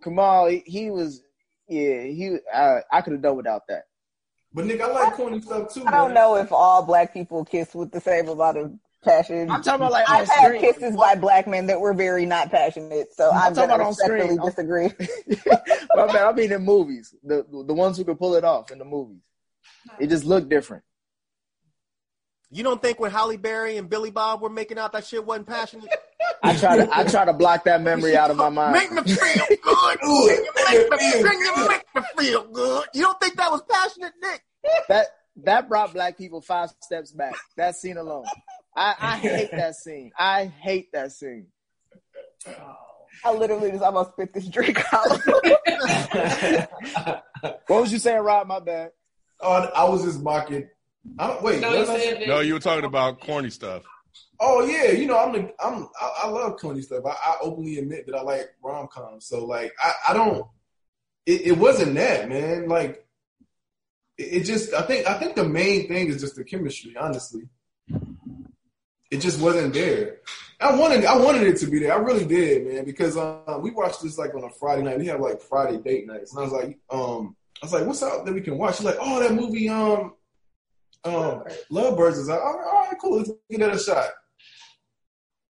Kumail, 0.01 0.51
he, 0.51 0.63
he 0.65 0.91
was 0.91 1.23
yeah, 1.67 2.01
he 2.03 2.37
uh, 2.53 2.79
I 2.91 3.01
could 3.01 3.13
have 3.13 3.21
done 3.21 3.37
without 3.37 3.63
that. 3.69 3.83
But 4.53 4.65
Nick, 4.65 4.81
I 4.81 4.87
like 4.87 5.13
corny 5.13 5.41
stuff 5.41 5.73
too. 5.73 5.85
I 5.87 5.91
don't 5.91 6.09
man. 6.09 6.15
know 6.15 6.35
if 6.35 6.51
all 6.51 6.83
black 6.83 7.13
people 7.13 7.45
kiss 7.45 7.73
with 7.73 7.91
the 7.91 8.01
same 8.01 8.27
amount 8.27 8.57
of 8.57 8.73
passion. 9.03 9.49
I'm 9.49 9.61
talking 9.61 9.81
about 9.81 9.93
like 9.93 10.09
I've 10.09 10.21
on 10.21 10.35
had 10.35 10.45
screen. 10.45 10.61
kisses 10.61 10.97
by 10.97 11.15
black 11.15 11.47
men 11.47 11.67
that 11.67 11.79
were 11.79 11.93
very 11.93 12.25
not 12.25 12.51
passionate, 12.51 13.13
so 13.13 13.31
I'm 13.31 13.37
I'm, 13.37 13.53
talking 13.55 13.71
about 13.71 13.87
on 13.87 13.93
screen. 13.93 14.39
I'm- 14.39 14.45
disagree. 14.45 14.91
My 15.95 16.07
bad, 16.07 16.25
I 16.27 16.33
mean 16.33 16.51
in 16.51 16.63
movies. 16.63 17.15
The 17.23 17.45
the 17.49 17.73
ones 17.73 17.97
who 17.97 18.03
could 18.03 18.19
pull 18.19 18.35
it 18.35 18.43
off 18.43 18.71
in 18.71 18.77
the 18.77 18.85
movies. 18.85 19.21
It 19.99 20.07
just 20.07 20.25
looked 20.25 20.49
different. 20.49 20.83
You 22.51 22.63
don't 22.63 22.81
think 22.81 22.99
when 22.99 23.11
Halle 23.11 23.37
Berry 23.37 23.77
and 23.77 23.89
Billy 23.89 24.11
Bob 24.11 24.41
were 24.41 24.49
making 24.49 24.77
out 24.77 24.91
that 24.91 25.05
shit 25.05 25.25
wasn't 25.25 25.47
passionate? 25.47 25.89
I 26.43 26.55
try 26.55 26.77
to 26.77 26.89
I 26.97 27.03
try 27.05 27.25
to 27.25 27.33
block 27.33 27.63
that 27.63 27.81
memory 27.81 28.15
out 28.17 28.29
of 28.29 28.37
my 28.37 28.49
mind. 28.49 28.73
Make 28.73 28.91
me 28.91 29.01
feel 29.03 29.45
good. 29.47 29.57
Good. 30.01 30.39
You 30.71 30.87
make 30.89 31.01
me, 31.01 31.67
make 31.67 31.95
me 31.95 32.01
feel 32.17 32.47
good. 32.51 32.85
You 32.93 33.03
don't 33.03 33.19
think 33.19 33.35
that 33.35 33.51
was 33.51 33.61
passionate, 33.69 34.13
Nick? 34.21 34.43
that 34.87 35.07
that 35.43 35.69
brought 35.69 35.93
black 35.93 36.17
people 36.17 36.41
five 36.41 36.69
steps 36.81 37.11
back. 37.11 37.35
That 37.57 37.75
scene 37.75 37.97
alone. 37.97 38.25
I, 38.75 38.95
I 38.99 39.17
hate 39.17 39.51
that 39.51 39.75
scene. 39.75 40.11
I 40.17 40.45
hate 40.45 40.91
that 40.93 41.11
scene. 41.11 41.47
I 43.23 43.33
literally 43.33 43.71
just 43.71 43.83
almost 43.83 44.11
spit 44.13 44.33
this 44.33 44.47
drink 44.47 44.81
out. 44.93 45.19
What 47.67 47.81
was 47.81 47.91
you 47.91 47.97
saying, 47.97 48.21
Rob? 48.21 48.47
My 48.47 48.59
bad. 48.59 48.91
Oh, 49.39 49.51
I 49.75 49.85
was 49.85 50.03
just 50.03 50.21
mocking. 50.21 50.67
I 51.17 51.27
don't, 51.27 51.41
wait, 51.41 51.61
No, 51.61 51.73
you 51.73 51.81
I 51.81 51.85
that. 51.85 52.27
no, 52.27 52.39
you 52.41 52.53
were 52.53 52.59
talking 52.59 52.85
about 52.85 53.19
corny 53.21 53.49
stuff. 53.49 53.83
Oh 54.39 54.65
yeah, 54.65 54.91
you 54.91 55.05
know 55.05 55.17
I'm 55.17 55.33
the 55.33 55.53
I'm 55.59 55.87
I, 55.99 56.23
I 56.23 56.27
love 56.29 56.57
corny 56.57 56.81
stuff. 56.81 57.05
I, 57.05 57.09
I 57.11 57.37
openly 57.41 57.77
admit 57.77 58.07
that 58.07 58.15
I 58.15 58.21
like 58.21 58.49
rom 58.63 58.87
coms. 58.87 59.25
So 59.25 59.45
like 59.45 59.71
I, 59.81 59.93
I 60.09 60.13
don't. 60.13 60.47
It, 61.25 61.41
it 61.41 61.57
wasn't 61.57 61.95
that 61.95 62.27
man. 62.27 62.67
Like 62.67 63.05
it, 64.17 64.23
it 64.23 64.43
just 64.45 64.73
I 64.73 64.81
think 64.81 65.07
I 65.07 65.17
think 65.19 65.35
the 65.35 65.47
main 65.47 65.87
thing 65.87 66.07
is 66.07 66.21
just 66.21 66.35
the 66.35 66.43
chemistry. 66.43 66.95
Honestly, 66.97 67.43
it 69.11 69.17
just 69.21 69.39
wasn't 69.39 69.73
there. 69.73 70.17
I 70.59 70.75
wanted 70.75 71.05
I 71.05 71.17
wanted 71.17 71.43
it 71.43 71.57
to 71.57 71.67
be 71.67 71.79
there. 71.79 71.93
I 71.93 71.97
really 71.97 72.25
did, 72.25 72.67
man. 72.67 72.85
Because 72.85 73.17
um, 73.17 73.61
we 73.61 73.71
watched 73.71 74.01
this 74.01 74.17
like 74.17 74.33
on 74.33 74.43
a 74.43 74.49
Friday 74.49 74.83
night. 74.83 74.99
We 74.99 75.07
have 75.07 75.19
like 75.19 75.41
Friday 75.41 75.77
date 75.77 76.07
nights, 76.07 76.31
and 76.31 76.39
I 76.39 76.43
was 76.43 76.53
like, 76.53 76.79
um, 76.89 77.35
I 77.61 77.65
was 77.65 77.73
like, 77.73 77.85
what's 77.85 78.01
out 78.03 78.25
that 78.25 78.33
we 78.33 78.41
can 78.41 78.57
watch? 78.57 78.77
She's 78.77 78.85
like, 78.85 78.97
oh, 78.99 79.19
that 79.19 79.33
movie, 79.33 79.69
um, 79.69 80.13
um, 81.03 81.43
Lovebirds 81.69 82.17
is 82.17 82.29
out. 82.29 82.41
All 82.41 82.57
right, 82.57 82.67
all 82.67 82.85
right, 82.87 82.97
cool. 83.01 83.17
Let's 83.17 83.31
give 83.49 83.59
that 83.61 83.75
a 83.75 83.79
shot. 83.79 84.09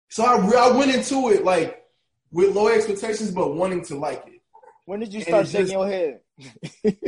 So 0.09 0.23
I, 0.23 0.35
I 0.37 0.71
went 0.77 0.93
into 0.93 1.29
it 1.29 1.43
like 1.43 1.83
with 2.31 2.55
low 2.55 2.67
expectations, 2.69 3.31
but 3.31 3.55
wanting 3.55 3.83
to 3.85 3.95
like 3.95 4.23
it. 4.27 4.41
When 4.85 4.99
did 4.99 5.13
you 5.13 5.19
And 5.19 5.27
start 5.27 5.47
shaking 5.47 5.61
just- 5.67 5.73
your 5.73 5.87
head? 5.87 6.19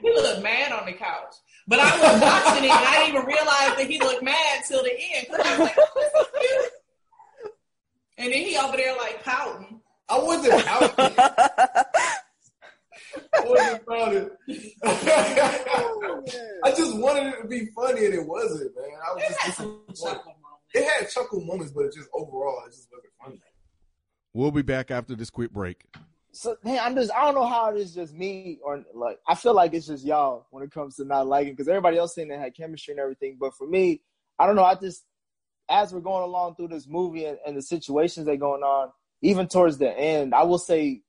He 0.00 0.14
looked 0.14 0.42
mad 0.42 0.70
on 0.72 0.86
the 0.86 0.92
couch. 0.92 1.34
But 1.66 1.80
I 1.80 1.90
was 1.90 2.22
watching 2.22 2.64
it 2.64 2.70
and 2.70 2.86
I 2.86 2.98
didn't 3.04 3.14
even 3.16 3.26
realize 3.26 3.76
that 3.76 3.86
he 3.90 3.98
looked 3.98 4.22
mad 4.22 4.62
till 4.66 4.82
the 4.82 4.92
end. 5.14 5.26
'Cause 5.28 5.40
I 5.44 5.50
was 5.50 5.58
like, 5.58 5.76
oh, 5.76 5.90
this 5.96 6.12
is 6.22 6.26
cute. 6.40 7.52
And 8.18 8.32
then 8.32 8.42
he 8.42 8.56
over 8.56 8.76
there 8.76 8.96
like 8.96 9.22
pouting. 9.24 9.80
I 10.08 10.18
wasn't 10.18 10.66
out. 10.66 10.96
I 13.34 13.40
wasn't 13.44 13.82
about 13.82 14.14
it. 14.14 14.32
I 16.64 16.70
just 16.70 16.96
wanted 16.98 17.34
it 17.34 17.42
to 17.42 17.48
be 17.48 17.66
funny, 17.74 18.06
and 18.06 18.14
it 18.14 18.26
wasn't, 18.26 18.74
man. 18.76 18.86
I 19.06 19.14
was 19.14 19.22
It 19.22 19.28
just 19.28 19.40
had 19.40 19.54
some 19.54 19.80
chuckle 19.88 20.34
moments. 20.42 20.74
It 20.74 20.84
had 20.84 21.10
chuckle 21.10 21.40
moments, 21.44 21.72
but 21.72 21.84
it 21.86 21.94
just 21.94 22.08
overall, 22.14 22.62
it 22.66 22.70
just 22.70 22.88
wasn't 22.92 23.12
funny. 23.22 23.40
We'll 24.34 24.50
be 24.50 24.62
back 24.62 24.90
after 24.90 25.14
this 25.14 25.30
quick 25.30 25.52
break. 25.52 25.84
So 26.32 26.56
man, 26.62 26.78
I'm 26.80 26.94
just 26.94 27.10
I 27.12 27.24
don't 27.24 27.34
know 27.34 27.46
how 27.46 27.74
it 27.74 27.80
is 27.80 27.94
just 27.94 28.14
me 28.14 28.58
or 28.62 28.84
like 28.94 29.18
I 29.26 29.34
feel 29.34 29.54
like 29.54 29.72
it's 29.74 29.86
just 29.86 30.04
y'all 30.04 30.46
when 30.50 30.62
it 30.62 30.70
comes 30.70 30.96
to 30.96 31.04
not 31.04 31.26
liking 31.26 31.54
because 31.54 31.68
everybody 31.68 31.96
else 31.96 32.14
saying 32.14 32.28
they 32.28 32.36
had 32.36 32.54
chemistry 32.54 32.92
and 32.92 33.00
everything. 33.00 33.38
But 33.40 33.54
for 33.54 33.66
me, 33.66 34.02
I 34.38 34.46
don't 34.46 34.54
know. 34.54 34.64
I 34.64 34.74
just 34.74 35.04
as 35.68 35.92
we're 35.92 36.00
going 36.00 36.22
along 36.22 36.54
through 36.54 36.68
this 36.68 36.86
movie 36.86 37.24
and, 37.24 37.38
and 37.46 37.56
the 37.56 37.62
situations 37.62 38.26
that 38.26 38.32
are 38.32 38.36
going 38.36 38.62
on, 38.62 38.90
even 39.22 39.48
towards 39.48 39.78
the 39.78 39.90
end, 39.90 40.34
I 40.34 40.44
will 40.44 40.58
say 40.58 41.02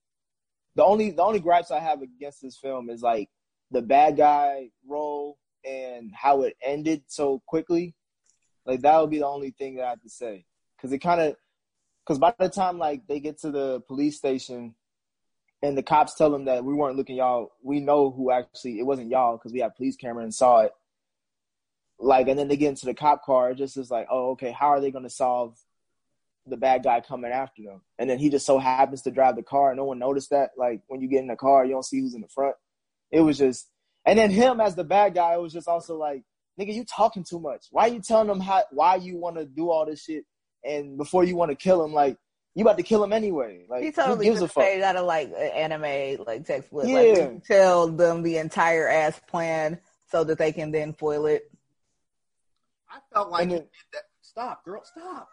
the 0.80 0.86
only 0.86 1.12
the 1.12 1.22
only 1.22 1.42
gripes 1.42 1.72
I 1.72 1.80
have 1.80 2.02
against 2.02 2.42
this 2.42 2.56
film 2.56 2.90
is 2.90 3.02
like 3.02 3.28
the 3.70 3.82
bad 3.82 4.16
guy 4.16 4.70
role 4.88 5.38
and 5.66 6.10
how 6.16 6.44
it 6.44 6.56
ended 6.64 7.04
so 7.08 7.42
quickly. 7.46 7.96
Like 8.66 8.80
that 8.82 8.98
would 9.02 9.10
be 9.10 9.18
the 9.18 9.28
only 9.28 9.52
thing 9.52 9.76
that 9.76 9.84
I 9.84 9.90
have 9.90 10.02
to 10.04 10.10
say 10.10 10.46
because 10.78 10.94
it 10.94 11.00
kind 11.00 11.20
of 11.20 11.36
because 12.02 12.18
by 12.18 12.34
the 12.40 12.48
time 12.48 12.78
like 12.78 13.06
they 13.08 13.20
get 13.20 13.40
to 13.40 13.52
the 13.52 13.82
police 13.90 14.16
station 14.16 14.74
and 15.62 15.78
the 15.78 15.84
cops 15.84 16.16
tell 16.16 16.32
them 16.32 16.46
that 16.46 16.64
we 16.64 16.74
weren't 16.74 16.96
looking 16.96 17.18
y'all, 17.18 17.52
we 17.62 17.82
know 17.82 18.10
who 18.10 18.32
actually 18.32 18.80
it 18.80 18.86
wasn't 18.86 19.10
y'all 19.10 19.36
because 19.36 19.52
we 19.52 19.60
had 19.60 19.76
police 19.76 19.98
camera 19.98 20.24
and 20.24 20.34
saw 20.34 20.62
it. 20.62 20.72
Like, 22.00 22.30
and 22.30 22.40
then 22.40 22.48
they 22.48 22.56
get 22.56 22.70
into 22.70 22.86
the 22.86 22.94
cop 22.94 23.26
car. 23.26 23.52
It 23.52 23.58
just 23.58 23.76
is 23.76 23.92
like, 23.92 24.08
oh, 24.10 24.30
okay, 24.30 24.54
how 24.54 24.68
are 24.68 24.80
they 24.80 24.92
going 24.92 25.04
to 25.04 25.10
solve 25.10 25.60
the 26.50 26.58
bad 26.58 26.84
guy 26.84 27.02
coming 27.02 27.32
after 27.32 27.64
them? 27.64 27.82
And 27.98 28.10
then 28.10 28.20
he 28.20 28.30
just 28.30 28.46
so 28.46 28.60
happens 28.60 29.02
to 29.04 29.12
drive 29.12 29.36
the 29.36 29.44
car. 29.44 29.70
And 29.70 29.78
no 29.78 29.86
one 29.86 30.00
noticed 30.00 30.30
that. 30.32 30.52
Like 30.58 30.82
when 30.88 31.02
you 31.02 31.08
get 31.08 31.20
in 31.22 31.28
the 31.28 31.36
car, 31.36 31.66
you 31.66 31.72
don't 31.72 31.86
see 31.86 32.00
who's 32.00 32.16
in 32.16 32.22
the 32.22 32.28
front. 32.28 32.56
It 33.12 33.22
was 33.22 33.38
just, 33.38 33.68
and 34.06 34.18
then 34.20 34.32
him 34.32 34.60
as 34.62 34.76
the 34.76 34.84
bad 34.84 35.14
guy, 35.14 35.34
it 35.34 35.42
was 35.42 35.54
just 35.54 35.68
also 35.68 35.98
like, 35.98 36.24
nigga, 36.60 36.74
you 36.74 36.84
talking 36.86 37.24
too 37.24 37.40
much. 37.40 37.66
Why 37.72 37.88
you 37.88 38.02
telling 38.02 38.28
them 38.28 38.40
how 38.40 38.64
why 38.72 38.96
you 38.96 39.18
want 39.18 39.38
to 39.38 39.46
do 39.46 39.70
all 39.70 39.86
this 39.86 40.04
shit? 40.04 40.26
And 40.64 40.98
before 40.98 41.24
you 41.24 41.36
want 41.36 41.52
to 41.52 41.56
kill 41.56 41.84
him, 41.84 41.94
like 41.94 42.18
you 42.56 42.64
about 42.64 42.78
to 42.78 42.84
kill 42.84 43.04
him 43.04 43.14
anyway. 43.14 43.66
Like 43.70 43.84
he 43.84 43.92
totally 43.92 44.26
who 44.26 44.32
gives 44.32 44.40
could 44.40 44.46
a 44.46 44.54
fuck? 44.54 44.64
stayed 44.64 44.82
out 44.82 44.96
of 44.96 45.06
like 45.06 45.32
anime 45.34 46.24
like 46.26 46.46
textbook. 46.46 46.86
Yeah. 46.88 46.98
Like 47.00 47.44
tell 47.46 47.88
them 47.88 48.24
the 48.24 48.38
entire 48.38 48.88
ass 48.90 49.20
plan 49.28 49.80
so 50.12 50.24
that 50.24 50.38
they 50.38 50.52
can 50.52 50.72
then 50.72 50.94
foil 50.94 51.26
it. 51.28 51.50
I 52.90 52.98
felt 53.14 53.30
like 53.30 53.44
And 53.44 53.52
he 53.52 53.58
then- 53.58 53.64
did 53.66 53.72
that. 53.94 54.02
Stop, 54.22 54.64
girl, 54.64 54.84
stop. 54.86 55.28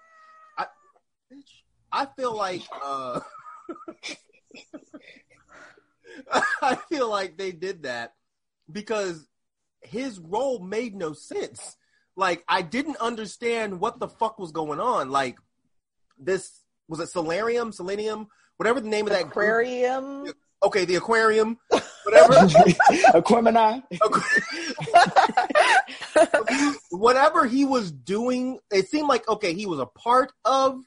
I, 1.31 1.35
bitch. 1.35 1.63
I 1.93 2.07
feel 2.07 2.37
like 2.37 2.63
uh, 2.83 3.21
I 6.63 6.75
feel 6.89 7.09
like 7.09 7.37
they 7.37 7.53
did 7.53 7.85
that 7.85 8.15
because 8.71 9.27
his 9.81 10.19
role 10.19 10.59
made 10.59 10.95
no 10.95 11.13
sense. 11.13 11.77
Like 12.17 12.45
I 12.49 12.63
didn't 12.63 12.97
understand 12.99 13.81
what 13.81 14.01
the 14.01 14.09
fuck 14.09 14.39
was 14.39 14.53
going 14.53 14.81
on. 14.81 15.11
Like 15.11 15.39
this 16.19 16.63
was 16.89 17.01
it 17.01 17.09
Solarium, 17.09 17.73
Selenium, 17.73 18.29
whatever 18.57 18.81
the 18.81 18.89
name 18.89 19.07
of 19.07 19.13
that 19.13 19.25
group. 19.25 19.33
Aquarium. 19.33 20.33
Okay, 20.63 20.87
the 20.87 20.95
aquarium, 20.97 21.59
whatever. 22.05 22.35
Aquemini. 23.15 23.83
whatever 26.91 27.45
he 27.45 27.67
was 27.67 27.93
doing, 27.93 28.59
it 28.73 28.89
seemed 28.89 29.09
like 29.09 29.29
okay, 29.29 29.53
he 29.53 29.67
was 29.67 29.79
a 29.79 29.87
part 29.87 30.33
of 30.45 30.81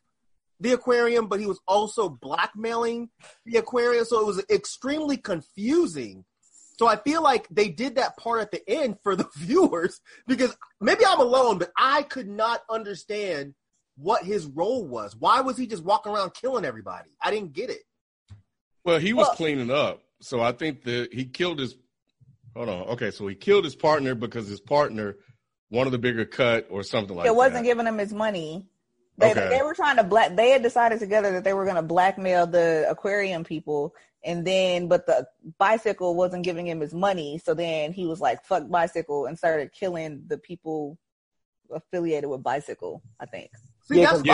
the 0.59 0.73
aquarium, 0.73 1.27
but 1.27 1.39
he 1.39 1.45
was 1.45 1.59
also 1.67 2.09
blackmailing 2.09 3.09
the 3.45 3.57
aquarium, 3.57 4.05
so 4.05 4.19
it 4.19 4.25
was 4.25 4.43
extremely 4.49 5.17
confusing. 5.17 6.25
So 6.77 6.87
I 6.87 6.95
feel 6.95 7.21
like 7.21 7.47
they 7.49 7.69
did 7.69 7.95
that 7.95 8.17
part 8.17 8.41
at 8.41 8.51
the 8.51 8.61
end 8.69 8.97
for 9.03 9.15
the 9.15 9.27
viewers 9.37 9.99
because 10.27 10.55
maybe 10.79 11.05
I'm 11.05 11.19
alone, 11.19 11.57
but 11.57 11.71
I 11.77 12.03
could 12.03 12.27
not 12.27 12.61
understand 12.69 13.53
what 13.97 14.23
his 14.23 14.45
role 14.45 14.87
was. 14.87 15.15
Why 15.15 15.41
was 15.41 15.57
he 15.57 15.67
just 15.67 15.83
walking 15.83 16.13
around 16.13 16.33
killing 16.33 16.63
everybody? 16.65 17.09
I 17.21 17.31
didn't 17.31 17.53
get 17.53 17.69
it. 17.69 17.81
Well, 18.85 18.99
he 18.99 19.11
was 19.13 19.27
Well- 19.27 19.35
cleaning 19.35 19.71
up, 19.71 20.01
so 20.21 20.41
I 20.41 20.51
think 20.53 20.83
that 20.83 21.13
he 21.13 21.25
killed 21.25 21.59
his. 21.59 21.75
Hold 22.55 22.69
on. 22.69 22.81
Okay, 22.89 23.11
so 23.11 23.27
he 23.27 23.35
killed 23.35 23.63
his 23.63 23.75
partner 23.75 24.15
because 24.15 24.47
his 24.47 24.59
partner 24.59 25.17
wanted 25.69 25.93
a 25.93 25.97
bigger 25.99 26.25
cut 26.25 26.67
or 26.71 26.81
something 26.83 27.15
like 27.15 27.25
that. 27.25 27.31
it 27.31 27.35
wasn't 27.35 27.55
that. 27.55 27.63
giving 27.63 27.85
him 27.85 27.97
his 27.97 28.11
money. 28.13 28.65
They, 29.19 29.31
Okay. 29.31 29.49
they 29.49 29.61
were 29.61 29.73
trying 29.73 29.97
to 29.97 30.03
black. 30.03 30.35
They 30.35 30.49
had 30.51 30.63
decided 30.63 30.99
together 30.99 31.31
that 31.33 31.43
they 31.43 31.53
were 31.53 31.65
going 31.65 31.75
to 31.75 31.81
blackmail 31.81 32.47
the 32.47 32.85
aquarium 32.89 33.43
people, 33.43 33.93
and 34.23 34.45
then 34.45 34.87
but 34.87 35.05
the 35.05 35.27
bicycle 35.57 36.15
wasn't 36.15 36.43
giving 36.43 36.65
him 36.67 36.79
his 36.79 36.93
money. 36.93 37.39
So 37.43 37.53
then 37.53 37.91
he 37.93 38.05
was 38.05 38.21
like, 38.21 38.45
"Fuck 38.45 38.69
bicycle," 38.69 39.25
and 39.25 39.37
started 39.37 39.71
killing 39.73 40.23
the 40.27 40.37
people 40.37 40.97
affiliated 41.71 42.29
with 42.29 42.43
bicycle. 42.43 43.01
I 43.19 43.25
think. 43.25 43.51
See, 43.83 43.97
Yeah, 43.97 44.05
that's 44.05 44.21
'cause 44.21 44.25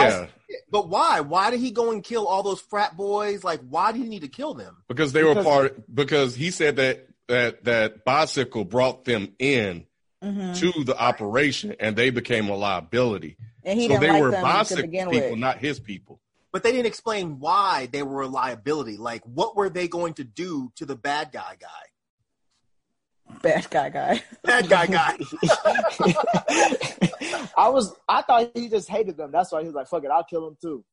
yeah, 0.48 0.56
but 0.70 0.88
why? 0.88 1.20
Why 1.20 1.50
did 1.50 1.60
he 1.60 1.70
go 1.70 1.90
and 1.90 2.02
kill 2.04 2.26
all 2.26 2.42
those 2.42 2.60
frat 2.60 2.96
boys? 2.96 3.42
Like, 3.42 3.60
why 3.68 3.92
did 3.92 4.02
he 4.02 4.08
need 4.08 4.22
to 4.22 4.28
kill 4.28 4.54
them? 4.54 4.76
because 4.88 5.12
they 5.12 5.24
were 5.24 5.34
part. 5.34 5.92
Because 5.92 6.34
he 6.34 6.50
said 6.50 6.76
that 6.76 7.06
that 7.28 7.64
that 7.64 8.04
bicycle 8.04 8.64
brought 8.64 9.04
them 9.04 9.34
in 9.38 9.86
hmm 10.22 10.52
to 10.54 10.72
the 10.84 10.96
operation, 10.98 11.74
and 11.80 11.96
they 11.96 12.10
became 12.10 12.48
a 12.48 12.54
liability. 12.56 13.36
And 13.66 13.78
he 13.78 13.88
so 13.88 13.94
didn't 13.94 14.02
they 14.02 14.10
like 14.12 14.22
were 14.22 14.30
them 14.30 14.64
to 14.64 14.76
begin 14.76 15.10
people, 15.10 15.30
with. 15.30 15.38
not 15.38 15.58
his 15.58 15.80
people. 15.80 16.20
But 16.52 16.62
they 16.62 16.72
didn't 16.72 16.86
explain 16.86 17.40
why 17.40 17.88
they 17.92 18.02
were 18.02 18.22
a 18.22 18.28
liability. 18.28 18.96
Like, 18.96 19.22
what 19.24 19.56
were 19.56 19.68
they 19.68 19.88
going 19.88 20.14
to 20.14 20.24
do 20.24 20.72
to 20.76 20.86
the 20.86 20.96
bad 20.96 21.32
guy 21.32 21.56
guy? 21.60 23.38
Bad 23.42 23.68
guy, 23.68 23.88
guy. 23.90 24.22
Bad 24.44 24.68
guy 24.68 24.86
guy. 24.86 25.18
I 27.56 27.68
was. 27.68 27.92
I 28.08 28.22
thought 28.22 28.52
he 28.54 28.68
just 28.68 28.88
hated 28.88 29.16
them. 29.16 29.32
That's 29.32 29.50
why 29.50 29.62
he 29.62 29.66
was 29.66 29.74
like, 29.74 29.88
"Fuck 29.88 30.04
it, 30.04 30.10
I'll 30.10 30.22
kill 30.22 30.46
him 30.46 30.56
too." 30.60 30.84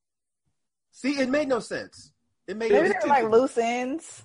See, 0.92 1.20
it 1.20 1.30
made 1.30 1.48
no 1.48 1.60
sense. 1.60 2.12
It 2.48 2.58
made 2.58 2.72
no 2.72 2.82
Maybe 2.82 2.90
sense. 2.90 3.04
they're 3.04 3.14
like 3.14 3.32
loose 3.32 3.58
ends. 3.58 4.24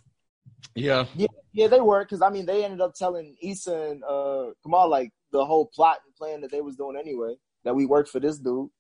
Yeah, 0.75 1.07
Yeah, 1.15 1.27
yeah, 1.53 1.69
they 1.69 1.81
were 1.81 2.05
because 2.05 2.23
I 2.23 2.31
mean 2.31 2.47
they 2.47 2.65
ended 2.65 2.81
up 2.81 2.95
telling 2.95 3.37
Issa 3.43 3.91
and 3.91 4.05
uh, 4.05 4.53
Kumail 4.65 4.89
like 4.89 5.13
the 5.33 5.45
whole 5.45 5.67
plot 5.67 5.99
and 6.05 6.15
plan 6.15 6.41
that 6.41 6.51
they 6.51 6.61
was 6.61 6.77
doing 6.77 6.97
anyway. 6.97 7.35
That 7.65 7.75
we 7.75 7.87
worked 7.87 8.09
for 8.11 8.21
this 8.21 8.39
dude. 8.39 8.71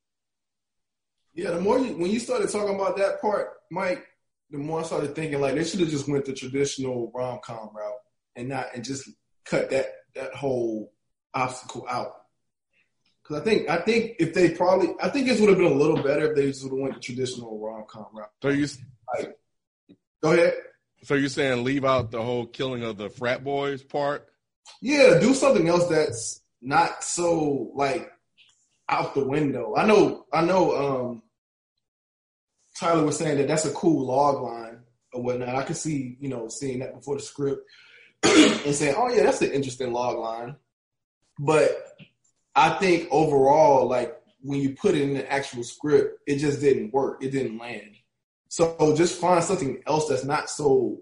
Yeah, 1.34 1.50
the 1.52 1.60
more 1.60 1.78
you 1.78 1.96
when 1.96 2.10
you 2.10 2.18
started 2.18 2.50
talking 2.50 2.74
about 2.74 2.96
that 2.96 3.20
part, 3.20 3.50
Mike, 3.70 4.04
the 4.50 4.58
more 4.58 4.80
I 4.80 4.82
started 4.84 5.14
thinking 5.14 5.40
like 5.40 5.54
they 5.54 5.64
should 5.64 5.80
have 5.80 5.88
just 5.90 6.08
went 6.08 6.24
the 6.24 6.32
traditional 6.32 7.12
rom 7.14 7.38
com 7.44 7.70
route 7.74 7.92
and 8.36 8.48
not 8.48 8.66
and 8.74 8.84
just 8.84 9.08
cut 9.44 9.70
that 9.70 9.86
that 10.14 10.34
whole 10.34 10.92
obstacle 11.34 11.86
out. 11.88 12.12
Because 13.22 13.42
I 13.42 13.44
think 13.44 13.68
I 13.68 13.78
think 13.78 14.16
if 14.18 14.32
they 14.34 14.50
probably 14.50 14.88
I 15.02 15.10
think 15.10 15.26
this 15.26 15.38
would 15.38 15.48
have 15.50 15.58
been 15.58 15.70
a 15.72 15.74
little 15.74 16.02
better 16.02 16.30
if 16.30 16.36
they 16.36 16.46
just 16.46 16.62
would 16.64 16.72
have 16.72 16.80
went 16.80 16.94
the 16.94 17.00
traditional 17.00 17.60
rom 17.60 17.84
com 17.88 18.06
route. 18.12 18.30
so 18.42 18.48
you 18.48 18.66
Go 20.22 20.32
ahead. 20.32 20.54
so 21.04 21.14
you're 21.14 21.28
saying 21.28 21.62
leave 21.62 21.84
out 21.84 22.10
the 22.10 22.22
whole 22.22 22.46
killing 22.46 22.82
of 22.82 22.96
the 22.96 23.10
frat 23.10 23.44
boys 23.44 23.82
part? 23.82 24.26
Yeah, 24.82 25.18
do 25.20 25.34
something 25.34 25.68
else 25.68 25.86
that's 25.88 26.42
not 26.60 27.04
so 27.04 27.70
like 27.74 28.10
out 28.88 29.14
the 29.14 29.24
window. 29.24 29.74
I 29.76 29.86
know, 29.86 30.26
I 30.32 30.42
know. 30.42 30.76
Um, 30.76 31.22
Tyler 32.78 33.04
was 33.04 33.18
saying 33.18 33.38
that 33.38 33.48
that's 33.48 33.64
a 33.64 33.72
cool 33.72 34.06
log 34.06 34.42
line 34.42 34.80
or 35.12 35.22
whatnot. 35.22 35.56
I 35.56 35.62
could 35.64 35.76
see, 35.76 36.16
you 36.20 36.28
know, 36.28 36.48
seeing 36.48 36.78
that 36.80 36.94
before 36.94 37.16
the 37.16 37.22
script 37.22 37.68
and 38.22 38.74
saying, 38.74 38.94
"Oh 38.96 39.08
yeah, 39.08 39.24
that's 39.24 39.42
an 39.42 39.52
interesting 39.52 39.92
log 39.92 40.18
line." 40.18 40.56
But 41.38 41.70
I 42.54 42.70
think 42.70 43.08
overall, 43.10 43.88
like 43.88 44.16
when 44.40 44.60
you 44.60 44.74
put 44.74 44.94
it 44.94 45.02
in 45.02 45.14
the 45.14 45.30
actual 45.30 45.64
script, 45.64 46.20
it 46.26 46.36
just 46.36 46.60
didn't 46.60 46.92
work. 46.92 47.22
It 47.22 47.30
didn't 47.30 47.58
land. 47.58 47.96
So 48.48 48.94
just 48.96 49.20
find 49.20 49.42
something 49.44 49.82
else 49.86 50.08
that's 50.08 50.24
not 50.24 50.48
so. 50.48 51.00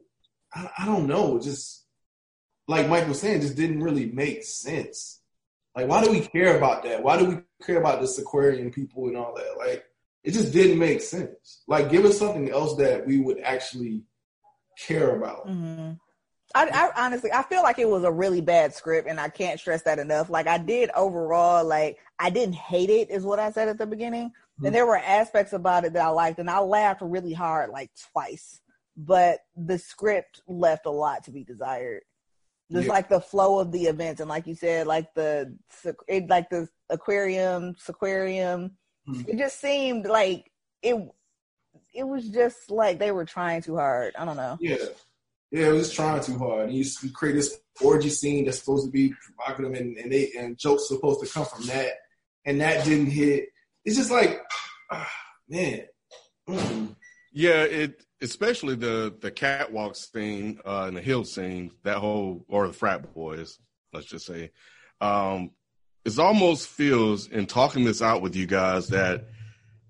I, 0.54 0.70
I 0.78 0.86
don't 0.86 1.06
know. 1.06 1.38
Just 1.38 1.84
like 2.68 2.88
Mike 2.88 3.06
was 3.08 3.20
saying, 3.20 3.42
just 3.42 3.56
didn't 3.56 3.82
really 3.82 4.06
make 4.06 4.44
sense. 4.44 5.15
Like, 5.76 5.88
why 5.88 6.02
do 6.02 6.10
we 6.10 6.20
care 6.20 6.56
about 6.56 6.82
that? 6.84 7.02
Why 7.02 7.18
do 7.18 7.26
we 7.26 7.36
care 7.64 7.78
about 7.78 8.00
this 8.00 8.18
aquarium 8.18 8.70
people 8.70 9.08
and 9.08 9.16
all 9.16 9.34
that? 9.36 9.58
Like, 9.58 9.84
it 10.24 10.32
just 10.32 10.52
didn't 10.52 10.78
make 10.78 11.02
sense. 11.02 11.62
Like, 11.68 11.90
give 11.90 12.06
us 12.06 12.18
something 12.18 12.50
else 12.50 12.76
that 12.76 13.06
we 13.06 13.20
would 13.20 13.38
actually 13.40 14.02
care 14.78 15.16
about. 15.16 15.46
hmm 15.46 15.92
I, 16.54 16.68
I 16.96 17.04
honestly, 17.04 17.30
I 17.32 17.42
feel 17.42 17.62
like 17.62 17.78
it 17.78 17.88
was 17.88 18.04
a 18.04 18.10
really 18.10 18.40
bad 18.40 18.72
script, 18.72 19.08
and 19.08 19.20
I 19.20 19.28
can't 19.28 19.58
stress 19.60 19.82
that 19.82 19.98
enough. 19.98 20.30
Like 20.30 20.46
I 20.46 20.56
did 20.58 20.90
overall, 20.94 21.64
like 21.66 21.98
I 22.18 22.30
didn't 22.30 22.54
hate 22.54 22.88
it, 22.88 23.10
is 23.10 23.24
what 23.24 23.38
I 23.38 23.50
said 23.50 23.68
at 23.68 23.78
the 23.78 23.86
beginning. 23.86 24.32
And 24.64 24.74
there 24.74 24.86
were 24.86 24.96
aspects 24.96 25.52
about 25.52 25.84
it 25.84 25.92
that 25.92 26.06
I 26.06 26.08
liked, 26.08 26.38
and 26.38 26.48
I 26.48 26.60
laughed 26.60 27.02
really 27.02 27.34
hard, 27.34 27.70
like 27.70 27.90
twice. 28.12 28.60
But 28.96 29.40
the 29.54 29.76
script 29.76 30.40
left 30.46 30.86
a 30.86 30.90
lot 30.90 31.24
to 31.24 31.30
be 31.30 31.44
desired. 31.44 32.02
Just 32.72 32.86
Yeah. 32.86 32.92
like 32.92 33.08
the 33.08 33.20
flow 33.20 33.60
of 33.60 33.70
the 33.70 33.84
events, 33.84 34.20
and 34.20 34.28
like 34.28 34.46
you 34.46 34.54
said, 34.54 34.86
like 34.86 35.14
the 35.14 35.56
it, 36.08 36.28
like 36.28 36.50
the 36.50 36.68
aquarium, 36.90 37.76
aquarium. 37.88 38.76
Mhm. 39.08 39.28
It 39.28 39.36
just 39.38 39.60
seemed 39.60 40.06
like 40.06 40.50
it. 40.82 40.96
It 41.94 42.04
was 42.04 42.28
just 42.28 42.70
like 42.70 42.98
they 42.98 43.12
were 43.12 43.24
trying 43.24 43.62
too 43.62 43.76
hard. 43.76 44.14
I 44.16 44.24
don't 44.24 44.36
know. 44.36 44.56
Yeah. 44.60 44.76
Yeah, 45.52 45.68
it 45.68 45.72
was 45.72 45.92
trying 45.92 46.20
too 46.22 46.36
hard. 46.38 46.68
And 46.68 46.76
you, 46.76 46.84
you 47.02 47.10
create 47.12 47.34
this 47.34 47.56
orgy 47.80 48.10
scene 48.10 48.44
that's 48.44 48.58
supposed 48.58 48.84
to 48.86 48.90
be 48.90 49.14
provocative 49.36 49.74
and, 49.80 49.96
and 49.96 50.10
they 50.12 50.32
and 50.36 50.58
jokes 50.58 50.88
supposed 50.88 51.20
to 51.24 51.32
come 51.32 51.46
from 51.46 51.66
that. 51.66 51.92
And 52.44 52.60
that 52.60 52.84
didn't 52.84 53.06
hit. 53.12 53.48
It's 53.84 53.96
just 53.96 54.10
like, 54.10 54.42
ah, 54.90 55.08
man. 55.48 55.82
Mm. 56.48 56.96
Yeah, 57.32 57.62
it 57.62 58.04
especially 58.20 58.74
the 58.74 59.14
the 59.20 59.30
catwalk 59.30 59.96
scene 59.96 60.58
uh, 60.64 60.84
and 60.88 60.96
the 60.96 61.00
hill 61.02 61.24
scene, 61.24 61.70
that 61.84 61.98
whole 61.98 62.44
or 62.48 62.66
the 62.66 62.72
frat 62.72 63.12
boys, 63.14 63.58
let's 63.92 64.06
just 64.06 64.26
say, 64.26 64.50
um, 65.00 65.50
it 66.04 66.18
almost 66.18 66.68
feels 66.68 67.28
in 67.28 67.46
talking 67.46 67.84
this 67.84 68.00
out 68.00 68.22
with 68.22 68.36
you 68.36 68.46
guys 68.46 68.88
that 68.88 69.28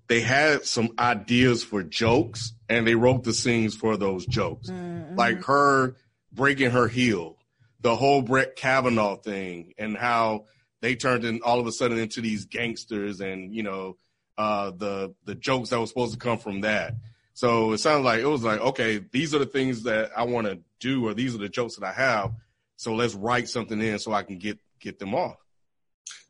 they 0.07 0.21
had 0.21 0.65
some 0.65 0.89
ideas 0.97 1.63
for 1.63 1.83
jokes 1.83 2.53
and 2.69 2.87
they 2.87 2.95
wrote 2.95 3.23
the 3.23 3.33
scenes 3.33 3.75
for 3.75 3.97
those 3.97 4.25
jokes, 4.25 4.69
Mhm. 4.69 5.17
like 5.17 5.43
her 5.45 5.95
breaking 6.31 6.71
her 6.71 6.87
heel, 6.87 7.37
the 7.81 7.95
whole 7.95 8.21
Brett 8.21 8.55
Kavanaugh 8.55 9.17
thing, 9.17 9.73
and 9.77 9.95
how 9.97 10.45
they 10.81 10.95
turned 10.95 11.25
in 11.25 11.41
all 11.43 11.59
of 11.59 11.67
a 11.67 11.71
sudden 11.71 11.97
into 11.97 12.21
these 12.21 12.45
gangsters, 12.45 13.19
and 13.21 13.53
you 13.53 13.63
know 13.63 13.97
uh, 14.37 14.69
the 14.71 15.13
the 15.25 15.33
jokes 15.35 15.69
that 15.69 15.79
was 15.79 15.89
supposed 15.89 16.13
to 16.13 16.19
come 16.19 16.37
from 16.37 16.61
that. 16.61 16.93
So 17.37 17.73
it 17.73 17.77
sounds 17.77 18.03
like 18.03 18.19
it 18.19 18.25
was 18.25 18.43
like, 18.43 18.59
okay, 18.59 18.97
these 19.11 19.35
are 19.35 19.37
the 19.37 19.45
things 19.45 19.83
that 19.83 20.09
I 20.17 20.23
want 20.23 20.47
to 20.47 20.57
do, 20.79 21.07
or 21.07 21.13
these 21.13 21.35
are 21.35 21.37
the 21.37 21.47
jokes 21.47 21.75
that 21.75 21.85
I 21.85 21.91
have. 21.91 22.31
So 22.77 22.95
let's 22.95 23.13
write 23.13 23.47
something 23.47 23.79
in 23.79 23.99
so 23.99 24.11
I 24.11 24.23
can 24.23 24.39
get 24.39 24.57
get 24.79 24.97
them 24.97 25.13
off. 25.13 25.35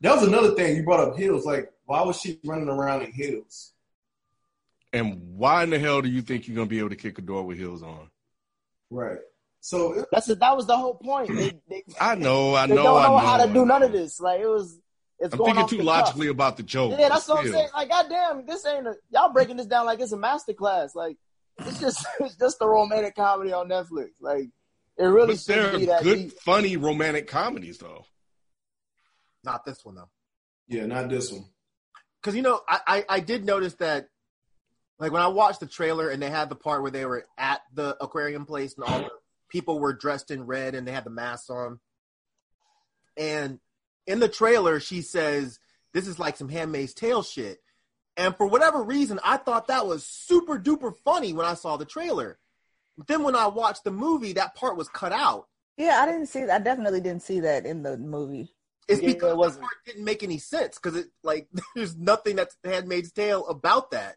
That 0.02 0.14
was 0.16 0.28
another 0.28 0.54
thing 0.54 0.76
you 0.76 0.82
brought 0.82 1.00
up 1.00 1.16
heels. 1.16 1.46
Like, 1.46 1.72
why 1.86 2.02
was 2.02 2.20
she 2.20 2.38
running 2.44 2.68
around 2.68 3.04
in 3.04 3.12
heels? 3.12 3.72
And 4.92 5.38
why 5.38 5.62
in 5.62 5.70
the 5.70 5.78
hell 5.78 6.02
do 6.02 6.10
you 6.10 6.20
think 6.20 6.46
you're 6.46 6.56
gonna 6.56 6.66
be 6.66 6.78
able 6.78 6.90
to 6.90 6.96
kick 6.96 7.16
a 7.16 7.22
door 7.22 7.42
with 7.42 7.56
heels 7.56 7.82
on? 7.82 8.10
Right. 8.90 9.16
So 9.60 9.94
it- 9.94 10.08
That's 10.12 10.28
it. 10.28 10.40
That 10.40 10.54
was 10.58 10.66
the 10.66 10.76
whole 10.76 10.96
point. 10.96 11.34
They, 11.34 11.52
they, 11.70 11.84
I 11.98 12.16
know, 12.16 12.54
I 12.54 12.66
they 12.66 12.74
know, 12.74 12.82
don't 12.82 12.92
know, 12.92 12.98
I 12.98 13.08
know 13.08 13.16
how 13.26 13.46
to 13.46 13.50
do 13.54 13.64
none 13.64 13.82
of 13.82 13.92
this. 13.92 14.20
Like 14.20 14.42
it 14.42 14.46
was. 14.46 14.78
It's 15.20 15.32
I'm 15.34 15.38
going 15.38 15.54
thinking 15.54 15.78
too 15.78 15.84
logically 15.84 16.26
cuff. 16.28 16.34
about 16.34 16.56
the 16.56 16.62
joke. 16.62 16.94
Yeah, 16.98 17.08
that's 17.08 17.26
what 17.28 17.44
I'm 17.44 17.50
saying. 17.52 17.68
Like, 17.74 17.88
goddamn, 17.88 18.46
this 18.46 18.64
ain't 18.66 18.86
a 18.86 18.94
y'all 19.10 19.32
breaking 19.32 19.56
this 19.56 19.66
down 19.66 19.84
like 19.86 20.00
it's 20.00 20.12
a 20.12 20.16
master 20.16 20.52
class. 20.52 20.94
Like, 20.94 21.16
it's 21.58 21.80
just 21.80 22.06
it's 22.20 22.36
just 22.36 22.58
a 22.60 22.66
romantic 22.68 23.16
comedy 23.16 23.52
on 23.52 23.68
Netflix. 23.68 24.10
Like, 24.20 24.50
it 24.96 25.04
really 25.04 25.34
But 25.34 25.40
shouldn't 25.40 25.70
they're 25.72 25.78
be 25.80 25.86
that 25.86 26.02
good, 26.04 26.18
deep. 26.18 26.32
funny 26.40 26.76
romantic 26.76 27.26
comedies, 27.26 27.78
though. 27.78 28.04
Not 29.44 29.64
this 29.64 29.84
one 29.84 29.96
though. 29.96 30.08
Yeah, 30.68 30.86
not 30.86 31.08
this 31.08 31.32
one. 31.32 31.46
because 32.20 32.36
you 32.36 32.42
know 32.42 32.60
I, 32.68 32.80
I 32.86 33.04
I 33.08 33.20
did 33.20 33.44
notice 33.44 33.74
that 33.74 34.08
like 34.98 35.12
when 35.12 35.22
I 35.22 35.28
watched 35.28 35.60
the 35.60 35.66
trailer 35.66 36.10
and 36.10 36.20
they 36.22 36.28
had 36.30 36.48
the 36.48 36.56
part 36.56 36.82
where 36.82 36.90
they 36.90 37.06
were 37.06 37.24
at 37.38 37.60
the 37.74 37.96
aquarium 38.02 38.44
place 38.46 38.74
and 38.76 38.84
all 38.84 38.98
the 39.00 39.10
people 39.48 39.78
were 39.80 39.94
dressed 39.94 40.30
in 40.30 40.44
red 40.44 40.74
and 40.74 40.86
they 40.86 40.92
had 40.92 41.04
the 41.04 41.10
masks 41.10 41.48
on, 41.50 41.78
and 43.16 43.58
in 44.08 44.18
the 44.18 44.28
trailer 44.28 44.80
she 44.80 45.02
says 45.02 45.60
this 45.94 46.08
is 46.08 46.18
like 46.18 46.36
some 46.36 46.48
Handmaid's 46.48 46.94
Tale 46.94 47.22
shit, 47.22 47.60
and 48.16 48.34
for 48.36 48.46
whatever 48.46 48.82
reason 48.82 49.20
I 49.22 49.36
thought 49.36 49.68
that 49.68 49.86
was 49.86 50.04
super 50.04 50.58
duper 50.58 50.92
funny 51.04 51.32
when 51.32 51.46
I 51.46 51.54
saw 51.54 51.76
the 51.76 51.84
trailer. 51.84 52.38
But 52.96 53.06
then 53.06 53.22
when 53.22 53.36
I 53.36 53.46
watched 53.46 53.84
the 53.84 53.92
movie, 53.92 54.32
that 54.32 54.56
part 54.56 54.76
was 54.76 54.88
cut 54.88 55.12
out. 55.12 55.46
Yeah, 55.76 56.00
I 56.02 56.06
didn't 56.06 56.26
see. 56.26 56.44
That 56.44 56.60
I 56.60 56.64
definitely 56.64 57.00
didn't 57.00 57.22
see 57.22 57.40
that 57.40 57.64
in 57.64 57.84
the 57.84 57.96
movie. 57.96 58.52
It's 58.88 59.00
Yeah, 59.00 59.08
because 59.08 59.32
it 59.32 59.36
wasn't. 59.36 59.60
that 59.60 59.66
part 59.66 59.84
didn't 59.86 60.04
make 60.04 60.22
any 60.24 60.38
sense 60.38 60.76
because 60.76 60.96
it 60.96 61.06
like 61.22 61.48
there's 61.76 61.96
nothing 61.96 62.36
that's 62.36 62.56
Handmaid's 62.64 63.12
Tale 63.12 63.46
about 63.46 63.92
that. 63.92 64.16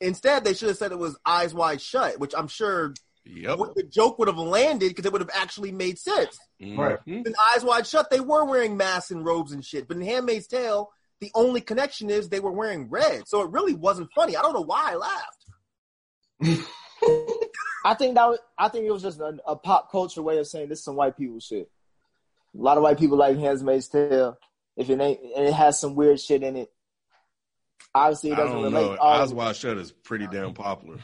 Instead, 0.00 0.44
they 0.44 0.54
should 0.54 0.68
have 0.68 0.76
said 0.78 0.92
it 0.92 0.98
was 0.98 1.18
Eyes 1.26 1.52
Wide 1.54 1.80
Shut, 1.80 2.18
which 2.18 2.34
I'm 2.36 2.48
sure 2.48 2.94
Yep. 3.28 3.58
the 3.74 3.82
joke 3.82 4.18
would 4.18 4.28
have 4.28 4.38
landed 4.38 4.88
because 4.88 5.04
it 5.04 5.12
would 5.12 5.20
have 5.20 5.30
actually 5.34 5.72
made 5.72 5.98
sense. 5.98 6.38
Right. 6.60 6.98
Mhm. 7.06 7.26
In 7.26 7.34
Eyes 7.54 7.64
Wide 7.64 7.86
Shut, 7.86 8.08
they 8.10 8.20
were 8.20 8.44
wearing 8.44 8.76
masks 8.76 9.10
and 9.10 9.24
robes 9.24 9.52
and 9.52 9.64
shit, 9.64 9.88
but 9.88 9.96
in 9.96 10.02
Handmaid's 10.04 10.46
Tale, 10.46 10.90
the 11.20 11.30
only 11.34 11.60
connection 11.60 12.08
is 12.10 12.28
they 12.28 12.40
were 12.40 12.52
wearing 12.52 12.88
red, 12.88 13.26
so 13.26 13.40
it 13.42 13.50
really 13.50 13.74
wasn't 13.74 14.10
funny. 14.14 14.36
I 14.36 14.42
don't 14.42 14.52
know 14.54 14.60
why 14.64 14.92
I 14.92 14.94
laughed. 14.96 15.46
I 17.84 17.94
think 17.94 18.14
that 18.16 18.28
was, 18.28 18.38
I 18.58 18.68
think 18.68 18.84
it 18.84 18.90
was 18.90 19.02
just 19.02 19.20
a, 19.20 19.36
a 19.46 19.56
pop 19.56 19.90
culture 19.90 20.22
way 20.22 20.38
of 20.38 20.46
saying 20.46 20.68
this 20.68 20.78
is 20.80 20.84
some 20.84 20.96
white 20.96 21.16
people 21.16 21.38
shit. 21.40 21.70
A 22.58 22.62
lot 22.62 22.76
of 22.76 22.82
white 22.82 22.98
people 22.98 23.16
like 23.18 23.36
Handmaid's 23.38 23.88
Tale. 23.88 24.36
If 24.76 24.90
it 24.90 25.00
ain't, 25.00 25.20
and 25.36 25.46
it 25.46 25.54
has 25.54 25.80
some 25.80 25.94
weird 25.94 26.20
shit 26.20 26.42
in 26.42 26.56
it. 26.56 26.68
Obviously, 27.94 28.32
it 28.32 28.36
doesn't 28.36 28.52
don't 28.52 28.64
relate. 28.64 28.96
know. 28.96 28.98
Eyes 29.02 29.32
Wide 29.32 29.56
Shut 29.56 29.78
is 29.78 29.90
pretty 29.90 30.26
damn 30.26 30.52
popular. 30.52 30.98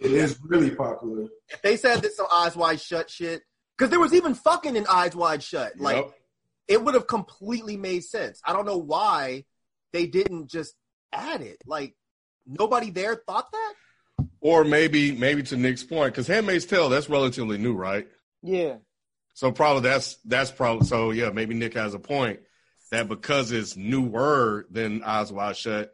It 0.00 0.12
is 0.12 0.38
really 0.42 0.70
popular. 0.70 1.26
They 1.62 1.76
said 1.76 2.00
this 2.02 2.16
some 2.16 2.26
Eyes 2.32 2.56
Wide 2.56 2.80
Shut 2.80 3.10
shit, 3.10 3.42
because 3.76 3.90
there 3.90 4.00
was 4.00 4.14
even 4.14 4.34
fucking 4.34 4.76
in 4.76 4.86
Eyes 4.88 5.14
Wide 5.14 5.42
Shut, 5.42 5.78
like 5.78 5.96
Yep. 5.96 6.14
it 6.68 6.84
would 6.84 6.94
have 6.94 7.06
completely 7.06 7.76
made 7.76 8.04
sense. 8.04 8.40
I 8.46 8.52
don't 8.52 8.66
know 8.66 8.78
why 8.78 9.44
they 9.92 10.06
didn't 10.06 10.48
just 10.50 10.74
add 11.12 11.42
it. 11.42 11.58
Like 11.66 11.94
nobody 12.46 12.90
there 12.90 13.16
thought 13.26 13.50
that. 13.52 13.74
Or 14.40 14.64
maybe, 14.64 15.12
maybe 15.12 15.42
to 15.44 15.56
Nick's 15.56 15.82
point, 15.84 16.14
because 16.14 16.26
Handmaid's 16.26 16.64
Tale 16.64 16.88
that's 16.88 17.08
relatively 17.10 17.58
new, 17.58 17.74
right? 17.74 18.06
yeah, 18.42 18.76
So 19.34 19.52
probably 19.52 19.82
that's 19.82 20.16
that's 20.24 20.50
probably 20.50 20.86
so. 20.86 21.10
Yeah, 21.10 21.28
maybe 21.30 21.54
Nick 21.54 21.74
has 21.74 21.92
a 21.92 21.98
point 21.98 22.40
that 22.90 23.06
because 23.08 23.52
it's 23.52 23.76
newer 23.76 24.66
than 24.70 25.02
Eyes 25.04 25.30
Wide 25.30 25.56
Shut, 25.58 25.92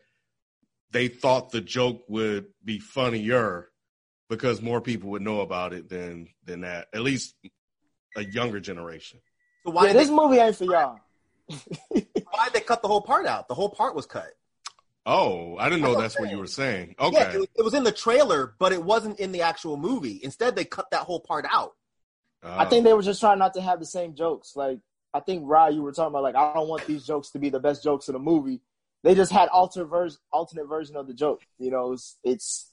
they 0.93 1.09
thought 1.09 1.51
the 1.51 1.61
joke 1.61 2.05
would 2.09 2.47
be 2.65 2.79
funnier 2.79 3.69
because 4.29 4.61
more 4.63 4.81
people 4.81 5.11
would 5.11 5.23
know 5.23 5.41
about 5.41 5.73
it 5.73 5.89
than 5.89 6.29
than 6.45 6.63
that. 6.63 6.89
At 6.93 7.03
least 7.03 7.35
a 8.17 8.25
younger 8.25 8.61
generation. 8.61 9.21
So 9.65 9.73
why 9.73 9.87
yeah. 9.89 9.93
This 9.95 10.09
they, 10.09 10.15
movie 10.15 10.39
ain't 10.39 10.57
for 10.57 10.65
y'all. 10.65 11.01
why 11.89 12.49
they 12.53 12.61
cut 12.61 12.83
the 12.83 12.89
whole 12.89 13.01
part 13.03 13.27
out? 13.27 13.49
The 13.49 13.55
whole 13.55 13.69
part 13.71 13.95
was 13.95 14.07
cut. 14.07 14.29
Oh, 15.09 15.57
I 15.57 15.69
didn't 15.69 15.83
know 15.83 15.93
That's 15.93 16.15
that's 16.15 16.15
what 16.19 16.27
what 16.27 16.33
you 16.33 16.39
were 16.39 16.49
saying. 16.49 16.97
Yeah, 16.99 17.07
Okay. 17.07 17.31
it 17.35 17.39
was, 17.39 17.49
it 17.59 17.63
was 17.63 17.75
in 17.75 17.85
the 17.85 17.93
trailer, 17.93 18.55
but 18.59 18.73
it 18.73 18.83
wasn't 18.83 19.21
in 19.21 19.31
the 19.31 19.43
actual 19.43 19.77
movie. 19.77 20.21
Instead, 20.25 20.57
they 20.57 20.65
cut 20.65 20.91
that 20.91 21.03
whole 21.03 21.21
part 21.21 21.47
out. 21.49 21.75
I 22.43 22.65
Oh. 22.65 22.69
think 22.69 22.85
they 22.85 22.93
were 22.93 23.03
just 23.03 23.21
trying 23.21 23.39
not 23.39 23.55
to 23.55 23.61
have 23.61 23.79
the 23.79 23.87
same 23.87 24.15
jokes. 24.15 24.57
Like 24.57 24.79
I 25.15 25.21
think 25.21 25.43
Rye, 25.47 25.69
you 25.71 25.83
were 25.83 25.93
talking 25.93 26.09
about 26.11 26.23
like 26.25 26.35
I 26.35 26.53
don't 26.55 26.69
want 26.69 26.87
these 26.87 27.07
jokes 27.07 27.31
to 27.31 27.39
be 27.39 27.51
the 27.51 27.61
best 27.61 27.85
jokes 27.85 28.09
in 28.09 28.15
the 28.15 28.19
movie. 28.19 28.61
They 29.05 29.15
just 29.15 29.31
had 29.31 29.49
alter 29.51 29.85
vers- 29.85 30.19
alternate 30.33 30.67
version 30.67 30.97
of 30.97 31.07
the 31.07 31.15
joke. 31.15 31.43
You 31.59 31.71
know, 31.71 31.93
it's, 31.93 32.17
it's 32.25 32.73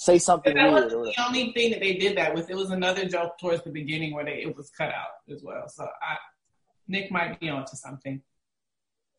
say 0.00 0.18
something 0.18 0.54
That 0.54 0.72
weird. 0.72 0.84
wasn't 0.92 1.14
the 1.14 1.22
only 1.26 1.52
thing 1.52 1.72
that 1.72 1.80
they 1.80 1.94
did 1.94 2.16
that 2.16 2.34
with. 2.34 2.48
It 2.48 2.56
was 2.56 2.70
another 2.70 3.04
joke 3.06 3.38
towards 3.38 3.62
the 3.64 3.70
beginning 3.70 4.14
where 4.14 4.24
they, 4.24 4.42
it 4.42 4.56
was 4.56 4.70
cut 4.70 4.88
out 4.88 5.10
as 5.30 5.42
well. 5.42 5.68
So 5.68 5.84
I, 5.84 6.16
Nick 6.88 7.12
might 7.12 7.38
be 7.38 7.50
onto 7.50 7.76
something. 7.76 8.22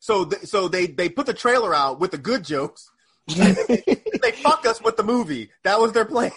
So, 0.00 0.24
th- 0.24 0.42
so 0.42 0.66
they 0.66 0.88
they 0.88 1.08
put 1.08 1.26
the 1.26 1.34
trailer 1.34 1.72
out 1.72 2.00
with 2.00 2.10
the 2.10 2.18
good 2.18 2.44
jokes. 2.44 2.90
they 3.28 4.32
fuck 4.42 4.66
us 4.66 4.82
with 4.82 4.96
the 4.96 5.04
movie. 5.04 5.50
That 5.62 5.78
was 5.80 5.92
their 5.92 6.04
plan. 6.04 6.32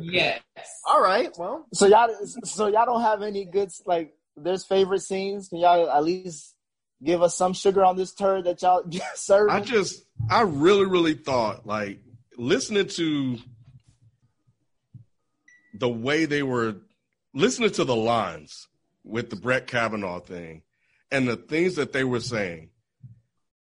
Yes. 0.00 0.40
All 0.84 1.00
right. 1.00 1.30
Well, 1.38 1.66
So 1.72 1.86
y'all, 1.86 2.08
so 2.44 2.66
y'all 2.66 2.86
don't 2.86 3.02
have 3.02 3.22
any 3.22 3.44
good 3.44 3.70
like. 3.86 4.14
There's 4.36 4.64
favorite 4.64 5.00
scenes. 5.02 5.48
Can 5.48 5.58
y'all 5.58 5.88
at 5.90 6.02
least 6.02 6.54
give 7.02 7.22
us 7.22 7.36
some 7.36 7.52
sugar 7.52 7.84
on 7.84 7.96
this 7.96 8.12
turd 8.14 8.44
that 8.44 8.62
y'all 8.62 8.82
serve? 9.14 9.50
I 9.50 9.60
just, 9.60 10.04
I 10.28 10.42
really, 10.42 10.86
really 10.86 11.14
thought 11.14 11.66
like 11.66 12.00
listening 12.40 12.86
to 12.86 13.38
the 15.74 15.88
way 15.88 16.24
they 16.24 16.42
were 16.42 16.76
listening 17.34 17.70
to 17.70 17.84
the 17.84 17.94
lines 17.94 18.66
with 19.04 19.30
the 19.30 19.36
Brett 19.36 19.66
Kavanaugh 19.66 20.20
thing 20.20 20.62
and 21.10 21.28
the 21.28 21.36
things 21.36 21.76
that 21.76 21.92
they 21.92 22.04
were 22.04 22.20
saying 22.20 22.70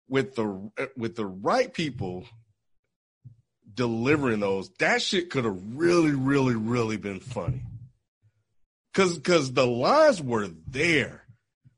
with 0.09 0.35
the 0.35 0.71
with 0.97 1.17
the 1.17 1.27
right 1.27 1.73
people 1.73 2.25
delivering 3.75 4.41
those, 4.41 4.71
that 4.79 5.03
shit 5.03 5.31
could 5.31 5.45
have 5.45 5.59
really, 5.75 6.13
really, 6.13 6.55
really 6.55 6.97
been 6.97 7.21
funny. 7.21 7.63
Cause, 8.93 9.19
cause 9.21 9.53
the 9.53 9.67
lines 9.67 10.21
were 10.21 10.49
there, 10.67 11.23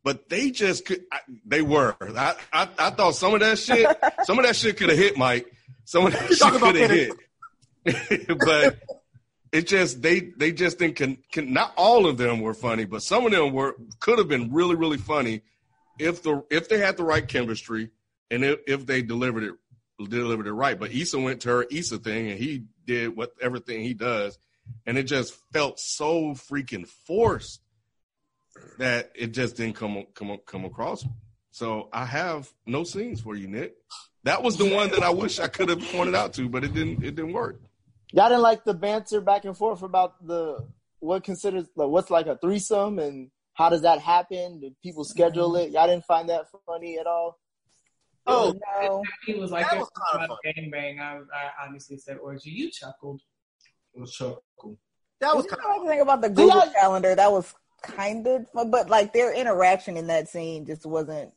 but 0.03 0.29
they 0.31 0.51
just 0.51 0.87
could. 0.87 1.05
I, 1.13 1.19
they 1.45 1.61
were. 1.61 1.95
I, 2.01 2.35
I, 2.53 2.69
I 2.79 2.91
thought 2.91 3.15
some 3.15 3.35
of 3.35 3.41
that 3.41 3.59
shit, 3.59 3.87
some 4.25 4.39
of 4.39 4.47
that 4.47 4.57
shit 4.57 4.79
could 4.79 4.89
have 4.89 4.99
hit 4.99 5.19
Mike. 5.19 5.47
Some 5.93 6.07
of 6.07 6.15
that 6.15 6.27
shit 6.27 6.39
talking 6.39 6.59
could 6.59 6.77
have 6.77 6.91
hit. 6.91 8.39
but 8.47 8.81
it 9.53 9.67
just 9.67 10.01
they 10.01 10.21
they 10.21 10.51
just 10.51 10.79
didn't. 10.79 10.97
Can, 10.97 11.19
can, 11.31 11.53
not 11.53 11.75
all 11.77 12.07
of 12.07 12.17
them 12.17 12.41
were 12.41 12.55
funny, 12.55 12.87
but 12.87 13.03
some 13.03 13.27
of 13.27 13.33
them 13.33 13.53
were 13.53 13.77
could 14.01 14.17
have 14.17 14.27
been 14.27 14.51
really 14.55 14.75
really 14.75 14.97
funny 14.97 15.43
if 15.99 16.23
the 16.23 16.45
if 16.51 16.71
they 16.71 16.79
had 16.79 16.97
the 16.97 17.05
right 17.05 17.29
chemistry 17.29 17.91
and 18.31 18.43
if, 18.43 18.61
if 18.67 18.87
they 18.87 19.03
delivered 19.03 19.43
it 19.43 20.09
delivered 20.09 20.47
it 20.47 20.55
right. 20.55 20.81
But 20.81 20.93
Issa 20.93 21.19
went 21.19 21.43
to 21.43 21.51
her 21.51 21.67
Issa 21.71 21.99
thing 21.99 22.31
and 22.31 22.39
he 22.39 22.65
did 22.87 23.15
what 23.15 23.35
everything 23.39 23.83
he 23.83 23.93
does, 23.93 24.39
and 24.87 24.97
it 24.97 25.03
just 25.03 25.35
felt 25.53 25.79
so 25.79 26.31
freaking 26.31 26.89
forced 26.89 27.61
that 28.79 29.13
it 29.15 29.35
just 29.35 29.59
didn't 29.59 29.77
come 29.77 30.07
come 30.15 30.39
come 30.47 30.65
across. 30.65 31.05
So 31.51 31.91
I 31.93 32.07
have 32.07 32.51
no 32.65 32.83
scenes 32.83 33.21
for 33.21 33.37
you, 33.37 33.47
Nick. 33.47 33.75
That 34.25 34.43
was 34.43 34.57
the 34.57 34.73
one 34.73 34.91
that 34.91 35.03
I 35.03 35.11
wish 35.11 35.41
I 35.41 35.49
could 35.49 35.69
have 35.69 35.81
pointed 35.91 36.15
out 36.15 36.33
to, 36.35 36.49
but 36.49 36.65
it 36.65 36.73
didn't. 36.73 37.05
It 37.05 37.17
didn't 37.17 37.33
work. 37.33 37.61
Y'all 38.13 38.29
didn't 38.29 38.43
like 38.43 38.65
the 38.65 38.75
banter 38.75 39.21
back 39.21 39.45
and 39.45 39.57
forth 39.57 39.83
about 39.83 40.25
the 40.27 40.67
what 41.01 41.25
considers 41.25 41.67
like 41.75 41.89
what's 41.89 42.11
like 42.11 42.27
a 42.27 42.37
threesome 42.37 42.99
and 42.99 43.31
how 43.55 43.69
does 43.69 43.83
that 43.83 44.01
happen? 44.01 44.61
Did 44.61 44.75
people 44.83 45.05
schedule 45.05 45.53
mm-hmm. 45.53 45.69
it? 45.69 45.73
Y'all 45.73 45.87
didn't 45.87 46.05
find 46.05 46.29
that 46.29 46.47
funny 46.67 46.99
at 46.99 47.07
all? 47.07 47.39
oh, 48.27 48.55
no. 48.81 49.03
He 49.27 49.35
was 49.35 49.51
like, 49.51 49.65
That 49.65 49.73
"There's 49.73 49.81
was 49.83 49.91
kinda 50.13 50.27
about 50.27 50.39
gang 50.45 50.71
bang." 50.71 51.01
I, 51.01 51.17
I 51.17 51.67
honestly 51.67 51.97
said 51.99 52.19
orgy. 52.19 52.51
You 52.51 52.71
chuckled. 52.71 53.21
It 53.95 54.01
was 54.01 54.13
chuckle. 54.13 54.43
that 55.21 55.35
was 55.35 55.45
You 55.45 55.51
kind 55.51 55.63
know, 55.63 55.83
of. 55.83 55.87
I 55.87 55.91
think 55.91 56.03
about 56.03 56.21
the 56.23 56.31
Google 56.31 56.73
calendar. 56.81 57.15
That 57.15 57.33
was 57.33 57.53
kind 57.83 58.27
of, 58.27 58.49
fun, 58.51 58.71
but 58.71 58.89
like 58.89 59.13
their 59.13 59.35
interaction 59.35 59.97
in 59.97 60.07
that 60.07 60.29
scene 60.29 60.65
just 60.65 60.87
wasn't. 60.87 61.33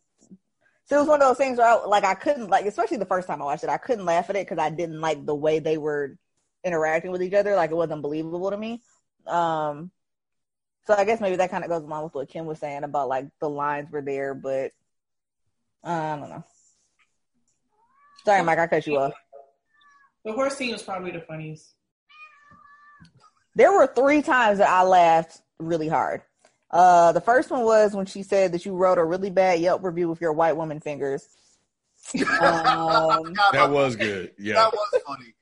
So 0.86 0.98
it 0.98 1.00
was 1.00 1.08
one 1.08 1.22
of 1.22 1.28
those 1.28 1.38
things 1.38 1.58
where, 1.58 1.68
I, 1.68 1.86
like, 1.86 2.04
I 2.04 2.14
couldn't 2.14 2.50
like, 2.50 2.66
especially 2.66 2.98
the 2.98 3.06
first 3.06 3.28
time 3.28 3.42
I 3.42 3.46
watched 3.46 3.64
it, 3.64 3.70
I 3.70 3.78
couldn't 3.78 4.06
laugh 4.06 4.30
at 4.30 4.36
it 4.36 4.48
because 4.48 4.64
I 4.64 4.70
didn't 4.70 5.02
like 5.02 5.26
the 5.26 5.36
way 5.36 5.60
they 5.60 5.78
were 5.78 6.18
interacting 6.64 7.12
with 7.12 7.24
each 7.24 7.34
other. 7.34 7.56
Like, 7.56 7.72
it 7.72 7.76
wasn't 7.76 8.04
believable 8.04 8.52
to 8.52 8.58
me. 8.58 8.82
Um, 9.26 9.92
so 10.86 10.94
I 10.96 11.06
guess 11.06 11.20
maybe 11.20 11.38
that 11.38 11.50
kind 11.50 11.64
of 11.64 11.70
goes 11.70 11.84
along 11.84 12.04
with 12.04 12.14
what 12.14 12.30
Kim 12.30 12.46
was 12.46 12.60
saying 12.60 12.84
about 12.84 13.08
like 13.08 13.28
the 13.40 13.50
lines 13.50 13.90
were 13.92 14.02
there, 14.02 14.36
but 14.36 14.72
uh, 15.84 15.90
I 15.90 16.18
don't 16.20 16.30
know. 16.30 16.44
Sorry, 18.24 18.44
Mike, 18.44 18.60
I 18.60 18.68
cut 18.68 18.86
you 18.86 18.98
off. 18.98 19.14
The 20.24 20.34
horse 20.34 20.56
scene 20.56 20.72
was 20.72 20.84
probably 20.84 21.12
the 21.12 21.22
funniest. 21.22 21.74
There 23.56 23.72
were 23.72 23.88
three 23.88 24.22
times 24.22 24.60
that 24.60 24.70
I 24.70 24.84
laughed 24.84 25.42
really 25.60 25.88
hard. 25.88 26.22
Uh, 26.76 27.14
the 27.14 27.22
first 27.22 27.50
one 27.50 27.64
was 27.64 27.94
when 27.96 28.06
she 28.06 28.22
said 28.22 28.52
that 28.52 28.66
you 28.66 28.74
wrote 28.74 28.98
a 28.98 29.04
really 29.04 29.30
bad 29.30 29.62
Yelp 29.62 29.82
review 29.82 30.10
with 30.10 30.20
your 30.20 30.34
white 30.34 30.58
woman 30.58 30.80
fingers. 30.82 31.26
Um, 32.16 33.34
That 33.54 33.70
was 33.72 33.96
good. 33.96 34.32
Yeah. 34.38 34.56
That 34.56 34.74
was 34.74 35.02
funny. 35.08 35.34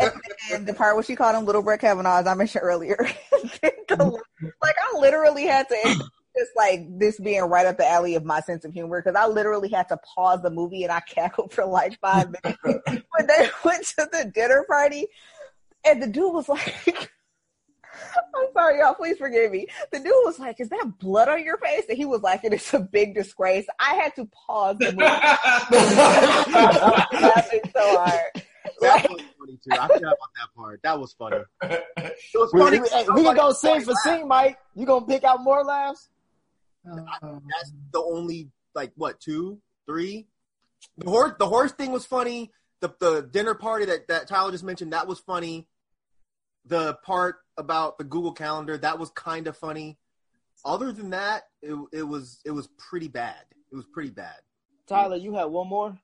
and, 0.00 0.12
and 0.52 0.66
the 0.66 0.74
part 0.74 0.96
where 0.96 1.04
she 1.04 1.14
called 1.14 1.36
him 1.36 1.44
Little 1.46 1.62
Brett 1.62 1.80
Kavanaugh, 1.80 2.18
as 2.18 2.26
I 2.26 2.34
mentioned 2.34 2.64
earlier. 2.64 2.98
The- 3.88 4.20
like 4.60 4.74
I 4.82 4.98
literally 4.98 5.44
had 5.46 5.68
to 5.68 5.76
just 6.36 6.50
like 6.56 6.80
this 6.98 7.20
being 7.20 7.42
right 7.44 7.64
up 7.66 7.78
the 7.78 7.86
alley 7.88 8.16
of 8.16 8.24
my 8.24 8.40
sense 8.40 8.64
of 8.64 8.72
humor 8.72 9.00
because 9.00 9.16
I 9.16 9.26
literally 9.28 9.68
had 9.68 9.88
to 9.90 9.96
pause 9.98 10.42
the 10.42 10.50
movie 10.50 10.82
and 10.82 10.90
I 10.92 10.98
cackled 11.00 11.52
for 11.52 11.64
like 11.64 11.96
five 12.00 12.26
minutes 12.42 12.58
when 13.16 13.26
they 13.28 13.48
went 13.64 13.86
to 13.86 14.08
the 14.10 14.30
dinner 14.34 14.64
party 14.68 15.06
and 15.86 16.02
the 16.02 16.08
dude 16.08 16.34
was 16.34 16.48
like 16.48 17.10
I'm 18.36 18.52
sorry, 18.52 18.78
y'all. 18.78 18.94
Please 18.94 19.16
forgive 19.18 19.50
me. 19.52 19.66
The 19.92 19.98
dude 19.98 20.12
was 20.24 20.38
like, 20.38 20.60
"Is 20.60 20.68
that 20.70 20.92
blood 20.98 21.28
on 21.28 21.42
your 21.44 21.56
face?" 21.58 21.84
And 21.88 21.96
he 21.96 22.04
was 22.04 22.22
like, 22.22 22.44
"It 22.44 22.52
is 22.52 22.72
a 22.74 22.80
big 22.80 23.14
disgrace." 23.14 23.66
I 23.78 23.94
had 23.94 24.14
to 24.16 24.26
pause 24.26 24.76
the 24.78 24.92
movie. 24.92 25.04
Laughing 27.20 27.60
so 27.72 27.98
hard. 27.98 28.42
That 28.80 29.10
was 29.10 29.22
funny 29.38 29.58
too. 29.64 29.70
I 29.72 29.86
forgot 29.86 29.98
about 30.00 30.18
that 30.36 30.48
part. 30.56 30.80
That 30.82 30.98
was 31.00 31.12
funny. 31.12 31.38
It 31.98 32.14
was 32.34 32.52
We, 32.52 32.60
funny. 32.60 32.80
we, 32.80 32.88
hey, 32.88 33.06
we 33.14 33.22
can 33.22 33.34
go 33.36 33.52
scene 33.52 33.80
for 33.80 33.94
scene, 34.04 34.28
Mike. 34.28 34.58
You 34.74 34.84
gonna 34.86 35.06
pick 35.06 35.24
out 35.24 35.42
more 35.42 35.64
laughs? 35.64 36.08
That's 36.84 37.72
the 37.92 38.00
only 38.00 38.50
like 38.74 38.92
what 38.96 39.18
two, 39.20 39.58
three. 39.86 40.26
The 40.98 41.08
horse, 41.10 41.32
the 41.38 41.46
horse 41.46 41.72
thing 41.72 41.92
was 41.92 42.04
funny. 42.04 42.52
The 42.80 42.94
the 43.00 43.22
dinner 43.22 43.54
party 43.54 43.86
that 43.86 44.08
that 44.08 44.28
Tyler 44.28 44.50
just 44.52 44.64
mentioned 44.64 44.92
that 44.92 45.06
was 45.06 45.18
funny. 45.20 45.66
The 46.66 46.94
part 47.04 47.36
about 47.56 47.98
the 47.98 48.04
Google 48.04 48.32
Calendar 48.32 48.76
that 48.78 48.98
was 48.98 49.10
kind 49.10 49.46
of 49.46 49.56
funny. 49.56 49.98
Other 50.64 50.92
than 50.92 51.10
that, 51.10 51.44
it 51.62 51.76
it 51.92 52.02
was 52.02 52.40
it 52.44 52.50
was 52.50 52.68
pretty 52.78 53.08
bad. 53.08 53.44
It 53.72 53.76
was 53.76 53.86
pretty 53.86 54.10
bad. 54.10 54.36
Tyler, 54.86 55.16
you 55.16 55.34
had 55.34 55.44
one 55.44 55.68
more. 55.68 55.98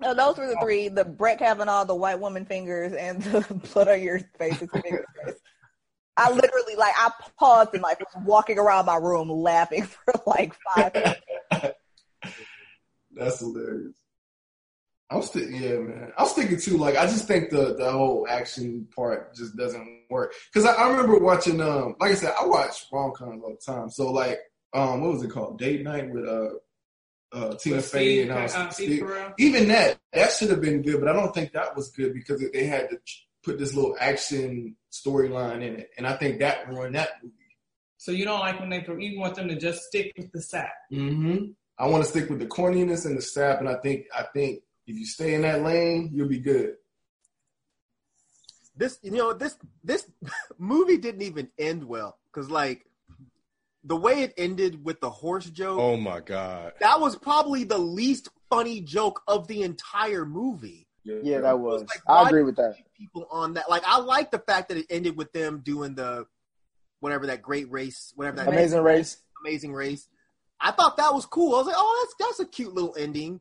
No, 0.00 0.14
those 0.14 0.38
were 0.38 0.46
the 0.46 0.56
three: 0.60 0.88
the 0.88 1.04
Brett 1.04 1.38
Kavanaugh, 1.38 1.84
the 1.84 1.94
white 1.94 2.20
woman 2.20 2.44
fingers, 2.44 2.92
and 2.92 3.22
the 3.22 3.40
blood 3.72 3.88
on 3.88 4.02
your 4.02 4.20
face. 4.38 4.62
It's 4.62 4.74
a 4.74 4.82
big 4.82 4.92
disgrace. 4.92 5.40
I 6.16 6.32
literally 6.32 6.74
like 6.76 6.94
I 6.96 7.10
paused 7.38 7.70
and 7.74 7.82
like 7.82 8.00
was 8.00 8.24
walking 8.24 8.58
around 8.58 8.86
my 8.86 8.96
room 8.96 9.30
laughing 9.30 9.82
for 10.04 10.14
like 10.26 10.54
five 10.74 10.92
minutes. 10.94 11.20
That's 13.12 13.38
hilarious. 13.38 13.96
I'm 15.10 15.22
still, 15.22 15.48
yeah, 15.48 15.78
man. 15.78 16.12
I'm 16.18 16.26
sticking 16.26 16.58
to 16.58 16.76
like 16.76 16.96
I 16.96 17.06
just 17.06 17.26
think 17.26 17.50
the 17.50 17.74
the 17.74 17.90
whole 17.90 18.26
action 18.28 18.86
part 18.94 19.34
just 19.34 19.56
doesn't 19.56 20.02
work. 20.10 20.34
Because 20.52 20.68
I, 20.68 20.74
I 20.74 20.90
remember 20.90 21.18
watching, 21.18 21.60
um, 21.60 21.96
like 21.98 22.12
I 22.12 22.14
said, 22.14 22.34
I 22.38 22.46
watch 22.46 22.86
rom 22.92 23.12
coms 23.12 23.42
all 23.42 23.50
the 23.50 23.72
time. 23.72 23.88
So 23.88 24.12
like, 24.12 24.38
um, 24.74 25.00
what 25.00 25.12
was 25.12 25.22
it 25.22 25.30
called? 25.30 25.58
Date 25.58 25.82
night 25.82 26.10
with 26.10 26.28
uh, 26.28 26.50
uh, 27.32 27.54
Tina 27.54 27.80
Fey 27.80 28.22
and 28.22 28.32
uh, 28.32 28.34
uh, 28.34 28.70
Steve 28.70 28.98
Steve- 28.98 29.32
even 29.38 29.68
that 29.68 29.98
that 30.12 30.30
should 30.32 30.50
have 30.50 30.60
been 30.60 30.82
good, 30.82 31.00
but 31.00 31.08
I 31.08 31.14
don't 31.14 31.34
think 31.34 31.52
that 31.52 31.74
was 31.74 31.90
good 31.90 32.12
because 32.12 32.44
they 32.52 32.66
had 32.66 32.90
to 32.90 32.98
put 33.42 33.58
this 33.58 33.74
little 33.74 33.96
action 33.98 34.76
storyline 34.92 35.62
in 35.62 35.76
it, 35.76 35.90
and 35.96 36.06
I 36.06 36.16
think 36.16 36.40
that 36.40 36.68
ruined 36.68 36.96
that 36.96 37.10
movie. 37.22 37.34
So 37.96 38.12
you 38.12 38.24
don't 38.24 38.40
like 38.40 38.60
when 38.60 38.68
they 38.68 38.84
you 38.98 39.18
want 39.18 39.34
them 39.34 39.48
to 39.48 39.56
just 39.56 39.84
stick 39.84 40.12
with 40.16 40.30
the 40.32 40.40
sap. 40.40 40.70
Mm-hmm. 40.92 41.52
I 41.78 41.86
want 41.86 42.04
to 42.04 42.10
stick 42.10 42.28
with 42.28 42.40
the 42.40 42.46
corniness 42.46 43.06
and 43.06 43.16
the 43.16 43.22
sap, 43.22 43.60
and 43.60 43.68
I 43.68 43.76
think 43.76 44.06
I 44.16 44.24
think 44.34 44.60
if 44.88 44.96
you 44.96 45.06
stay 45.06 45.34
in 45.34 45.42
that 45.42 45.62
lane, 45.62 46.10
you'll 46.12 46.28
be 46.28 46.40
good. 46.40 46.74
This 48.76 48.98
you 49.02 49.10
know 49.12 49.32
this 49.32 49.56
this 49.84 50.10
movie 50.58 50.96
didn't 50.96 51.22
even 51.22 51.50
end 51.58 51.84
well 51.84 52.18
because 52.32 52.50
like 52.50 52.86
the 53.84 53.96
way 53.96 54.22
it 54.22 54.34
ended 54.36 54.84
with 54.84 55.00
the 55.00 55.10
horse 55.10 55.46
joke. 55.46 55.78
Oh 55.80 55.96
my 55.96 56.20
god. 56.20 56.72
That 56.80 57.00
was 57.00 57.16
probably 57.16 57.64
the 57.64 57.78
least 57.78 58.28
funny 58.50 58.80
joke 58.80 59.22
of 59.28 59.46
the 59.48 59.62
entire 59.62 60.24
movie. 60.24 60.86
Yeah, 61.04 61.40
that 61.40 61.58
was. 61.58 61.82
like, 61.82 62.02
I 62.06 62.28
agree 62.28 62.42
with 62.42 62.56
that. 62.56 62.74
People 62.94 63.26
on 63.30 63.54
that, 63.54 63.70
like, 63.70 63.82
I 63.86 63.98
like 63.98 64.30
the 64.30 64.40
fact 64.40 64.68
that 64.68 64.76
it 64.76 64.84
ended 64.90 65.16
with 65.16 65.32
them 65.32 65.62
doing 65.64 65.94
the 65.94 66.26
whatever 67.00 67.26
that 67.28 67.40
great 67.40 67.70
race, 67.70 68.12
whatever 68.14 68.36
that 68.38 68.48
Amazing 68.48 68.82
race. 68.82 69.16
amazing 69.42 69.72
race. 69.72 70.06
I 70.60 70.72
thought 70.72 70.98
that 70.98 71.14
was 71.14 71.24
cool. 71.24 71.54
I 71.54 71.58
was 71.58 71.66
like, 71.68 71.76
oh, 71.78 72.06
that's 72.18 72.36
that's 72.38 72.48
a 72.48 72.52
cute 72.52 72.74
little 72.74 72.94
ending. 72.98 73.40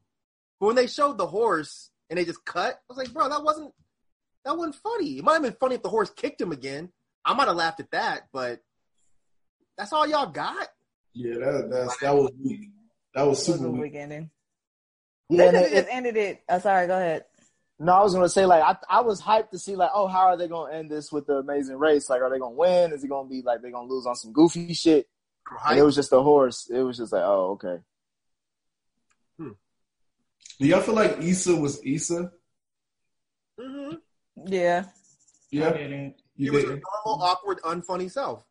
But 0.60 0.68
when 0.68 0.76
they 0.76 0.88
showed 0.88 1.18
the 1.18 1.28
horse 1.28 1.89
and 2.10 2.18
they 2.18 2.26
just 2.26 2.43
cut, 2.45 2.74
I 2.76 2.80
was 2.89 2.97
like, 2.97 3.14
bro, 3.14 3.30
that 3.30 3.43
wasn't 3.43 3.74
that 4.45 4.58
wasn't 4.58 4.76
funny. 4.76 5.18
It 5.18 5.24
might 5.24 5.34
have 5.34 5.41
been 5.43 5.58
funny 5.60 5.76
if 5.76 5.84
the 5.84 5.89
horse 5.89 6.10
kicked 6.10 6.41
him 6.41 6.51
again. 6.51 6.89
I 7.26 7.34
might 7.34 7.47
have 7.47 7.58
laughed 7.58 7.80
at 7.82 7.91
that, 7.91 8.28
but 8.32 8.62
that's 9.78 9.91
all 9.93 10.08
y'all 10.08 10.32
got. 10.32 10.68
Yeah, 11.14 11.36
that 11.36 11.70
that's 11.70 11.97
that 11.97 12.16
was 12.16 12.32
weak. 12.43 12.70
That 13.14 13.24
was 13.28 13.47
It 13.47 13.51
was 13.51 13.60
super 13.60 13.68
a 13.68 13.72
weak. 13.72 13.82
weak 13.82 13.95
ending. 13.95 14.30
Yeah, 15.30 15.38
They 15.38 15.47
and 15.49 15.58
could 15.58 15.64
it- 15.66 15.74
have 15.76 15.84
just 15.86 15.95
ended 15.95 16.18
it. 16.18 16.43
Oh, 16.47 16.60
sorry, 16.60 16.88
go 16.88 16.95
ahead. 16.95 17.26
No, 17.80 17.91
I 17.93 18.01
was 18.03 18.14
gonna 18.16 18.30
say 18.30 18.45
like 18.47 18.64
I 18.64 18.76
I 18.89 19.01
was 19.01 19.22
hyped 19.22 19.51
to 19.51 19.60
see 19.60 19.76
like 19.76 19.91
oh 19.93 20.08
how 20.08 20.22
are 20.30 20.38
they 20.38 20.47
gonna 20.47 20.74
end 20.74 20.89
this 20.89 21.12
with 21.12 21.28
the 21.28 21.36
amazing 21.36 21.76
race 21.78 22.10
like 22.10 22.22
are 22.24 22.30
they 22.32 22.39
gonna 22.39 22.55
win 22.55 22.91
is 22.91 23.03
it 23.03 23.08
gonna 23.08 23.30
be 23.30 23.43
like 23.43 23.62
they 23.62 23.70
gonna 23.70 23.88
lose 23.88 24.08
on 24.08 24.16
some 24.16 24.34
goofy 24.34 24.74
shit 24.74 25.08
and 25.70 25.78
it 25.78 25.84
was 25.84 25.93
just 25.93 26.12
a 26.12 26.20
horse 26.20 26.68
it 26.74 26.82
was 26.82 26.97
just 26.97 27.14
like 27.14 27.22
oh 27.24 27.51
okay 27.51 27.78
Do 30.60 30.68
y'all 30.68 30.82
feel 30.82 30.95
like 30.95 31.18
Issa 31.20 31.56
was 31.56 31.80
Issa? 31.86 32.32
Mm-hmm. 33.60 33.95
Yeah. 34.48 34.86
Yeah, 35.52 35.70
I 35.70 35.74
didn't. 35.74 36.16
He 36.36 36.45
you 36.45 36.54
was 36.54 36.64
her 36.64 36.76
did. 36.76 36.84
normal, 37.06 37.24
awkward, 37.24 37.60
unfunny 37.62 38.12
self. 38.12 38.43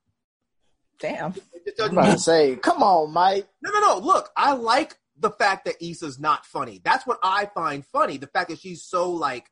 Damn. 0.98 1.34
It 1.54 1.76
just 1.76 1.80
I'm 1.90 1.96
about 1.96 2.12
to 2.12 2.18
say 2.18 2.56
come 2.56 2.82
on 2.82 3.12
Mike 3.12 3.46
No, 3.62 3.70
no, 3.70 3.80
no. 3.80 3.98
Look, 3.98 4.30
I 4.36 4.54
like 4.54 4.96
the 5.18 5.30
fact 5.30 5.66
that 5.66 5.74
Issa's 5.84 6.18
not 6.18 6.46
funny. 6.46 6.80
That's 6.82 7.06
what 7.06 7.18
I 7.22 7.46
find 7.54 7.84
funny. 7.86 8.16
The 8.16 8.26
fact 8.26 8.48
that 8.50 8.58
she's 8.58 8.82
so 8.82 9.10
like 9.12 9.50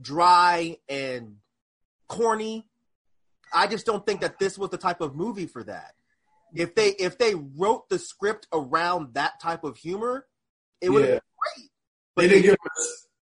dry 0.00 0.78
and 0.88 1.36
corny. 2.08 2.66
I 3.52 3.66
just 3.66 3.86
don't 3.86 4.04
think 4.04 4.20
that 4.22 4.38
this 4.38 4.56
was 4.58 4.70
the 4.70 4.78
type 4.78 5.00
of 5.00 5.14
movie 5.14 5.46
for 5.46 5.62
that. 5.64 5.94
If 6.54 6.74
they 6.74 6.88
if 6.88 7.18
they 7.18 7.34
wrote 7.34 7.88
the 7.90 7.98
script 7.98 8.46
around 8.52 9.14
that 9.14 9.40
type 9.40 9.64
of 9.64 9.76
humor, 9.76 10.26
it 10.80 10.88
would 10.90 11.02
have 11.02 11.08
Yeah. 11.10 11.14
been 11.16 11.56
great. 11.56 11.70
But 12.18 12.22
They 12.22 12.28
didn't 12.30 12.42
give 12.42 12.56
her. 12.60 12.70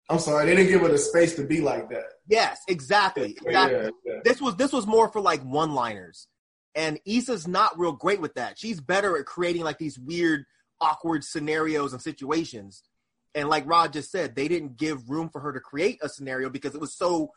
I'm 0.09 0.19
sorry, 0.19 0.45
they 0.45 0.55
didn't 0.55 0.71
give 0.71 0.81
her 0.81 0.87
the 0.87 0.97
space 0.97 1.35
to 1.35 1.43
be 1.43 1.59
like 1.59 1.89
that. 1.89 2.05
yes, 2.29 2.61
exactly, 2.69 3.31
exactly. 3.45 3.75
Yeah, 3.77 3.89
yeah. 4.05 4.19
This 4.23 4.41
was 4.41 4.55
this 4.55 4.71
was 4.71 4.87
more 4.87 5.09
for 5.11 5.19
like 5.19 5.41
one 5.41 5.73
liners, 5.73 6.27
and 6.73 6.97
Issa's 7.05 7.45
not 7.45 7.77
real 7.77 7.91
great 7.91 8.21
with 8.21 8.35
that. 8.35 8.57
She's 8.57 8.79
better 8.79 9.17
at 9.17 9.25
creating 9.25 9.63
like 9.63 9.77
these 9.77 9.99
weird, 9.99 10.45
awkward 10.79 11.25
scenarios 11.25 11.91
and 11.91 12.01
situations. 12.01 12.83
And 13.35 13.49
like 13.49 13.67
Rod 13.67 13.91
just 13.91 14.09
said, 14.09 14.35
they 14.35 14.47
didn't 14.47 14.77
give 14.77 15.09
room 15.09 15.29
for 15.29 15.41
her 15.41 15.51
to 15.51 15.59
create 15.59 15.99
a 16.01 16.07
scenario 16.07 16.49
because 16.49 16.73
it 16.73 16.79
was 16.81 16.95
so 16.97 17.31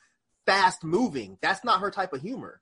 fast 0.47 0.85
moving. 0.85 1.37
That's 1.43 1.65
not 1.65 1.81
her 1.81 1.91
type 1.91 2.13
of 2.13 2.23
humor. 2.23 2.61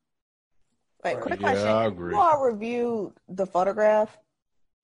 Wait, 1.04 1.20
quick 1.20 1.38
Yeah, 1.38 1.46
question. 1.50 1.68
I 1.68 1.84
agree. 1.84 2.14
You 2.14 2.20
all 2.20 2.40
reviewed 2.42 3.12
the 3.28 3.46
photograph? 3.46 4.16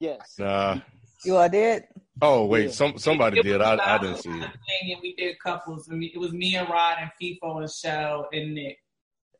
yes 0.00 0.34
Nah. 0.38 0.80
You 1.24 1.36
all 1.36 1.48
did? 1.48 1.84
Oh 2.22 2.46
wait, 2.46 2.66
Yeah. 2.66 2.70
some 2.70 2.98
somebody 2.98 3.40
It 3.40 3.42
did. 3.42 3.60
I, 3.60 3.96
I 3.96 3.98
didn't 3.98 4.18
see 4.18 4.30
it. 4.30 4.40
thing, 4.40 4.92
and 4.92 5.00
we 5.02 5.14
did 5.16 5.38
couples. 5.38 5.88
And 5.88 6.02
it 6.02 6.18
was 6.18 6.32
me 6.32 6.56
and 6.56 6.68
Rod 6.68 6.98
and 7.00 7.10
FIFO 7.20 7.60
and 7.60 7.70
Shell 7.70 8.28
and 8.32 8.54
Nick. 8.54 8.78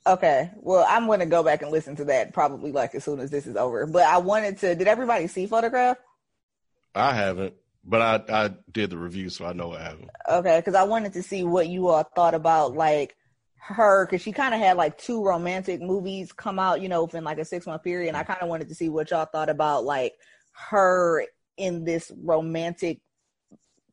Okay. 0.06 0.50
Well, 0.56 0.84
I'm 0.88 1.06
going 1.06 1.20
to 1.20 1.26
go 1.26 1.42
back 1.42 1.62
and 1.62 1.70
listen 1.70 1.96
to 1.96 2.04
that 2.06 2.34
probably 2.34 2.72
like 2.72 2.94
as 2.94 3.04
soon 3.04 3.20
as 3.20 3.30
this 3.30 3.46
is 3.46 3.56
over. 3.56 3.86
But 3.86 4.02
I 4.02 4.18
wanted 4.18 4.58
to, 4.58 4.74
did 4.74 4.86
everybody 4.86 5.28
see 5.28 5.46
photograph? 5.46 5.96
I 6.94 7.14
haven't, 7.14 7.54
but 7.84 8.00
I 8.02 8.44
I 8.44 8.50
did 8.70 8.90
the 8.90 8.98
review, 8.98 9.28
so 9.28 9.46
I 9.46 9.52
know 9.52 9.72
I 9.72 9.82
haven't. 9.82 10.10
Okay, 10.30 10.58
because 10.58 10.74
I 10.74 10.84
wanted 10.84 11.14
to 11.14 11.22
see 11.22 11.42
what 11.42 11.68
you 11.68 11.88
all 11.88 12.04
thought 12.14 12.34
about 12.34 12.74
like 12.74 13.16
her, 13.56 14.06
because 14.06 14.22
she 14.22 14.30
kind 14.30 14.54
of 14.54 14.60
had 14.60 14.76
like 14.76 14.98
two 14.98 15.24
romantic 15.24 15.80
movies 15.80 16.32
come 16.32 16.58
out, 16.58 16.80
you 16.80 16.88
know, 16.88 17.02
within 17.02 17.24
like 17.24 17.38
a 17.38 17.44
six 17.44 17.66
month 17.66 17.82
period, 17.82 18.08
and 18.08 18.16
I 18.16 18.20
mm-hmm. 18.20 18.32
kind 18.32 18.42
of 18.42 18.48
wanted 18.48 18.68
to 18.68 18.74
see 18.76 18.88
what 18.88 19.10
y'all 19.10 19.24
thought 19.24 19.48
about 19.48 19.84
like 19.84 20.12
her 20.52 21.26
in 21.56 21.84
this 21.84 22.10
romantic 22.22 23.00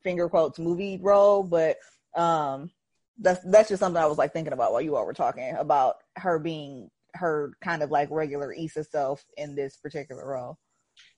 finger 0.02 0.28
quotes 0.28 0.58
movie 0.58 0.98
role. 1.00 1.42
But 1.42 1.76
um, 2.16 2.70
that's 3.18 3.40
that's 3.44 3.68
just 3.68 3.80
something 3.80 4.02
I 4.02 4.06
was 4.06 4.18
like 4.18 4.32
thinking 4.32 4.52
about 4.52 4.72
while 4.72 4.80
you 4.80 4.96
all 4.96 5.06
were 5.06 5.12
talking 5.12 5.54
about 5.56 5.96
her 6.16 6.38
being 6.38 6.90
her 7.14 7.52
kind 7.62 7.82
of 7.82 7.90
like 7.90 8.08
regular 8.10 8.52
Issa 8.52 8.84
self 8.84 9.24
in 9.36 9.54
this 9.54 9.76
particular 9.76 10.26
role. 10.26 10.58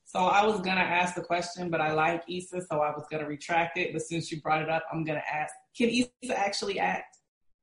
So 0.04 0.20
I 0.20 0.44
was 0.44 0.60
gonna 0.60 0.80
ask 0.80 1.14
the 1.14 1.22
question, 1.22 1.70
but 1.70 1.80
I 1.80 1.92
like 1.92 2.22
Issa, 2.28 2.62
so 2.70 2.80
I 2.80 2.90
was 2.90 3.06
gonna 3.10 3.26
retract 3.26 3.78
it. 3.78 3.92
But 3.92 4.02
since 4.02 4.30
you 4.30 4.40
brought 4.40 4.62
it 4.62 4.68
up, 4.68 4.84
I'm 4.92 5.04
gonna 5.04 5.22
ask: 5.32 5.52
Can 5.76 5.88
Issa 5.88 6.38
actually 6.38 6.78
act? 6.78 7.16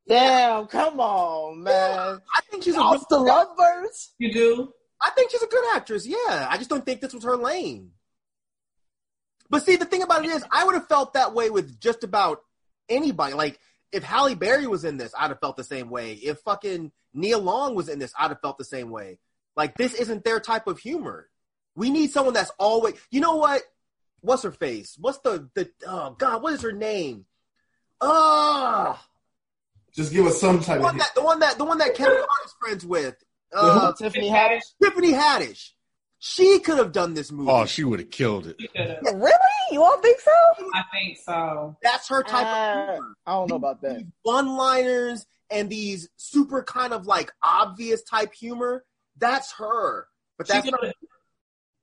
damn 0.07 0.65
come 0.65 0.99
on 0.99 1.61
man 1.63 2.19
I 2.35 2.41
think 2.49 2.63
she's 2.63 2.75
a 2.75 2.79
off 2.79 3.07
the 3.07 3.19
lovebirds 3.19 4.15
You 4.17 4.33
do? 4.33 4.73
I 5.01 5.11
think 5.11 5.31
she's 5.31 5.41
a 5.41 5.47
good 5.47 5.75
actress. 5.75 6.05
Yeah, 6.05 6.47
I 6.49 6.57
just 6.57 6.69
don't 6.69 6.85
think 6.85 7.01
this 7.01 7.13
was 7.13 7.23
her 7.23 7.35
lane. 7.35 7.91
But 9.51 9.63
see, 9.65 9.75
the 9.75 9.85
thing 9.85 10.01
about 10.01 10.25
it 10.25 10.31
is, 10.31 10.43
I 10.49 10.63
would 10.63 10.73
have 10.75 10.87
felt 10.87 11.13
that 11.13 11.33
way 11.35 11.49
with 11.51 11.79
just 11.79 12.03
about 12.03 12.41
anybody. 12.89 13.33
Like, 13.33 13.59
if 13.91 14.01
Halle 14.01 14.33
Berry 14.33 14.65
was 14.65 14.85
in 14.85 14.95
this, 14.97 15.13
I'd 15.15 15.27
have 15.29 15.39
felt 15.41 15.57
the 15.57 15.63
same 15.65 15.89
way. 15.89 16.13
If 16.13 16.39
fucking 16.39 16.91
Nia 17.13 17.37
Long 17.37 17.75
was 17.75 17.89
in 17.89 17.99
this, 17.99 18.13
I'd 18.17 18.29
have 18.29 18.39
felt 18.41 18.57
the 18.57 18.63
same 18.63 18.89
way. 18.89 19.19
Like, 19.57 19.75
this 19.75 19.93
isn't 19.93 20.23
their 20.23 20.39
type 20.39 20.65
of 20.67 20.79
humor. 20.79 21.27
We 21.75 21.89
need 21.89 22.11
someone 22.11 22.33
that's 22.33 22.51
always. 22.57 22.95
You 23.11 23.19
know 23.19 23.35
what? 23.35 23.61
What's 24.21 24.43
her 24.43 24.51
face? 24.51 24.95
What's 24.99 25.17
the 25.19 25.49
the? 25.53 25.69
Oh 25.85 26.11
God, 26.17 26.41
what 26.41 26.53
is 26.53 26.61
her 26.61 26.71
name? 26.71 27.25
Ah, 27.99 29.05
Just 29.93 30.11
give 30.13 30.25
us 30.25 30.39
some 30.39 30.57
the 30.59 30.63
type 30.63 30.81
one 30.81 30.95
of. 30.95 31.01
that 31.01 31.13
the 31.15 31.21
one 31.21 31.39
that 31.39 31.57
the 31.57 31.65
one 31.65 31.77
that 31.79 31.93
Kevin 31.95 32.17
Hart 32.17 32.45
is 32.45 32.53
friends 32.59 32.85
with. 32.85 33.15
Uh, 33.53 33.91
Tiffany 33.93 34.29
Haddish 34.29 34.61
Tiffany 34.81 35.11
Haddish. 35.11 35.71
She 36.23 36.59
could 36.59 36.77
have 36.77 36.91
done 36.91 37.15
this 37.15 37.31
movie. 37.31 37.49
Oh, 37.51 37.65
she 37.65 37.83
would 37.83 37.99
have 37.99 38.11
killed 38.11 38.45
it. 38.45 38.55
You. 38.59 38.67
Really? 39.11 39.33
You 39.71 39.81
all 39.81 39.97
think 40.01 40.19
so? 40.19 40.31
I 40.75 40.83
think 40.93 41.17
so. 41.17 41.75
That's 41.81 42.07
her 42.09 42.21
type 42.21 42.45
Uh, 42.45 42.49
of 42.91 42.95
humor. 42.95 43.13
I 43.25 43.31
don't 43.33 43.49
know 43.49 43.55
about 43.55 43.81
that 43.81 44.05
One 44.21 44.55
liners 44.55 45.25
and 45.49 45.67
these 45.67 46.09
super 46.17 46.61
kind 46.63 46.93
of 46.93 47.07
like 47.07 47.31
obvious 47.41 48.03
type 48.03 48.33
humor, 48.35 48.85
that's 49.17 49.51
her. 49.53 50.07
But 50.37 50.45
She 50.45 50.53
that's 50.53 50.65
would 50.65 50.71
not 50.73 50.83
have 50.85 50.93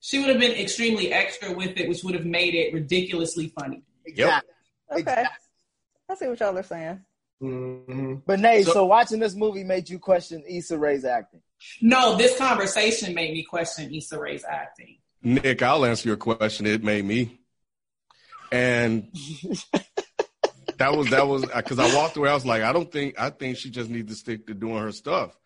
she 0.01 0.20
would 0.20 0.28
have 0.28 0.39
been 0.39 0.53
extremely 0.53 1.12
extra 1.12 1.53
with 1.53 1.76
it, 1.76 1.89
which 1.89 2.05
would 2.05 2.14
have 2.14 2.24
made 2.24 2.55
it 2.55 2.72
ridiculously 2.72 3.53
funny. 3.59 3.82
exactly. 4.07 4.53
Okay. 4.93 5.01
Exactly. 5.01 5.45
I 6.09 6.14
see 6.14 6.26
what 6.28 6.39
y'all 6.39 6.57
are 6.57 6.62
saying. 6.62 7.01
hmm 7.41 8.14
But 8.24 8.39
Nate, 8.39 8.66
So- 8.66 8.72
so, 8.74 8.84
watching 8.86 9.18
this 9.18 9.34
movie 9.34 9.64
made 9.64 9.89
you 9.91 9.99
question 9.99 10.45
Issa 10.47 10.78
Rae's 10.78 11.05
acting. 11.05 11.43
No, 11.80 12.16
this 12.16 12.36
conversation 12.38 13.14
made 13.14 13.32
me 13.32 13.42
question 13.42 13.92
Issa 13.94 14.18
Rae's 14.18 14.44
acting. 14.44 14.98
Nick, 15.22 15.62
I'll 15.62 15.84
answer 15.84 16.09
your 16.09 16.16
question. 16.16 16.66
It 16.66 16.84
made 16.84 17.04
me, 17.04 17.40
and 18.52 19.09
that 20.78 20.96
was 20.96 21.11
that 21.11 21.26
was 21.26 21.44
because 21.46 21.78
I 21.78 21.94
walked 21.94 22.16
away. 22.16 22.30
I 22.30 22.34
was 22.34 22.46
like, 22.46 22.62
I 22.62 22.72
don't 22.72 22.90
think 22.90 23.20
I 23.20 23.30
think 23.30 23.56
she 23.56 23.70
just 23.70 23.90
needs 23.90 24.11
to 24.12 24.16
stick 24.18 24.46
to 24.46 24.54
doing 24.54 24.78
her 24.78 24.92
stuff 24.92 25.36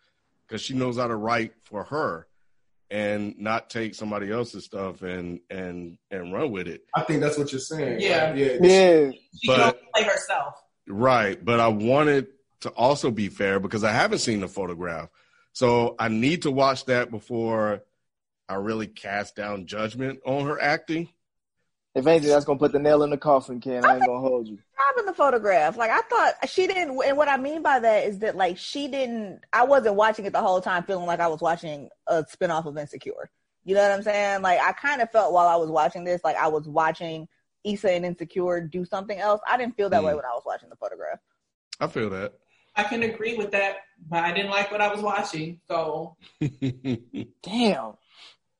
because 0.47 0.61
she 0.61 0.73
knows 0.73 0.97
how 0.97 1.07
to 1.07 1.15
write 1.15 1.53
for 1.63 1.83
her 1.85 2.27
and 2.91 3.33
not 3.39 3.69
take 3.71 3.95
somebody 3.95 4.31
else's 4.31 4.65
stuff 4.65 5.01
and 5.01 5.39
and 5.49 5.97
and 6.11 6.31
run 6.31 6.51
with 6.51 6.67
it. 6.67 6.81
I 6.95 7.01
think 7.03 7.21
that's 7.21 7.37
what 7.37 7.51
you're 7.51 7.59
saying. 7.59 7.99
Yeah. 7.99 8.27
Like, 8.29 8.35
yeah. 8.39 8.57
Yeah, 8.61 9.11
She 9.41 9.47
But- 9.47 9.55
can 9.57 9.63
only 9.63 9.79
play 9.95 10.03
herself. 10.03 10.55
Right, 10.85 11.43
but 11.43 11.61
I 11.61 11.69
wanted 11.69 12.27
to 12.59 12.69
also 12.71 13.09
be 13.09 13.29
fair 13.29 13.57
because 13.61 13.85
I 13.85 13.91
haven't 13.93 14.19
seen 14.19 14.41
the 14.41 14.49
photograph, 14.49 15.07
so 15.53 15.95
I 15.97 16.09
need 16.09 16.41
to 16.43 16.51
watch 16.51 16.85
that 16.85 17.09
before 17.11 17.83
I 18.49 18.55
really 18.55 18.87
cast 18.87 19.35
down 19.35 19.65
judgment 19.65 20.19
on 20.25 20.45
her 20.45 20.61
acting. 20.61 21.09
if 21.95 22.05
anything, 22.05 22.29
that's 22.29 22.45
gonna 22.45 22.59
put 22.59 22.71
the 22.73 22.79
nail 22.79 23.03
in 23.03 23.09
the 23.11 23.17
coffin, 23.17 23.59
Ken. 23.61 23.85
I 23.85 23.95
ain't 23.95 24.05
gonna 24.05 24.19
hold 24.19 24.47
you. 24.47 24.57
in 24.99 25.05
the 25.07 25.13
photograph. 25.13 25.75
Like 25.77 25.89
I 25.89 26.01
thought 26.01 26.33
she 26.49 26.67
didn't, 26.67 27.01
and 27.03 27.17
what 27.17 27.27
I 27.27 27.37
mean 27.37 27.61
by 27.63 27.79
that 27.79 28.05
is 28.05 28.19
that 28.19 28.35
like 28.35 28.57
she 28.57 28.87
didn't. 28.87 29.39
I 29.51 29.63
wasn't 29.63 29.95
watching 29.95 30.25
it 30.25 30.33
the 30.33 30.41
whole 30.41 30.61
time, 30.61 30.83
feeling 30.83 31.05
like 31.07 31.19
I 31.19 31.27
was 31.27 31.41
watching 31.41 31.89
a 32.07 32.23
spinoff 32.23 32.65
of 32.65 32.77
Insecure. 32.77 33.29
You 33.63 33.73
know 33.75 33.81
what 33.81 33.91
I'm 33.91 34.03
saying? 34.03 34.41
Like 34.41 34.59
I 34.59 34.71
kind 34.73 35.01
of 35.01 35.09
felt 35.11 35.33
while 35.33 35.47
I 35.47 35.55
was 35.55 35.69
watching 35.69 36.03
this, 36.03 36.21
like 36.23 36.35
I 36.35 36.47
was 36.47 36.67
watching 36.67 37.27
Issa 37.63 37.91
and 37.91 38.05
Insecure 38.05 38.61
do 38.61 38.85
something 38.85 39.17
else. 39.17 39.39
I 39.49 39.57
didn't 39.57 39.77
feel 39.77 39.89
that 39.89 40.03
way 40.03 40.11
Mm. 40.11 40.17
when 40.17 40.25
I 40.25 40.33
was 40.35 40.43
watching 40.45 40.69
the 40.69 40.75
photograph. 40.75 41.19
I 41.79 41.87
feel 41.87 42.09
that. 42.11 42.33
I 42.75 42.83
can 42.83 43.03
agree 43.03 43.35
with 43.35 43.51
that, 43.51 43.77
but 44.09 44.23
I 44.23 44.31
didn't 44.33 44.51
like 44.51 44.71
what 44.71 44.81
I 44.81 44.91
was 44.91 45.01
watching. 45.01 45.59
So 45.67 46.17
Damn. 47.43 47.93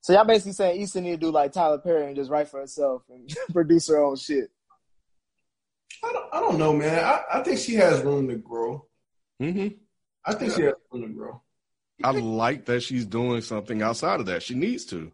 So 0.01 0.11
y'all 0.13 0.25
basically 0.25 0.51
saying 0.51 0.81
Issa 0.81 1.01
need 1.01 1.11
to 1.11 1.17
do 1.17 1.31
like 1.31 1.53
Tyler 1.53 1.77
Perry 1.77 2.07
and 2.07 2.15
just 2.15 2.29
write 2.29 2.49
for 2.49 2.59
herself 2.59 3.03
and 3.09 3.33
produce 3.53 3.87
her 3.87 4.03
own 4.03 4.17
shit. 4.17 4.51
I 6.03 6.11
don't, 6.11 6.33
I 6.33 6.39
don't 6.41 6.57
know, 6.57 6.73
man. 6.73 7.03
I, 7.03 7.39
I 7.39 7.43
think 7.43 7.59
she 7.59 7.75
has 7.75 8.01
room 8.01 8.27
to 8.27 8.35
grow. 8.35 8.85
hmm 9.39 9.67
I 10.25 10.33
think 10.33 10.53
she 10.53 10.63
has 10.63 10.73
room 10.91 11.03
to 11.03 11.09
grow. 11.09 11.41
I 12.03 12.11
like 12.11 12.65
that 12.65 12.81
she's 12.81 13.05
doing 13.05 13.41
something 13.41 13.81
outside 13.81 14.19
of 14.19 14.25
that. 14.25 14.43
She 14.43 14.55
needs 14.55 14.85
to, 14.85 15.11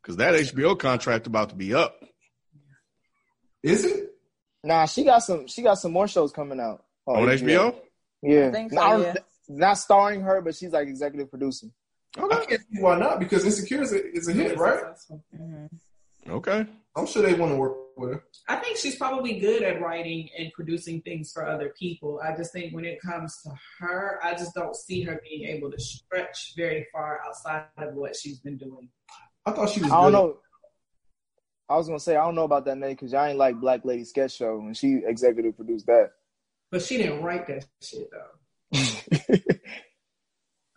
because 0.00 0.16
that 0.16 0.34
HBO 0.34 0.76
contract 0.76 1.26
about 1.26 1.50
to 1.50 1.54
be 1.54 1.74
up. 1.74 2.02
Is 3.62 3.84
it? 3.84 4.12
Nah, 4.64 4.86
she 4.86 5.04
got 5.04 5.20
some. 5.20 5.46
She 5.46 5.62
got 5.62 5.74
some 5.74 5.92
more 5.92 6.08
shows 6.08 6.32
coming 6.32 6.58
out 6.58 6.84
On 7.06 7.28
HBO? 7.28 7.76
Yeah, 8.22 8.48
I 8.48 8.52
think 8.52 8.72
so, 8.72 8.76
Not- 8.76 9.00
yeah. 9.00 9.14
not 9.48 9.74
starring 9.78 10.20
her, 10.22 10.40
but 10.40 10.54
she's 10.54 10.72
like 10.72 10.88
executive 10.88 11.30
producing. 11.30 11.72
I 12.16 12.44
can't 12.46 12.60
see 12.70 12.80
why 12.80 12.98
not 12.98 13.18
because 13.18 13.44
Insecure 13.44 13.82
is 13.82 13.92
a, 13.92 14.12
is 14.12 14.28
a 14.28 14.32
hit, 14.32 14.58
right? 14.58 14.84
Mhm. 15.34 15.70
Okay. 16.28 16.66
I'm 16.94 17.06
sure 17.06 17.22
they 17.22 17.34
want 17.34 17.52
to 17.52 17.56
work 17.56 17.76
with 17.96 18.12
her. 18.12 18.24
I 18.48 18.56
think 18.56 18.76
she's 18.76 18.96
probably 18.96 19.40
good 19.40 19.62
at 19.62 19.80
writing 19.80 20.28
and 20.38 20.52
producing 20.52 21.00
things 21.00 21.32
for 21.32 21.48
other 21.48 21.72
people. 21.78 22.20
I 22.22 22.36
just 22.36 22.52
think 22.52 22.74
when 22.74 22.84
it 22.84 23.00
comes 23.00 23.40
to 23.42 23.50
her, 23.80 24.20
I 24.22 24.32
just 24.32 24.54
don't 24.54 24.76
see 24.76 25.02
her 25.02 25.20
being 25.28 25.48
able 25.48 25.70
to 25.70 25.80
stretch 25.80 26.52
very 26.54 26.86
far 26.92 27.20
outside 27.26 27.64
of 27.78 27.94
what 27.94 28.14
she's 28.14 28.40
been 28.40 28.58
doing. 28.58 28.90
I 29.46 29.52
thought 29.52 29.70
she 29.70 29.80
was. 29.80 29.90
I 29.90 30.02
don't 30.02 30.12
good. 30.12 30.12
know. 30.12 30.38
I 31.68 31.76
was 31.76 31.86
gonna 31.86 31.98
say 31.98 32.16
I 32.16 32.24
don't 32.24 32.34
know 32.34 32.44
about 32.44 32.66
that 32.66 32.76
name 32.76 32.90
because 32.90 33.12
y'all 33.12 33.24
ain't 33.24 33.38
like 33.38 33.58
Black 33.58 33.84
Lady 33.84 34.04
Sketch 34.04 34.36
Show 34.36 34.58
and 34.60 34.76
she 34.76 35.00
executive 35.06 35.56
produced 35.56 35.86
that. 35.86 36.10
But 36.72 36.82
she 36.82 36.96
didn't 36.96 37.22
write 37.22 37.46
that 37.46 37.66
shit 37.80 38.08
though. 38.10 38.32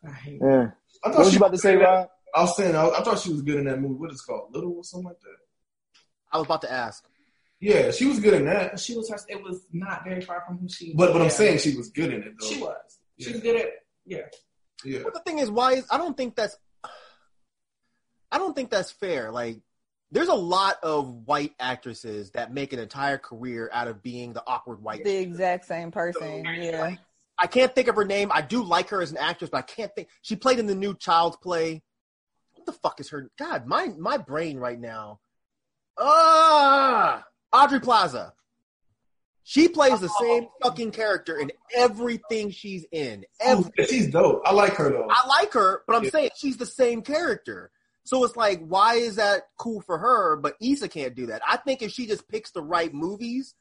I 0.05 0.11
hate 0.11 0.39
yeah. 0.41 0.67
I 1.03 1.09
thought 1.09 1.17
What 1.17 1.17
was 1.19 1.27
she 1.29 1.33
you 1.33 1.37
about 1.39 1.51
to 1.53 1.57
say, 1.57 1.75
that- 1.77 1.81
Rob? 1.83 2.09
I 2.35 2.41
was 2.41 2.57
saying 2.57 2.75
I, 2.75 2.89
I 2.89 3.01
thought 3.01 3.17
she 3.19 3.31
was 3.31 3.41
good 3.41 3.55
in 3.59 3.65
that 3.65 3.79
movie. 3.79 3.93
What 3.95 4.11
is 4.11 4.19
it 4.21 4.29
called? 4.29 4.53
Little 4.53 4.73
or 4.73 4.83
something 4.83 5.07
like 5.07 5.19
that. 5.21 5.37
I 6.33 6.37
was 6.37 6.45
about 6.47 6.61
to 6.63 6.71
ask. 6.71 7.01
Yeah, 7.61 7.91
she 7.91 8.05
was 8.05 8.19
good 8.19 8.33
in 8.33 8.43
that. 8.45 8.77
She 8.77 8.93
was 8.97 9.09
her. 9.09 9.15
It 9.29 9.41
was 9.41 9.65
not 9.71 10.03
very 10.03 10.19
far 10.19 10.43
from 10.45 10.57
who 10.57 10.67
she. 10.67 10.93
But 10.93 11.13
but 11.13 11.21
I'm 11.21 11.29
saying 11.29 11.59
she 11.59 11.77
was 11.77 11.89
good 11.91 12.13
in 12.13 12.23
it 12.23 12.33
though. 12.37 12.45
she 12.45 12.59
was. 12.61 12.75
She 13.17 13.27
Yeah. 13.29 13.33
was 13.35 13.41
good 13.41 13.55
at. 13.55 13.67
Yeah. 14.05 14.19
Yeah. 14.83 14.99
But 15.05 15.13
the 15.13 15.21
thing 15.21 15.39
is, 15.39 15.49
why 15.49 15.73
is 15.75 15.85
I 15.89 15.97
don't 15.97 16.17
think 16.17 16.35
that's 16.35 16.57
I 18.29 18.37
don't 18.37 18.53
think 18.53 18.69
that's 18.69 18.91
fair. 18.91 19.31
Like, 19.31 19.59
there's 20.11 20.27
a 20.29 20.33
lot 20.35 20.77
of 20.83 21.09
white 21.27 21.53
actresses 21.59 22.31
that 22.31 22.53
make 22.53 22.73
an 22.73 22.79
entire 22.79 23.17
career 23.17 23.69
out 23.73 23.87
of 23.87 24.01
being 24.01 24.33
the 24.33 24.43
awkward 24.47 24.81
white. 24.81 25.03
The 25.03 25.17
exact 25.17 25.65
same 25.65 25.91
person. 25.91 26.43
So, 26.45 26.51
Yeah. 26.51 26.81
like, 26.81 26.99
I 27.37 27.47
can't 27.47 27.73
think 27.75 27.87
of 27.89 27.95
her 27.95 28.05
name. 28.05 28.31
I 28.33 28.41
do 28.41 28.63
like 28.63 28.89
her 28.89 29.01
as 29.01 29.11
an 29.11 29.17
actress, 29.17 29.49
but 29.49 29.57
I 29.57 29.61
can't 29.63 29.93
think. 29.93 30.07
She 30.21 30.35
played 30.35 30.59
in 30.59 30.67
the 30.67 30.75
new 30.75 30.95
Child's 30.95 31.37
Play. 31.37 31.83
What 32.53 32.65
the 32.65 32.71
fuck 32.71 32.99
is 32.99 33.09
her? 33.09 33.29
God, 33.37 33.65
my 33.67 33.87
my 33.97 34.17
brain 34.17 34.57
right 34.57 34.79
now. 34.79 35.19
Ah, 35.97 37.25
Aubrey 37.51 37.79
Plaza. 37.79 38.33
She 39.43 39.67
plays 39.67 39.99
the 39.99 40.09
same 40.09 40.47
fucking 40.63 40.91
character 40.91 41.37
in 41.37 41.51
everything 41.75 42.49
she's 42.49 42.85
in. 42.91 43.25
Every, 43.39 43.69
Yeah, 43.77 43.85
she's 43.85 44.07
dope. 44.07 44.41
I 44.43 44.51
like 44.51 44.73
her 44.75 44.89
though. 44.89 45.07
I 45.09 45.27
like 45.27 45.53
her, 45.53 45.83
but 45.85 45.95
I'm 45.95 46.03
Yeah. 46.05 46.09
saying 46.09 46.29
she's 46.35 46.57
the 46.57 46.65
same 46.65 47.03
character. 47.03 47.71
So 48.05 48.23
it's 48.23 48.35
like, 48.35 48.63
why 48.65 48.95
is 48.95 49.15
that 49.15 49.47
cool 49.57 49.81
for 49.81 49.97
her, 49.97 50.35
but 50.35 50.55
Issa 50.61 50.87
can't 50.87 51.15
do 51.15 51.25
that? 51.27 51.41
I 51.47 51.57
think 51.57 51.81
if 51.81 51.91
she 51.91 52.05
just 52.05 52.27
picks 52.29 52.51
the 52.51 52.61
right 52.61 52.93
movies 52.93 53.55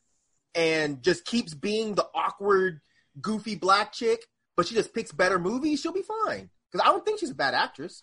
and 0.54 1.02
just 1.02 1.24
keeps 1.24 1.54
being 1.54 1.94
the 1.94 2.06
awkward, 2.14 2.80
goofy 3.20 3.56
black 3.56 3.92
chick, 3.92 4.20
but 4.54 4.66
she 4.66 4.74
just 4.74 4.94
picks 4.94 5.12
better 5.12 5.38
movies, 5.38 5.80
she'll 5.80 5.92
be 5.92 6.02
fine. 6.26 6.50
Because 6.70 6.86
I 6.86 6.90
don't 6.90 7.04
think 7.04 7.20
she's 7.20 7.30
a 7.30 7.34
bad 7.34 7.54
actress. 7.54 8.02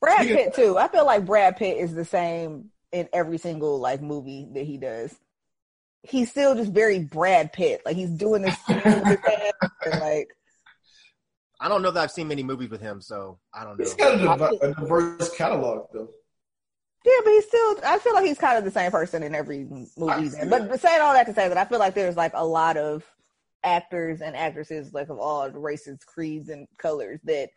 Brad 0.00 0.26
Pitt 0.26 0.54
too. 0.54 0.78
I 0.78 0.88
feel 0.88 1.04
like 1.04 1.26
Brad 1.26 1.56
Pitt 1.56 1.76
is 1.76 1.92
the 1.92 2.04
same 2.04 2.70
in 2.92 3.08
every 3.12 3.38
single 3.38 3.78
like 3.80 4.00
movie 4.00 4.48
that 4.54 4.64
he 4.64 4.78
does. 4.78 5.14
He's 6.02 6.30
still 6.30 6.54
just 6.54 6.72
very 6.72 7.00
Brad 7.00 7.52
Pitt. 7.52 7.82
Like 7.84 7.96
he's 7.96 8.10
doing 8.10 8.42
this 8.42 8.56
thing 8.66 8.76
with 8.76 9.04
his 9.04 9.18
hand, 9.20 9.52
and, 9.84 10.00
like 10.00 10.28
I 11.60 11.68
don't 11.68 11.82
know 11.82 11.90
that 11.90 12.02
I've 12.02 12.10
seen 12.10 12.28
many 12.28 12.42
movies 12.42 12.70
with 12.70 12.80
him, 12.80 13.00
so 13.00 13.38
I 13.52 13.64
don't 13.64 13.78
know. 13.78 13.84
He's 13.84 13.94
got 13.94 14.14
a, 14.14 14.58
div- 14.58 14.62
a 14.62 14.80
diverse 14.80 15.34
catalog 15.36 15.88
though. 15.92 16.08
yeah, 17.04 17.12
but 17.22 17.30
he's 17.30 17.46
still. 17.46 17.76
I 17.84 17.98
feel 17.98 18.14
like 18.14 18.24
he's 18.24 18.38
kind 18.38 18.56
of 18.56 18.64
the 18.64 18.70
same 18.70 18.90
person 18.90 19.22
in 19.22 19.34
every 19.34 19.64
movie. 19.64 20.22
He's. 20.22 20.36
But, 20.48 20.68
but 20.68 20.80
saying 20.80 21.02
all 21.02 21.12
that 21.12 21.26
to 21.26 21.34
say 21.34 21.48
that 21.48 21.58
I 21.58 21.66
feel 21.66 21.78
like 21.78 21.94
there's 21.94 22.16
like 22.16 22.32
a 22.34 22.44
lot 22.44 22.76
of 22.78 23.04
actors 23.62 24.22
and 24.22 24.34
actresses 24.34 24.94
like 24.94 25.10
of 25.10 25.18
all 25.18 25.50
races, 25.50 25.98
creeds, 26.04 26.48
and 26.48 26.66
colors 26.78 27.20
that 27.24 27.50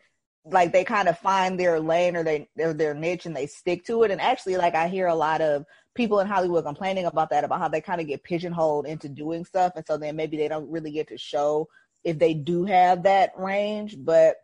like 0.44 0.72
they 0.72 0.84
kind 0.84 1.08
of 1.08 1.18
find 1.18 1.58
their 1.58 1.80
lane 1.80 2.14
or 2.14 2.22
they 2.22 2.48
their 2.56 2.74
their 2.74 2.92
niche 2.92 3.24
and 3.24 3.34
they 3.34 3.46
stick 3.46 3.86
to 3.86 4.02
it. 4.02 4.10
And 4.10 4.20
actually, 4.20 4.58
like 4.58 4.74
I 4.74 4.88
hear 4.88 5.06
a 5.06 5.14
lot 5.14 5.40
of 5.40 5.64
people 5.94 6.20
in 6.20 6.26
Hollywood 6.26 6.64
complaining 6.64 7.06
about 7.06 7.30
that, 7.30 7.44
about 7.44 7.60
how 7.60 7.68
they 7.68 7.80
kind 7.80 8.02
of 8.02 8.06
get 8.06 8.22
pigeonholed 8.22 8.86
into 8.86 9.08
doing 9.08 9.46
stuff, 9.46 9.72
and 9.76 9.86
so 9.86 9.96
then 9.96 10.14
maybe 10.16 10.36
they 10.36 10.48
don't 10.48 10.70
really 10.70 10.90
get 10.90 11.08
to 11.08 11.16
show 11.16 11.68
if 12.04 12.18
they 12.18 12.34
do 12.34 12.64
have 12.64 13.04
that 13.04 13.32
range. 13.36 13.96
But 13.98 14.36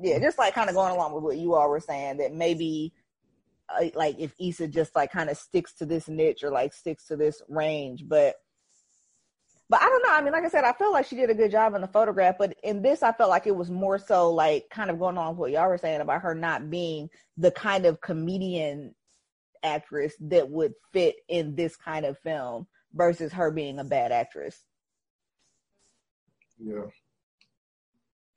yeah, 0.00 0.18
just 0.18 0.38
like 0.38 0.54
kind 0.54 0.68
of 0.68 0.74
going 0.74 0.92
along 0.92 1.12
with 1.12 1.22
what 1.22 1.36
you 1.36 1.54
all 1.54 1.70
were 1.70 1.80
saying, 1.80 2.18
that 2.18 2.34
maybe 2.34 2.92
uh, 3.68 3.86
like 3.94 4.16
if 4.18 4.32
Issa 4.40 4.68
just 4.68 4.96
like 4.96 5.12
kind 5.12 5.30
of 5.30 5.36
sticks 5.36 5.74
to 5.74 5.86
this 5.86 6.08
niche 6.08 6.42
or 6.42 6.50
like 6.50 6.72
sticks 6.72 7.06
to 7.06 7.16
this 7.16 7.42
range, 7.48 8.04
but. 8.06 8.36
But 9.70 9.80
I 9.80 9.86
don't 9.86 10.02
know. 10.02 10.12
I 10.12 10.20
mean, 10.20 10.32
like 10.34 10.44
I 10.44 10.50
said, 10.50 10.64
I 10.64 10.74
feel 10.74 10.92
like 10.92 11.06
she 11.06 11.16
did 11.16 11.30
a 11.30 11.34
good 11.34 11.50
job 11.50 11.74
in 11.74 11.80
the 11.80 11.88
photograph, 11.88 12.36
but 12.38 12.54
in 12.62 12.82
this, 12.82 13.02
I 13.02 13.12
felt 13.12 13.30
like 13.30 13.46
it 13.46 13.56
was 13.56 13.70
more 13.70 13.98
so 13.98 14.30
like 14.30 14.66
kind 14.70 14.90
of 14.90 14.98
going 14.98 15.16
on 15.16 15.30
with 15.30 15.38
what 15.38 15.50
y'all 15.52 15.68
were 15.68 15.78
saying 15.78 16.02
about 16.02 16.20
her 16.20 16.34
not 16.34 16.68
being 16.68 17.08
the 17.38 17.50
kind 17.50 17.86
of 17.86 17.98
comedian 18.02 18.94
actress 19.62 20.12
that 20.20 20.50
would 20.50 20.74
fit 20.92 21.16
in 21.28 21.56
this 21.56 21.76
kind 21.76 22.04
of 22.04 22.18
film 22.18 22.66
versus 22.92 23.32
her 23.32 23.50
being 23.50 23.78
a 23.78 23.84
bad 23.84 24.12
actress. 24.12 24.62
Yeah. 26.58 26.82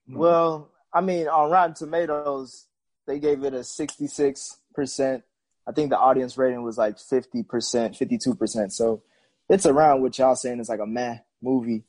Well, 0.09 0.71
I 0.93 1.01
mean, 1.01 1.27
on 1.27 1.51
Rotten 1.51 1.75
Tomatoes, 1.75 2.65
they 3.05 3.19
gave 3.19 3.43
it 3.43 3.53
a 3.53 3.59
66%. 3.59 5.23
I 5.67 5.71
think 5.73 5.89
the 5.89 5.97
audience 5.97 6.37
rating 6.37 6.63
was 6.63 6.77
like 6.77 6.97
50%, 6.97 7.45
52%. 7.45 8.71
So 8.71 9.03
it's 9.49 9.65
around 9.65 10.01
what 10.01 10.17
y'all 10.17 10.35
saying 10.35 10.59
is 10.59 10.69
like 10.69 10.79
a 10.79 10.85
meh 10.85 11.17
movie. 11.41 11.83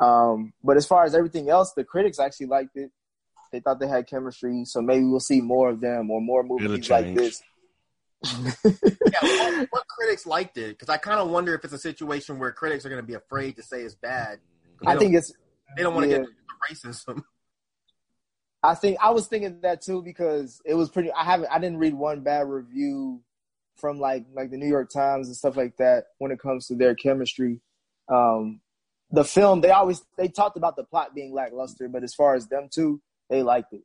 Um, 0.00 0.52
but 0.64 0.76
as 0.76 0.86
far 0.86 1.04
as 1.04 1.14
everything 1.14 1.48
else, 1.48 1.72
the 1.72 1.84
critics 1.84 2.18
actually 2.18 2.46
liked 2.46 2.76
it. 2.76 2.90
They 3.52 3.60
thought 3.60 3.80
they 3.80 3.88
had 3.88 4.06
chemistry. 4.06 4.64
So 4.64 4.80
maybe 4.80 5.04
we'll 5.04 5.20
see 5.20 5.40
more 5.40 5.70
of 5.70 5.80
them 5.80 6.10
or 6.10 6.20
more 6.20 6.42
movies 6.42 6.90
like 6.90 7.14
this. 7.14 7.42
yeah, 8.24 8.42
what, 9.22 9.68
what 9.70 9.88
critics 9.88 10.26
liked 10.26 10.58
it? 10.58 10.70
Because 10.70 10.88
I 10.88 10.96
kind 10.96 11.20
of 11.20 11.30
wonder 11.30 11.54
if 11.54 11.64
it's 11.64 11.72
a 11.72 11.78
situation 11.78 12.38
where 12.38 12.52
critics 12.52 12.84
are 12.84 12.88
going 12.88 13.00
to 13.00 13.06
be 13.06 13.14
afraid 13.14 13.56
to 13.56 13.62
say 13.62 13.82
it's 13.82 13.94
bad. 13.94 14.38
I 14.86 14.96
think 14.96 15.14
it's 15.14 15.32
they 15.76 15.82
don't 15.82 15.94
want 15.94 16.10
to 16.10 16.10
yeah. 16.10 16.18
get 16.18 16.28
racism. 16.70 17.22
I 18.62 18.74
think 18.74 18.98
I 19.00 19.10
was 19.10 19.26
thinking 19.26 19.60
that 19.62 19.80
too 19.80 20.02
because 20.02 20.60
it 20.64 20.74
was 20.74 20.90
pretty. 20.90 21.10
I 21.12 21.24
haven't. 21.24 21.48
I 21.50 21.58
didn't 21.58 21.78
read 21.78 21.94
one 21.94 22.20
bad 22.20 22.46
review 22.46 23.22
from 23.76 23.98
like 23.98 24.26
like 24.34 24.50
the 24.50 24.58
New 24.58 24.68
York 24.68 24.90
Times 24.90 25.28
and 25.28 25.36
stuff 25.36 25.56
like 25.56 25.76
that 25.78 26.04
when 26.18 26.30
it 26.30 26.38
comes 26.38 26.66
to 26.66 26.74
their 26.74 26.94
chemistry. 26.94 27.60
Um, 28.08 28.60
the 29.10 29.24
film 29.24 29.60
they 29.60 29.70
always 29.70 30.04
they 30.18 30.28
talked 30.28 30.56
about 30.56 30.76
the 30.76 30.84
plot 30.84 31.14
being 31.14 31.32
lackluster, 31.32 31.88
but 31.88 32.04
as 32.04 32.14
far 32.14 32.34
as 32.34 32.48
them 32.48 32.68
two, 32.70 33.00
they 33.30 33.42
liked 33.42 33.72
it. 33.72 33.82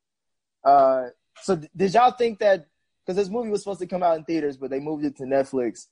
Uh, 0.63 1.07
so 1.41 1.61
did 1.75 1.93
y'all 1.93 2.11
think 2.11 2.39
that 2.39 2.67
because 3.05 3.15
this 3.15 3.29
movie 3.29 3.49
was 3.49 3.61
supposed 3.61 3.79
to 3.79 3.87
come 3.87 4.03
out 4.03 4.17
in 4.17 4.25
theaters, 4.25 4.57
but 4.57 4.69
they 4.69 4.79
moved 4.79 5.05
it 5.05 5.15
to 5.17 5.23
Netflix? 5.23 5.87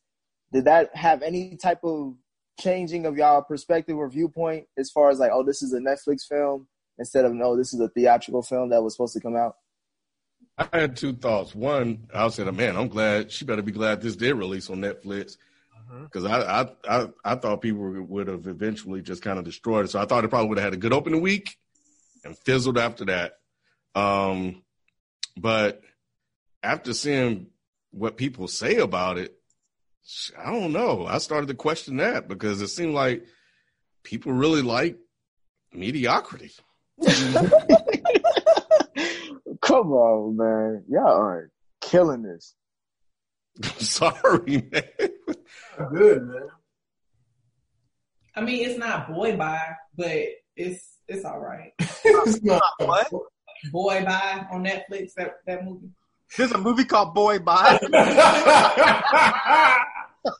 Did 0.52 0.66
that 0.66 0.96
have 0.96 1.22
any 1.22 1.56
type 1.56 1.84
of 1.84 2.16
changing 2.60 3.06
of 3.06 3.18
y'all 3.18 3.42
perspective 3.42 3.98
or 3.98 4.10
viewpoint 4.10 4.68
as 4.78 4.92
far 4.92 5.10
as 5.10 5.20
like, 5.20 5.32
oh, 5.34 5.44
this 5.44 5.62
is 5.62 5.74
a 5.74 5.80
Netflix 5.80 6.28
film 6.28 6.68
instead 6.98 7.26
of 7.26 7.34
no, 7.34 7.58
this 7.58 7.74
is 7.74 7.80
a 7.80 7.90
theatrical 7.90 8.42
film 8.42 8.70
that 8.70 8.84
was 8.84 8.94
supposed 8.94 9.14
to 9.14 9.20
come 9.20 9.36
out? 9.36 9.56
I 10.58 10.68
had 10.72 10.96
two 10.96 11.14
thoughts. 11.14 11.56
One, 11.56 12.08
I 12.14 12.28
said, 12.30 12.54
man, 12.56 12.78
I'm 12.78 12.88
glad 12.88 13.32
she 13.32 13.46
better 13.46 13.64
be 13.64 13.72
glad 13.72 14.02
this 14.02 14.16
did 14.16 14.36
release 14.36 14.70
on 14.70 14.78
Netflix 14.82 15.38
because 16.04 16.26
I, 16.26 16.62
I 16.62 16.70
I 16.88 17.08
I 17.24 17.36
thought 17.36 17.62
people 17.62 18.02
would 18.04 18.28
have 18.28 18.48
eventually 18.48 19.02
just 19.02 19.22
kind 19.22 19.40
of 19.40 19.46
destroyed 19.46 19.86
it. 19.86 19.90
So 19.90 20.00
I 20.00 20.06
thought 20.06 20.24
it 20.24 20.30
probably 20.30 20.50
would 20.50 20.58
have 20.58 20.66
had 20.66 20.74
a 20.74 20.78
good 20.78 20.94
opening 20.94 21.22
week 21.22 21.58
and 22.24 22.38
fizzled 22.38 22.78
after 22.78 23.06
that. 23.06 23.34
Um, 23.96 24.64
but 25.38 25.82
after 26.62 26.94
seeing 26.94 27.48
what 27.92 28.18
people 28.18 28.48
say 28.48 28.78
about 28.78 29.18
it, 29.18 29.36
I 30.38 30.52
don't 30.52 30.74
know. 30.74 31.06
I 31.06 31.18
started 31.20 31.48
to 31.48 31.54
question 31.54 31.98
that 31.98 32.28
because 32.28 32.62
it 32.62 32.68
seemed 32.68 32.94
like 32.94 33.26
people 34.04 34.34
really 34.34 34.62
like 34.62 34.98
mediocrity. 35.72 36.52
Come 39.62 39.92
on, 39.94 40.36
man. 40.38 40.84
Y'all 40.90 41.08
are 41.22 41.50
killing 41.82 42.22
this. 42.24 42.54
Sorry, 43.80 44.68
man. 44.72 44.84
Good 45.92 46.28
man. 46.28 46.48
I 48.36 48.42
mean, 48.42 48.68
it's 48.68 48.78
not 48.80 49.12
boy 49.14 49.38
bye, 49.38 49.74
but 49.96 50.12
it's 50.56 50.98
it's 51.08 51.24
all 51.24 51.40
right. 51.40 51.72
It's 51.80 52.42
not- 52.44 52.62
What? 52.80 53.10
Boy 53.72 54.04
bye 54.04 54.46
on 54.52 54.66
Netflix. 54.66 55.14
That 55.16 55.36
that 55.48 55.64
movie. 55.64 55.90
There's 56.36 56.52
a 56.52 56.58
movie 56.58 56.84
called 56.86 57.14
Boy 57.14 57.38
Bye. 57.40 57.78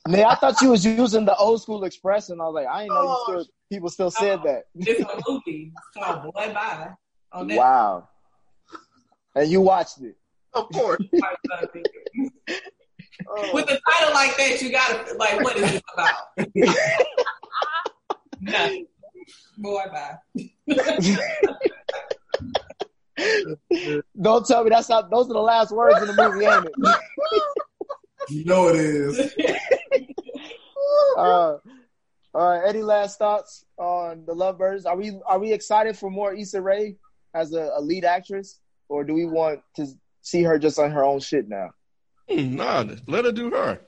Man, 0.08 0.24
I 0.26 0.36
thought 0.36 0.62
you 0.62 0.70
was 0.70 0.86
using 0.86 1.26
the 1.26 1.36
old 1.36 1.62
school 1.62 1.84
expression. 1.84 2.40
I 2.40 2.46
was 2.46 2.54
like, 2.54 2.68
I 2.68 2.84
didn't 2.84 2.94
know 2.96 3.02
you 3.04 3.10
Oh, 3.10 3.24
still 3.28 3.46
people 3.72 3.90
still 3.90 4.12
said 4.12 4.40
oh, 4.40 4.44
that. 4.46 4.64
It's 4.76 5.02
a 5.02 5.22
movie 5.28 5.74
It's 5.76 6.06
called 6.06 6.24
Boy 6.34 6.54
Bye 6.54 6.92
on 7.34 7.50
Netflix. 7.50 7.58
Wow. 7.58 8.08
And 9.36 9.50
you 9.52 9.60
watched 9.62 10.00
it. 10.02 10.16
of 10.54 10.70
course. 10.70 11.02
Oh. 13.30 13.52
With 13.54 13.66
a 13.66 13.80
title 13.90 14.14
like 14.14 14.36
that, 14.38 14.60
you 14.60 14.72
gotta 14.72 15.14
like, 15.18 15.40
what 15.42 15.56
is 15.56 15.62
this 15.72 15.82
about? 15.94 16.14
Nothing. 18.42 18.88
Boy 19.60 19.84
bye. 19.92 20.18
Don't 24.20 24.48
tell 24.48 24.64
me 24.64 24.72
that's 24.72 24.90
not 24.90 25.12
those 25.12 25.30
are 25.30 25.34
the 25.34 25.40
last 25.40 25.72
words 25.72 26.02
in 26.02 26.08
the 26.08 26.16
movie, 26.16 26.46
ain't 26.46 26.66
it? 26.66 26.74
You 28.30 28.46
know 28.46 28.68
it 28.70 28.76
is. 28.76 29.36
Uh, 31.18 31.58
all 32.34 32.50
right, 32.50 32.68
any 32.68 32.82
last 32.82 33.20
thoughts 33.20 33.66
on 33.78 34.26
the 34.26 34.34
Lovebirds? 34.34 34.86
Are 34.86 34.96
we 34.96 35.20
are 35.28 35.38
we 35.38 35.54
excited 35.54 35.96
for 35.98 36.10
more 36.10 36.34
Issa 36.34 36.62
Rae 36.62 36.96
as 37.36 37.54
a, 37.54 37.72
a 37.76 37.82
lead 37.82 38.04
actress, 38.06 38.60
or 38.90 39.04
do 39.04 39.14
we 39.14 39.26
want 39.26 39.62
to 39.76 39.88
see 40.22 40.42
her 40.44 40.58
just 40.58 40.80
on 40.80 40.92
her 40.92 41.04
own 41.04 41.20
shit 41.20 41.48
now? 41.48 41.70
Hmm, 42.30 42.56
Nah, 42.56 42.86
let 43.08 43.26
her 43.26 43.32
do 43.32 43.52
her. 43.52 43.82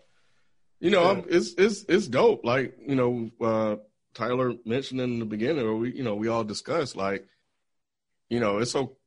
You 0.79 0.91
know, 0.91 1.05
I'm, 1.05 1.23
it's 1.27 1.53
it's 1.57 1.85
it's 1.89 2.07
dope. 2.07 2.45
Like 2.45 2.75
you 2.85 2.95
know, 2.95 3.31
uh, 3.41 3.77
Tyler 4.13 4.53
mentioned 4.65 5.01
in 5.01 5.17
the 5.19 5.25
beginning, 5.25 5.65
or 5.65 5.75
we 5.75 5.95
you 5.95 6.03
know 6.03 6.15
we 6.15 6.27
all 6.27 6.43
discussed 6.43 6.95
like, 6.95 7.25
you 8.29 8.39
know, 8.39 8.59
it's 8.59 8.71
so 8.71 8.97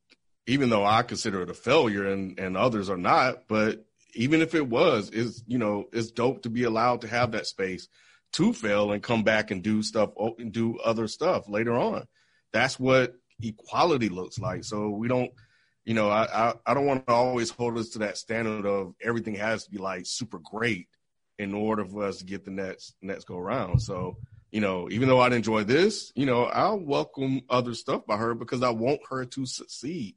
even 0.46 0.70
though 0.70 0.84
I 0.84 1.02
consider 1.02 1.42
it 1.42 1.50
a 1.50 1.54
failure 1.54 2.10
and 2.10 2.38
and 2.40 2.56
others 2.56 2.90
are 2.90 2.96
not, 2.96 3.46
but 3.46 3.84
even 4.14 4.40
if 4.40 4.54
it 4.54 4.66
was, 4.66 5.10
is 5.10 5.42
you 5.46 5.58
know, 5.58 5.86
it's 5.92 6.10
dope 6.10 6.42
to 6.42 6.50
be 6.50 6.64
allowed 6.64 7.02
to 7.02 7.08
have 7.08 7.32
that 7.32 7.46
space 7.46 7.88
to 8.32 8.52
fail 8.52 8.92
and 8.92 9.02
come 9.02 9.22
back 9.22 9.50
and 9.50 9.62
do 9.62 9.82
stuff 9.82 10.10
and 10.38 10.52
do 10.52 10.78
other 10.78 11.08
stuff 11.08 11.48
later 11.48 11.74
on. 11.74 12.06
That's 12.52 12.78
what 12.78 13.14
equality 13.42 14.08
looks 14.08 14.38
like. 14.38 14.64
So 14.64 14.90
we 14.90 15.08
don't 15.08 15.32
you 15.88 15.94
know, 15.94 16.10
I, 16.10 16.24
I, 16.24 16.54
I 16.66 16.74
don't 16.74 16.84
want 16.84 17.06
to 17.06 17.14
always 17.14 17.48
hold 17.48 17.78
us 17.78 17.88
to 17.90 18.00
that 18.00 18.18
standard 18.18 18.66
of 18.66 18.92
everything 19.02 19.36
has 19.36 19.64
to 19.64 19.70
be 19.70 19.78
like 19.78 20.04
super 20.04 20.38
great 20.38 20.86
in 21.38 21.54
order 21.54 21.82
for 21.86 22.04
us 22.04 22.18
to 22.18 22.26
get 22.26 22.44
the 22.44 22.50
next 22.50 22.94
next 23.00 23.24
go 23.24 23.38
around. 23.38 23.80
So, 23.80 24.18
you 24.50 24.60
know, 24.60 24.90
even 24.90 25.08
though 25.08 25.20
I'd 25.20 25.32
enjoy 25.32 25.64
this, 25.64 26.12
you 26.14 26.26
know, 26.26 26.44
I'll 26.44 26.78
welcome 26.78 27.40
other 27.48 27.72
stuff 27.72 28.04
by 28.04 28.18
her 28.18 28.34
because 28.34 28.62
I 28.62 28.68
want 28.68 29.00
her 29.08 29.24
to 29.24 29.46
succeed. 29.46 30.16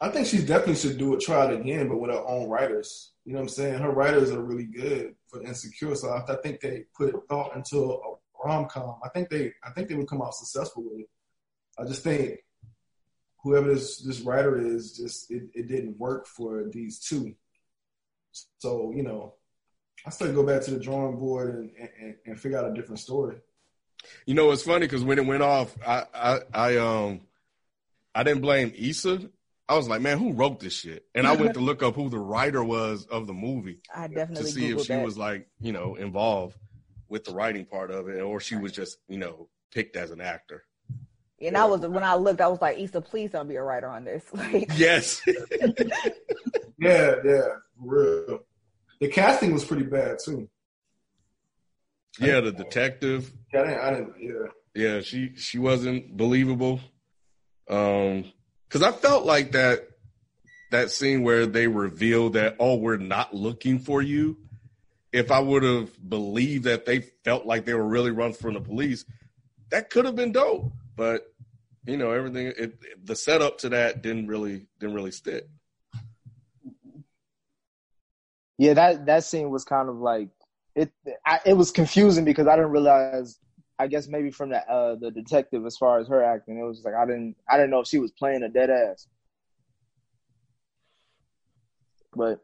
I 0.00 0.08
think 0.08 0.26
she 0.26 0.38
definitely 0.38 0.74
should 0.74 0.98
do 0.98 1.14
it, 1.14 1.20
try 1.20 1.46
it 1.46 1.60
again, 1.60 1.88
but 1.88 1.98
with 1.98 2.10
her 2.10 2.26
own 2.26 2.48
writers. 2.48 3.12
You 3.24 3.32
know 3.32 3.38
what 3.38 3.44
I'm 3.44 3.48
saying? 3.50 3.78
Her 3.78 3.90
writers 3.90 4.30
are 4.30 4.42
really 4.42 4.64
good 4.64 5.14
for 5.28 5.42
Insecure, 5.42 5.94
so 5.94 6.10
I, 6.10 6.32
I 6.32 6.36
think 6.42 6.60
they 6.60 6.84
put 6.96 7.14
thought 7.28 7.56
into 7.56 7.92
a 7.92 7.98
rom 8.44 8.66
com. 8.66 8.96
I 9.04 9.08
think 9.08 9.30
they, 9.30 9.52
I 9.62 9.70
think 9.70 9.88
they 9.88 9.94
would 9.94 10.08
come 10.08 10.20
out 10.20 10.34
successful 10.34 10.84
with 10.84 11.00
it. 11.00 11.08
I 11.78 11.84
just 11.84 12.02
think 12.02 12.40
whoever 13.42 13.72
this 13.72 13.98
this 13.98 14.20
writer 14.20 14.56
is, 14.56 14.96
just 14.96 15.30
it, 15.30 15.44
it 15.54 15.68
didn't 15.68 15.98
work 15.98 16.26
for 16.26 16.64
these 16.70 16.98
two. 16.98 17.34
So 18.58 18.92
you 18.94 19.02
know, 19.02 19.34
I 20.04 20.10
still 20.10 20.32
go 20.32 20.44
back 20.44 20.62
to 20.62 20.72
the 20.72 20.80
drawing 20.80 21.18
board 21.18 21.54
and, 21.54 21.70
and, 22.00 22.14
and 22.26 22.40
figure 22.40 22.58
out 22.58 22.70
a 22.70 22.74
different 22.74 22.98
story. 22.98 23.36
You 24.26 24.34
know, 24.34 24.50
it's 24.50 24.62
funny 24.62 24.86
because 24.86 25.04
when 25.04 25.18
it 25.18 25.26
went 25.26 25.42
off, 25.42 25.74
I, 25.86 26.04
I 26.14 26.40
I 26.52 26.76
um 26.76 27.20
I 28.14 28.22
didn't 28.22 28.42
blame 28.42 28.72
Issa. 28.76 29.30
I 29.68 29.76
was 29.76 29.88
like, 29.88 30.02
man, 30.02 30.18
who 30.18 30.32
wrote 30.32 30.60
this 30.60 30.74
shit? 30.74 31.06
And 31.14 31.26
I 31.26 31.34
went 31.36 31.54
to 31.54 31.60
look 31.60 31.82
up 31.82 31.94
who 31.94 32.10
the 32.10 32.18
writer 32.18 32.62
was 32.62 33.06
of 33.06 33.26
the 33.26 33.32
movie. 33.32 33.80
I 33.94 34.08
to 34.08 34.14
definitely 34.14 34.50
see 34.50 34.70
if 34.70 34.82
she 34.82 34.88
that. 34.88 35.04
was 35.04 35.16
like, 35.16 35.48
you 35.60 35.72
know, 35.72 35.94
involved 35.94 36.56
with 37.08 37.24
the 37.24 37.32
writing 37.32 37.64
part 37.64 37.90
of 37.90 38.08
it, 38.08 38.20
or 38.20 38.40
she 38.40 38.56
was 38.56 38.72
just, 38.72 38.98
you 39.08 39.18
know, 39.18 39.48
picked 39.72 39.96
as 39.96 40.10
an 40.10 40.20
actor. 40.20 40.64
and 41.40 41.56
I 41.56 41.64
was 41.64 41.80
when 41.80 42.04
I 42.04 42.14
looked, 42.14 42.40
I 42.42 42.48
was 42.48 42.60
like, 42.60 42.78
Issa, 42.78 43.00
please 43.00 43.30
don't 43.30 43.48
be 43.48 43.56
a 43.56 43.62
writer 43.62 43.88
on 43.88 44.04
this. 44.04 44.22
Like, 44.34 44.68
Yes. 44.76 45.22
Yeah, 46.78 47.14
yeah, 47.24 47.40
for 47.78 48.24
real. 48.26 48.40
The 49.00 49.08
casting 49.08 49.52
was 49.54 49.64
pretty 49.64 49.84
bad 49.84 50.18
too. 50.22 50.48
yeah, 52.18 52.40
the 52.40 52.52
detective. 52.52 53.32
Yeah, 53.52 53.60
I 53.60 53.64
didn't, 53.64 53.80
I 53.80 53.90
didn't 53.90 54.14
yeah. 54.20 54.46
Yeah, 54.74 55.00
she 55.00 55.34
she 55.36 55.58
wasn't 55.58 56.16
believable. 56.16 56.80
Um, 57.70 58.24
because 58.74 58.88
I 58.88 58.90
felt 58.90 59.24
like 59.24 59.52
that 59.52 59.88
that 60.72 60.90
scene 60.90 61.22
where 61.22 61.46
they 61.46 61.68
revealed 61.68 62.32
that 62.32 62.56
oh, 62.58 62.74
we're 62.74 62.96
not 62.96 63.32
looking 63.32 63.78
for 63.78 64.02
you. 64.02 64.36
If 65.12 65.30
I 65.30 65.38
would 65.38 65.62
have 65.62 66.10
believed 66.10 66.64
that 66.64 66.84
they 66.84 67.02
felt 67.24 67.46
like 67.46 67.66
they 67.66 67.74
were 67.74 67.86
really 67.86 68.10
running 68.10 68.34
from 68.34 68.54
the 68.54 68.60
police, 68.60 69.04
that 69.70 69.90
could 69.90 70.06
have 70.06 70.16
been 70.16 70.32
dope. 70.32 70.72
But 70.96 71.32
you 71.86 71.96
know, 71.96 72.10
everything 72.10 72.52
it, 72.58 73.06
the 73.06 73.14
setup 73.14 73.58
to 73.58 73.68
that 73.68 74.02
didn't 74.02 74.26
really 74.26 74.66
didn't 74.80 74.96
really 74.96 75.12
stick. 75.12 75.46
Yeah, 78.58 78.74
that 78.74 79.06
that 79.06 79.22
scene 79.22 79.50
was 79.50 79.62
kind 79.62 79.88
of 79.88 79.98
like 79.98 80.30
it. 80.74 80.90
I, 81.24 81.38
it 81.46 81.52
was 81.52 81.70
confusing 81.70 82.24
because 82.24 82.48
I 82.48 82.56
didn't 82.56 82.72
realize. 82.72 83.38
I 83.78 83.88
guess 83.88 84.06
maybe 84.06 84.30
from 84.30 84.50
the 84.50 84.58
uh, 84.70 84.96
the 84.96 85.10
detective, 85.10 85.66
as 85.66 85.76
far 85.76 85.98
as 85.98 86.08
her 86.08 86.22
acting, 86.22 86.58
it 86.58 86.62
was 86.62 86.82
like 86.84 86.94
I 86.94 87.06
didn't 87.06 87.36
I 87.48 87.56
didn't 87.56 87.70
know 87.70 87.80
if 87.80 87.88
she 87.88 87.98
was 87.98 88.12
playing 88.12 88.42
a 88.42 88.48
dead 88.48 88.70
ass. 88.70 89.08
But 92.14 92.40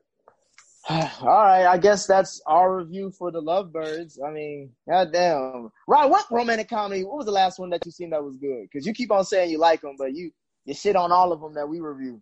all 0.89 1.07
right, 1.23 1.67
I 1.67 1.79
guess 1.79 2.07
that's 2.07 2.41
our 2.47 2.79
review 2.79 3.13
for 3.13 3.31
the 3.31 3.41
Lovebirds. 3.41 4.19
I 4.27 4.31
mean, 4.33 4.71
goddamn, 4.89 5.71
right? 5.87 6.09
What 6.09 6.27
romantic 6.31 6.69
comedy? 6.69 7.05
What 7.05 7.19
was 7.19 7.27
the 7.27 7.33
last 7.33 7.59
one 7.59 7.71
that 7.71 7.85
you 7.87 7.93
seen 7.93 8.11
that 8.11 8.25
was 8.25 8.37
good? 8.37 8.63
Because 8.71 8.87
you 8.87 8.93
keep 8.93 9.13
on 9.13 9.25
saying 9.25 9.51
you 9.51 9.59
like 9.59 9.83
them, 9.83 9.95
but 9.99 10.15
you 10.15 10.33
you 10.65 10.75
shit 10.75 10.97
on 10.97 11.13
all 11.13 11.33
of 11.33 11.41
them 11.41 11.55
that 11.55 11.69
we 11.69 11.81
review. 11.81 12.21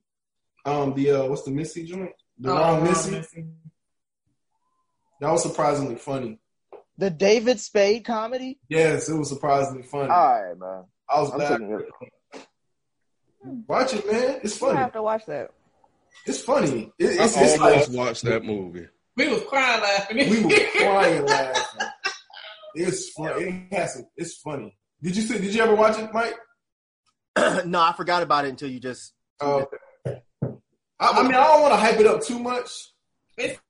Um, 0.66 0.92
the 0.94 1.12
uh, 1.12 1.26
what's 1.26 1.42
the 1.42 1.50
Missy 1.50 1.84
joint? 1.84 2.12
The 2.38 2.50
Oh, 2.50 2.54
wrong 2.54 2.76
Wrong 2.76 2.84
Missy. 2.84 3.10
Missy. 3.12 3.46
That 5.20 5.32
was 5.32 5.42
surprisingly 5.42 5.96
funny. 5.96 6.38
The 6.98 7.10
David 7.10 7.60
Spade 7.60 8.04
comedy. 8.04 8.58
Yes, 8.68 9.08
it 9.08 9.14
was 9.14 9.28
surprisingly 9.28 9.84
funny. 9.84 10.10
All 10.10 10.42
right, 10.42 10.58
man. 10.58 10.84
I 11.08 11.20
was 11.20 11.30
I'm 11.30 11.38
glad. 11.38 11.60
it. 11.60 12.44
Watch 13.66 13.94
it, 13.94 14.10
man. 14.10 14.40
It's 14.42 14.56
I 14.60 14.66
funny. 14.66 14.78
have 14.78 14.92
to 14.92 15.02
watch 15.02 15.24
that. 15.26 15.50
It's 16.26 16.40
funny. 16.42 16.92
It, 16.98 17.20
I 17.20 17.24
it's, 17.24 17.36
it's 17.36 17.58
like 17.58 17.72
almost 17.72 17.92
watched 17.92 18.24
that 18.24 18.44
movie. 18.44 18.86
We 19.16 19.28
was 19.28 19.42
crying 19.48 19.80
laughing. 19.80 20.16
we 20.16 20.44
were 20.44 20.50
crying 20.76 21.24
laughing. 21.24 21.88
It's 22.74 23.10
funny. 23.10 23.68
It 23.70 23.74
has 23.74 23.94
some, 23.94 24.06
it's 24.16 24.34
funny. 24.34 24.76
Did 25.02 25.16
you 25.16 25.22
see? 25.22 25.38
Did 25.38 25.54
you 25.54 25.62
ever 25.62 25.74
watch 25.76 25.98
it, 25.98 26.10
Mike? 26.12 26.36
no, 27.66 27.80
I 27.80 27.92
forgot 27.96 28.22
about 28.22 28.44
it 28.44 28.48
until 28.48 28.68
you 28.70 28.80
just. 28.80 29.14
Uh, 29.40 29.64
I, 30.04 30.16
I 31.00 31.22
mean, 31.22 31.34
I 31.34 31.44
don't 31.46 31.62
want 31.62 31.74
to 31.74 31.80
hype 31.80 32.00
it 32.00 32.06
up 32.06 32.22
too 32.24 32.40
much. 32.40 32.70
It's 33.36 33.60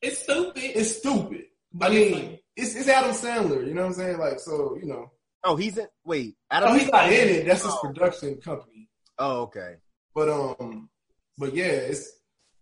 it's 0.00 0.22
stupid. 0.22 0.62
It's 0.64 0.96
stupid. 0.98 1.44
But 1.72 1.92
I 1.92 1.94
it's 1.94 2.10
mean, 2.10 2.22
funny. 2.24 2.42
It's, 2.58 2.74
it's 2.74 2.88
Adam 2.88 3.12
Sandler. 3.12 3.66
You 3.66 3.72
know 3.74 3.82
what 3.82 3.88
I'm 3.88 3.94
saying? 3.94 4.18
Like, 4.18 4.40
so 4.40 4.76
you 4.80 4.86
know, 4.88 5.10
Oh, 5.44 5.56
he's 5.56 5.78
in. 5.78 5.86
Wait, 6.04 6.36
Adam. 6.50 6.70
oh, 6.70 6.74
he's 6.74 6.88
not 6.90 7.06
in 7.12 7.28
it. 7.28 7.46
That's 7.46 7.62
his 7.62 7.72
Oh. 7.72 7.80
production 7.86 8.36
company. 8.40 8.88
Oh, 9.18 9.42
okay. 9.42 9.76
But 10.14 10.28
um, 10.28 10.90
but 11.38 11.54
yeah, 11.54 11.66
it's 11.66 12.10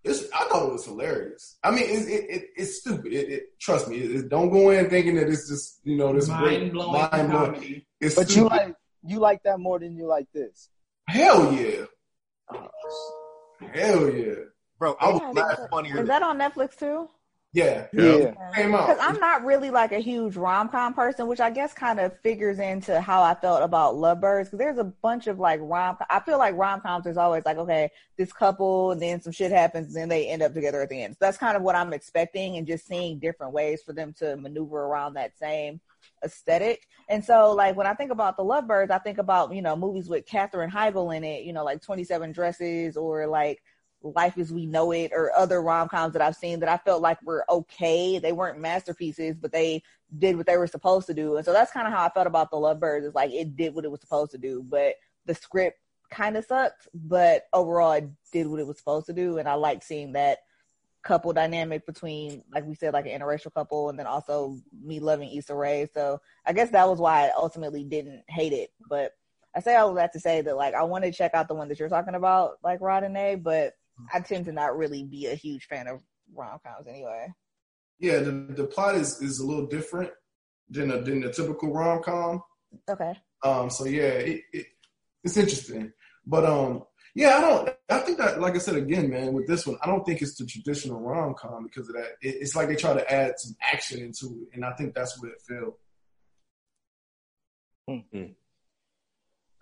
it's. 0.04 0.24
I 0.32 0.44
thought 0.48 0.68
it 0.68 0.72
was 0.72 0.84
hilarious. 0.84 1.56
I 1.64 1.70
mean, 1.70 1.84
it's 1.86 2.06
it, 2.06 2.24
it, 2.30 2.44
it's 2.56 2.80
stupid. 2.80 3.12
It, 3.12 3.28
it 3.30 3.42
trust 3.60 3.88
me. 3.88 3.96
It, 3.96 4.10
it- 4.16 4.28
don't 4.28 4.50
go 4.50 4.70
in 4.70 4.88
thinking 4.90 5.16
that 5.16 5.28
it's 5.28 5.48
just 5.48 5.80
you 5.84 5.96
know 5.96 6.12
this 6.12 6.28
great 6.28 6.60
mind 6.60 6.72
blowing 6.72 6.92
mind 7.10 7.30
blowing. 7.30 7.52
comedy. 7.54 7.86
It's 8.00 8.14
But 8.14 8.36
you 8.36 8.44
like 8.48 8.74
you 9.02 9.18
like 9.18 9.42
that 9.44 9.58
more 9.58 9.78
than 9.78 9.96
you 9.96 10.06
like 10.06 10.26
this. 10.34 10.68
hell 11.08 11.52
yeah, 11.52 11.86
hell 13.72 14.10
yeah, 14.10 14.34
Bro, 14.78 14.96
I 15.00 15.10
was 15.10 15.20
Yeah, 15.22 15.30
laugh 15.42 15.58
is 15.58 15.66
funnier. 15.70 16.00
Is 16.02 16.08
that 16.08 16.22
on 16.22 16.38
Netflix 16.38 16.76
too? 16.78 17.08
Yeah. 17.56 17.86
Yeah. 17.92 18.34
Came 18.54 18.74
out. 18.74 18.86
Because 18.86 18.98
I'm 19.00 19.18
not 19.18 19.44
really 19.44 19.70
like 19.70 19.92
a 19.92 19.98
huge 19.98 20.36
rom 20.36 20.68
com 20.68 20.92
person, 20.92 21.26
which 21.26 21.40
I 21.40 21.50
guess 21.50 21.72
kind 21.72 21.98
of 21.98 22.18
figures 22.20 22.58
into 22.58 23.00
how 23.00 23.22
I 23.22 23.34
felt 23.34 23.62
about 23.62 23.94
Lovebirds. 23.94 24.44
Because 24.44 24.58
there's 24.58 24.78
a 24.78 24.84
bunch 24.84 25.26
of 25.26 25.38
like 25.38 25.60
rom. 25.62 25.96
I 26.10 26.20
feel 26.20 26.38
like 26.38 26.56
rom 26.56 26.82
coms 26.82 27.06
is 27.06 27.16
always 27.16 27.46
like, 27.46 27.56
okay, 27.56 27.90
this 28.18 28.32
couple, 28.32 28.92
and 28.92 29.00
then 29.00 29.22
some 29.22 29.32
shit 29.32 29.52
happens, 29.52 29.86
and 29.86 29.96
then 29.96 30.08
they 30.10 30.28
end 30.28 30.42
up 30.42 30.52
together 30.52 30.82
at 30.82 30.90
the 30.90 31.02
end. 31.02 31.14
So 31.14 31.18
that's 31.20 31.38
kind 31.38 31.56
of 31.56 31.62
what 31.62 31.74
I'm 31.74 31.94
expecting, 31.94 32.56
and 32.56 32.66
just 32.66 32.86
seeing 32.86 33.18
different 33.18 33.54
ways 33.54 33.82
for 33.82 33.94
them 33.94 34.12
to 34.18 34.36
maneuver 34.36 34.82
around 34.82 35.14
that 35.14 35.38
same 35.38 35.80
aesthetic. 36.24 36.86
And 37.08 37.24
so, 37.24 37.52
like 37.52 37.76
when 37.76 37.86
I 37.86 37.94
think 37.94 38.10
about 38.10 38.36
the 38.36 38.44
Lovebirds, 38.44 38.90
I 38.90 38.98
think 38.98 39.18
about 39.18 39.54
you 39.54 39.62
know 39.62 39.76
movies 39.76 40.08
with 40.08 40.26
Katherine 40.26 40.70
Heigl 40.70 41.16
in 41.16 41.24
it, 41.24 41.44
you 41.44 41.54
know, 41.54 41.64
like 41.64 41.80
Twenty 41.80 42.04
Seven 42.04 42.32
Dresses 42.32 42.96
or 42.96 43.26
like 43.26 43.62
Life 44.14 44.38
as 44.38 44.52
We 44.52 44.66
Know 44.66 44.92
It 44.92 45.12
or 45.14 45.32
other 45.36 45.62
rom 45.62 45.88
coms 45.88 46.12
that 46.12 46.22
I've 46.22 46.36
seen 46.36 46.60
that 46.60 46.68
I 46.68 46.76
felt 46.78 47.02
like 47.02 47.22
were 47.22 47.44
okay. 47.48 48.18
They 48.18 48.32
weren't 48.32 48.60
masterpieces, 48.60 49.36
but 49.36 49.52
they 49.52 49.82
did 50.18 50.36
what 50.36 50.46
they 50.46 50.56
were 50.56 50.66
supposed 50.66 51.06
to 51.08 51.14
do. 51.14 51.36
And 51.36 51.44
so 51.44 51.52
that's 51.52 51.72
kind 51.72 51.86
of 51.86 51.92
how 51.92 52.04
I 52.04 52.10
felt 52.10 52.26
about 52.26 52.50
the 52.50 52.56
Lovebirds. 52.56 53.06
Is 53.06 53.14
like 53.14 53.32
it 53.32 53.56
did 53.56 53.74
what 53.74 53.84
it 53.84 53.90
was 53.90 54.00
supposed 54.00 54.32
to 54.32 54.38
do, 54.38 54.64
but 54.68 54.94
the 55.24 55.34
script 55.34 55.78
kind 56.10 56.36
of 56.36 56.44
sucked. 56.44 56.88
But 56.94 57.46
overall, 57.52 57.92
it 57.92 58.08
did 58.32 58.46
what 58.46 58.60
it 58.60 58.66
was 58.66 58.78
supposed 58.78 59.06
to 59.06 59.12
do, 59.12 59.38
and 59.38 59.48
I 59.48 59.54
like 59.54 59.82
seeing 59.82 60.12
that 60.12 60.38
couple 61.02 61.32
dynamic 61.32 61.86
between, 61.86 62.42
like 62.52 62.66
we 62.66 62.74
said, 62.74 62.92
like 62.92 63.06
an 63.06 63.18
interracial 63.18 63.54
couple, 63.54 63.88
and 63.88 63.98
then 63.98 64.06
also 64.06 64.58
me 64.82 64.98
loving 64.98 65.30
Issa 65.30 65.54
Rae. 65.54 65.88
So 65.94 66.20
I 66.44 66.52
guess 66.52 66.70
that 66.70 66.88
was 66.88 66.98
why 66.98 67.26
I 67.26 67.32
ultimately 67.36 67.84
didn't 67.84 68.24
hate 68.28 68.52
it. 68.52 68.70
But 68.88 69.12
I 69.54 69.60
say 69.60 69.76
all 69.76 69.88
of 69.88 69.96
that 69.96 70.12
to 70.12 70.20
say 70.20 70.42
that 70.42 70.56
like 70.56 70.74
I 70.74 70.82
want 70.82 71.04
to 71.04 71.12
check 71.12 71.32
out 71.32 71.48
the 71.48 71.54
one 71.54 71.68
that 71.68 71.78
you're 71.78 71.88
talking 71.88 72.14
about, 72.14 72.58
like 72.62 72.80
Rod 72.80 73.04
and 73.04 73.16
A, 73.16 73.36
but 73.36 73.74
I 74.12 74.20
tend 74.20 74.44
to 74.46 74.52
not 74.52 74.76
really 74.76 75.04
be 75.04 75.26
a 75.26 75.34
huge 75.34 75.66
fan 75.66 75.86
of 75.86 76.02
rom 76.34 76.58
coms 76.64 76.86
anyway. 76.86 77.32
Yeah, 77.98 78.18
the, 78.18 78.30
the 78.30 78.64
plot 78.64 78.94
is, 78.94 79.22
is 79.22 79.40
a 79.40 79.46
little 79.46 79.66
different 79.66 80.10
than 80.68 80.90
a, 80.90 81.00
than 81.00 81.20
the 81.20 81.32
typical 81.32 81.72
rom 81.72 82.02
com. 82.02 82.42
Okay. 82.88 83.14
Um, 83.42 83.70
so 83.70 83.84
yeah, 83.84 84.02
it, 84.02 84.42
it, 84.52 84.66
it's 85.24 85.36
interesting. 85.36 85.92
But 86.26 86.44
um, 86.44 86.82
yeah, 87.14 87.36
I 87.36 87.40
don't. 87.40 87.70
I 87.88 87.98
think 88.00 88.18
that, 88.18 88.40
like 88.40 88.54
I 88.54 88.58
said 88.58 88.76
again, 88.76 89.08
man, 89.08 89.32
with 89.32 89.46
this 89.46 89.66
one, 89.66 89.78
I 89.82 89.86
don't 89.86 90.04
think 90.04 90.20
it's 90.20 90.36
the 90.36 90.44
traditional 90.44 91.00
rom 91.00 91.34
com 91.34 91.64
because 91.64 91.88
of 91.88 91.94
that. 91.94 92.16
It, 92.20 92.36
it's 92.40 92.54
like 92.54 92.68
they 92.68 92.76
try 92.76 92.94
to 92.94 93.12
add 93.12 93.38
some 93.38 93.56
action 93.72 94.00
into 94.02 94.26
it, 94.42 94.54
and 94.54 94.64
I 94.64 94.72
think 94.72 94.94
that's 94.94 95.18
what 95.20 95.30
it 95.30 95.40
failed. 95.48 95.74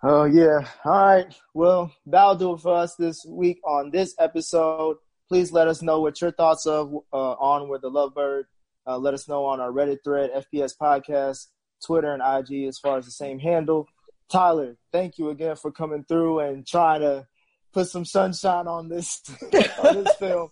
Oh 0.07 0.25
yeah. 0.25 0.67
All 0.83 0.91
right. 0.91 1.35
Well, 1.55 1.91
that'll 2.05 2.35
do 2.35 2.53
it 2.53 2.59
for 2.59 2.75
us 2.75 2.95
this 2.95 3.25
week 3.25 3.59
on 3.65 3.89
this 3.89 4.13
episode. 4.19 4.97
Please 5.27 5.51
let 5.51 5.67
us 5.67 5.81
know 5.81 5.99
what 5.99 6.21
your 6.21 6.29
thoughts 6.29 6.67
of 6.67 6.93
uh, 7.11 7.31
on 7.31 7.69
with 7.69 7.81
the 7.81 7.89
Lovebird. 7.89 8.43
Uh, 8.85 8.99
let 8.99 9.15
us 9.15 9.27
know 9.27 9.45
on 9.45 9.59
our 9.59 9.71
Reddit 9.71 10.03
thread, 10.03 10.29
FPS 10.31 10.77
Podcast, 10.79 11.47
Twitter, 11.83 12.13
and 12.13 12.21
IG 12.21 12.67
as 12.67 12.77
far 12.77 12.99
as 12.99 13.05
the 13.05 13.11
same 13.11 13.39
handle. 13.39 13.87
Tyler, 14.29 14.77
thank 14.91 15.17
you 15.17 15.29
again 15.29 15.55
for 15.55 15.71
coming 15.71 16.03
through 16.03 16.37
and 16.41 16.67
trying 16.67 17.01
to 17.01 17.25
put 17.73 17.87
some 17.87 18.05
sunshine 18.05 18.67
on 18.67 18.87
this 18.87 19.23
on 19.83 20.03
this 20.03 20.15
film. 20.19 20.51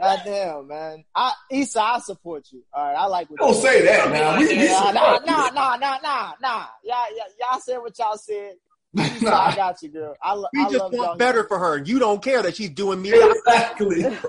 God 0.00 0.22
damn, 0.24 0.66
man. 0.66 1.04
I 1.14 1.32
Issa, 1.50 1.80
I 1.80 1.98
support 1.98 2.46
you. 2.52 2.62
All 2.72 2.84
right, 2.84 2.94
I 2.96 3.06
like 3.06 3.28
what 3.30 3.38
Don't 3.40 3.54
you 3.54 3.60
say 3.60 3.84
that 3.84 4.10
now. 4.10 4.38
We, 4.38 4.48
we 4.48 4.68
Nah, 4.68 4.92
nah, 4.92 5.18
nah, 5.18 5.50
nah, 5.50 5.76
nah, 5.76 5.98
nah, 6.02 6.32
nah. 6.40 6.66
Y'all, 6.84 7.06
y'all, 7.14 7.26
y'all 7.38 7.60
said 7.60 7.78
what 7.78 7.98
y'all 7.98 8.16
said. 8.16 8.54
Issa, 8.98 9.34
I 9.34 9.54
got 9.54 9.82
you, 9.82 9.90
girl. 9.90 10.16
I, 10.22 10.34
We 10.36 10.44
I 10.60 10.64
just 10.64 10.74
love 10.74 10.92
want 10.92 11.02
y'all. 11.02 11.16
better 11.16 11.44
for 11.44 11.58
her. 11.58 11.78
You 11.78 11.98
don't 11.98 12.22
care 12.22 12.42
that 12.42 12.56
she's 12.56 12.70
doing 12.70 13.02
me. 13.02 13.12
out. 13.12 13.30
exactly. 13.36 14.06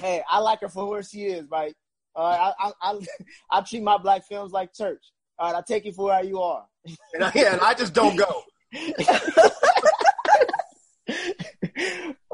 Hey, 0.00 0.22
I 0.30 0.38
like 0.38 0.60
her 0.60 0.68
for 0.68 0.88
where 0.88 1.02
she 1.02 1.24
is, 1.24 1.50
right? 1.50 1.74
All 2.14 2.30
right, 2.30 2.54
I, 2.56 2.68
I, 2.68 2.92
I, 2.92 3.00
I 3.58 3.60
treat 3.62 3.82
my 3.82 3.98
black 3.98 4.24
films 4.28 4.52
like 4.52 4.72
church. 4.72 5.02
All 5.38 5.52
right, 5.52 5.58
I 5.58 5.62
take 5.66 5.86
you 5.86 5.92
for 5.92 6.04
where 6.04 6.22
you 6.22 6.40
are. 6.40 6.64
And 7.14 7.24
I, 7.24 7.32
yeah, 7.34 7.52
and 7.54 7.60
I 7.60 7.74
just 7.74 7.94
don't 7.94 8.14
go. 8.14 8.44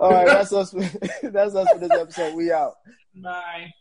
All 0.05 0.11
right, 0.11 0.26
that's 0.26 0.52
us. 0.52 0.70
That's 1.22 1.55
us 1.55 1.66
for 1.72 1.78
this 1.78 1.90
episode. 1.90 2.34
We 2.34 2.52
out. 2.52 2.74
Bye. 3.14 3.72